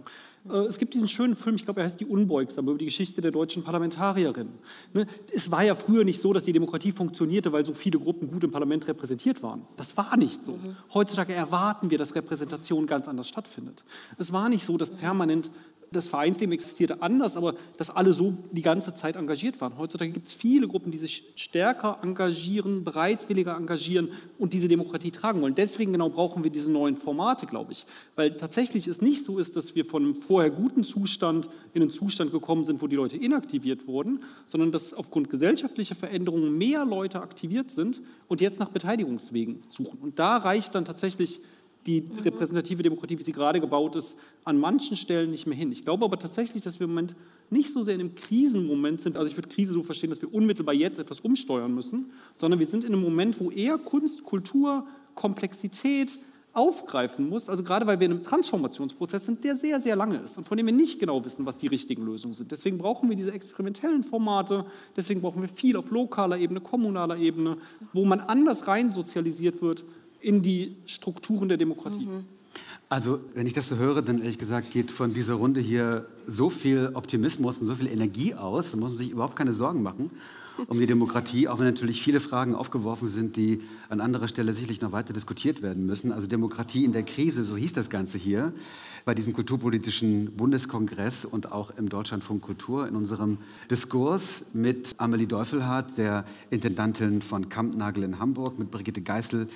Äh, 0.49 0.57
es 0.65 0.77
gibt 0.77 0.93
diesen 0.93 1.07
schönen 1.07 1.35
Film, 1.35 1.55
ich 1.55 1.65
glaube, 1.65 1.81
er 1.81 1.85
heißt 1.85 1.99
Die 1.99 2.05
Unbeugsam, 2.05 2.67
über 2.67 2.77
die 2.77 2.85
Geschichte 2.85 3.21
der 3.21 3.31
deutschen 3.31 3.63
Parlamentarierin. 3.63 4.49
Ne, 4.93 5.07
es 5.33 5.51
war 5.51 5.63
ja 5.63 5.75
früher 5.75 6.03
nicht 6.03 6.21
so, 6.21 6.33
dass 6.33 6.43
die 6.43 6.51
Demokratie 6.51 6.91
funktionierte, 6.91 7.51
weil 7.51 7.65
so 7.65 7.73
viele 7.73 7.99
Gruppen 7.99 8.29
gut 8.29 8.43
im 8.43 8.51
Parlament 8.51 8.87
repräsentiert 8.87 9.41
waren. 9.43 9.65
Das 9.77 9.95
war 9.97 10.17
nicht 10.17 10.43
so. 10.43 10.51
Mhm. 10.51 10.75
Heutzutage 10.93 11.33
erwarten 11.33 11.89
wir, 11.89 11.97
dass 11.97 12.15
Repräsentation 12.15 12.87
ganz 12.87 13.07
anders 13.07 13.27
stattfindet. 13.27 13.83
Es 14.17 14.33
war 14.33 14.49
nicht 14.49 14.65
so, 14.65 14.77
dass 14.77 14.91
permanent 14.91 15.49
das 15.93 16.07
Vereinsleben 16.07 16.53
existierte 16.53 17.01
anders, 17.01 17.35
aber 17.35 17.55
dass 17.75 17.89
alle 17.89 18.13
so 18.13 18.33
die 18.51 18.61
ganze 18.61 18.95
Zeit 18.95 19.17
engagiert 19.17 19.59
waren. 19.59 19.77
Heutzutage 19.77 20.11
gibt 20.11 20.27
es 20.27 20.33
viele 20.33 20.69
Gruppen, 20.69 20.89
die 20.89 20.97
sich 20.97 21.25
stärker 21.35 21.99
engagieren, 22.01 22.85
bereitwilliger 22.85 23.57
engagieren 23.57 24.13
und 24.39 24.53
diese 24.53 24.69
Demokratie 24.69 25.11
tragen 25.11 25.41
wollen. 25.41 25.53
Deswegen 25.53 25.91
genau 25.91 26.09
brauchen 26.09 26.45
wir 26.45 26.51
diese 26.51 26.71
neuen 26.71 26.95
Formate, 26.95 27.45
glaube 27.45 27.73
ich. 27.73 27.85
Weil 28.15 28.37
tatsächlich 28.37 28.87
es 28.87 29.01
nicht 29.01 29.25
so 29.25 29.37
ist, 29.37 29.57
dass 29.57 29.75
wir 29.75 29.83
von 29.83 30.03
einem 30.03 30.15
vorher 30.15 30.49
guten 30.49 30.85
Zustand 30.85 31.49
in 31.73 31.81
einen 31.81 31.91
Zustand 31.91 32.31
gekommen 32.31 32.63
sind, 32.63 32.81
wo 32.81 32.87
die 32.87 32.95
Leute 32.95 33.17
inaktiviert 33.17 33.85
wurden, 33.85 34.23
sondern 34.47 34.71
dass 34.71 34.93
aufgrund 34.93 35.29
gesellschaftlicher 35.29 35.95
Veränderungen 35.95 36.57
mehr 36.57 36.85
Leute 36.85 37.21
aktiviert 37.21 37.69
sind 37.69 38.01
und 38.29 38.39
jetzt 38.39 38.61
nach 38.61 38.69
Beteiligungswegen 38.69 39.59
suchen. 39.67 39.99
Und 39.99 40.19
da 40.19 40.37
reicht 40.37 40.73
dann 40.73 40.85
tatsächlich 40.85 41.41
die 41.85 42.05
repräsentative 42.23 42.83
Demokratie, 42.83 43.17
wie 43.17 43.23
sie 43.23 43.31
gerade 43.31 43.59
gebaut 43.59 43.95
ist, 43.95 44.15
an 44.43 44.59
manchen 44.59 44.95
Stellen 44.95 45.31
nicht 45.31 45.47
mehr 45.47 45.57
hin. 45.57 45.71
Ich 45.71 45.83
glaube 45.83 46.05
aber 46.05 46.19
tatsächlich, 46.19 46.61
dass 46.61 46.79
wir 46.79 46.85
im 46.85 46.91
Moment 46.91 47.15
nicht 47.49 47.73
so 47.73 47.83
sehr 47.83 47.95
in 47.95 48.01
einem 48.01 48.15
Krisenmoment 48.15 49.01
sind. 49.01 49.17
Also 49.17 49.29
ich 49.29 49.35
würde 49.35 49.49
Krise 49.49 49.73
so 49.73 49.81
verstehen, 49.81 50.09
dass 50.09 50.21
wir 50.21 50.33
unmittelbar 50.33 50.75
jetzt 50.75 50.99
etwas 50.99 51.19
umsteuern 51.21 51.73
müssen, 51.73 52.11
sondern 52.37 52.59
wir 52.59 52.67
sind 52.67 52.83
in 52.83 52.93
einem 52.93 53.01
Moment, 53.01 53.39
wo 53.39 53.49
eher 53.49 53.77
Kunst, 53.77 54.23
Kultur 54.23 54.85
Komplexität 55.15 56.19
aufgreifen 56.53 57.29
muss, 57.29 57.47
also 57.47 57.63
gerade 57.63 57.87
weil 57.87 57.99
wir 57.99 58.05
in 58.07 58.11
einem 58.11 58.23
Transformationsprozess 58.23 59.25
sind, 59.25 59.43
der 59.43 59.55
sehr, 59.55 59.79
sehr 59.79 59.95
lange 59.95 60.17
ist 60.17 60.37
und 60.37 60.45
von 60.45 60.57
dem 60.57 60.65
wir 60.65 60.73
nicht 60.73 60.99
genau 60.99 61.23
wissen, 61.23 61.45
was 61.45 61.57
die 61.57 61.67
richtigen 61.67 62.05
Lösungen 62.05 62.33
sind. 62.33 62.51
Deswegen 62.51 62.77
brauchen 62.77 63.09
wir 63.09 63.15
diese 63.15 63.31
experimentellen 63.31 64.03
Formate, 64.03 64.65
deswegen 64.97 65.21
brauchen 65.21 65.41
wir 65.41 65.47
viel 65.47 65.77
auf 65.77 65.89
lokaler 65.91 66.37
Ebene, 66.37 66.59
kommunaler 66.59 67.17
Ebene, 67.17 67.57
wo 67.93 68.03
man 68.03 68.19
anders 68.19 68.67
rein 68.67 68.89
sozialisiert 68.89 69.61
wird 69.61 69.85
in 70.21 70.41
die 70.41 70.75
Strukturen 70.85 71.49
der 71.49 71.57
Demokratie. 71.57 72.05
Mhm. 72.05 72.25
Also, 72.89 73.21
wenn 73.33 73.47
ich 73.47 73.53
das 73.53 73.69
so 73.69 73.77
höre, 73.77 74.01
dann 74.01 74.19
ehrlich 74.19 74.37
gesagt 74.37 74.71
geht 74.71 74.91
von 74.91 75.13
dieser 75.13 75.35
Runde 75.35 75.61
hier 75.61 76.07
so 76.27 76.49
viel 76.49 76.91
Optimismus 76.93 77.57
und 77.59 77.67
so 77.67 77.75
viel 77.75 77.87
Energie 77.87 78.35
aus, 78.35 78.71
da 78.71 78.77
muss 78.77 78.89
man 78.89 78.97
sich 78.97 79.11
überhaupt 79.11 79.37
keine 79.37 79.53
Sorgen 79.53 79.81
machen 79.81 80.11
um 80.67 80.79
die 80.79 80.87
Demokratie, 80.87 81.47
auch 81.47 81.59
wenn 81.59 81.65
natürlich 81.65 82.01
viele 82.01 82.19
Fragen 82.19 82.55
aufgeworfen 82.55 83.07
sind, 83.07 83.35
die 83.35 83.61
an 83.89 84.01
anderer 84.01 84.27
Stelle 84.27 84.53
sicherlich 84.53 84.81
noch 84.81 84.91
weiter 84.91 85.13
diskutiert 85.13 85.61
werden 85.61 85.85
müssen. 85.85 86.11
Also 86.11 86.27
Demokratie 86.27 86.85
in 86.85 86.93
der 86.93 87.03
Krise, 87.03 87.43
so 87.43 87.55
hieß 87.57 87.73
das 87.73 87.89
Ganze 87.89 88.17
hier 88.17 88.53
bei 89.05 89.15
diesem 89.15 89.33
kulturpolitischen 89.33 90.35
Bundeskongress 90.35 91.25
und 91.25 91.51
auch 91.51 91.71
im 91.77 91.89
Deutschlandfunk 91.89 92.41
Kultur 92.41 92.87
in 92.87 92.95
unserem 92.95 93.39
Diskurs 93.69 94.47
mit 94.53 94.93
Amelie 94.97 95.27
Deufelhardt, 95.27 95.97
der 95.97 96.25
Intendantin 96.49 97.21
von 97.21 97.49
Kampnagel 97.49 98.03
in 98.03 98.19
Hamburg, 98.19 98.59
mit 98.59 98.71
Brigitte 98.71 99.01
Geißel, 99.01 99.47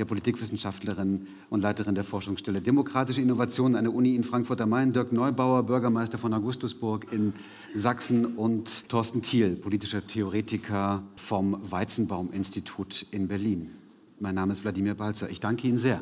der 0.00 0.06
Politikwissenschaftlerin 0.06 1.26
und 1.50 1.60
Leiterin 1.60 1.94
der 1.94 2.04
Forschungsstelle 2.04 2.62
Demokratische 2.62 3.20
Innovation 3.20 3.76
an 3.76 3.84
der 3.84 3.94
Uni 3.94 4.16
in 4.16 4.24
Frankfurt 4.24 4.62
am 4.62 4.70
Main, 4.70 4.94
Dirk 4.94 5.12
Neubauer, 5.12 5.62
Bürgermeister 5.62 6.16
von 6.16 6.32
Augustusburg 6.32 7.12
in 7.12 7.34
Sachsen 7.74 8.24
und 8.36 8.88
Thorsten 8.88 9.20
Thiel, 9.20 9.56
politischer 9.56 10.06
Theoretiker 10.06 11.02
vom 11.16 11.58
Weizenbaum-Institut 11.70 13.06
in 13.10 13.28
Berlin. 13.28 13.72
Mein 14.18 14.34
Name 14.34 14.54
ist 14.54 14.64
Wladimir 14.64 14.94
Balzer. 14.94 15.28
Ich 15.28 15.38
danke 15.38 15.68
Ihnen 15.68 15.78
sehr. 15.78 16.00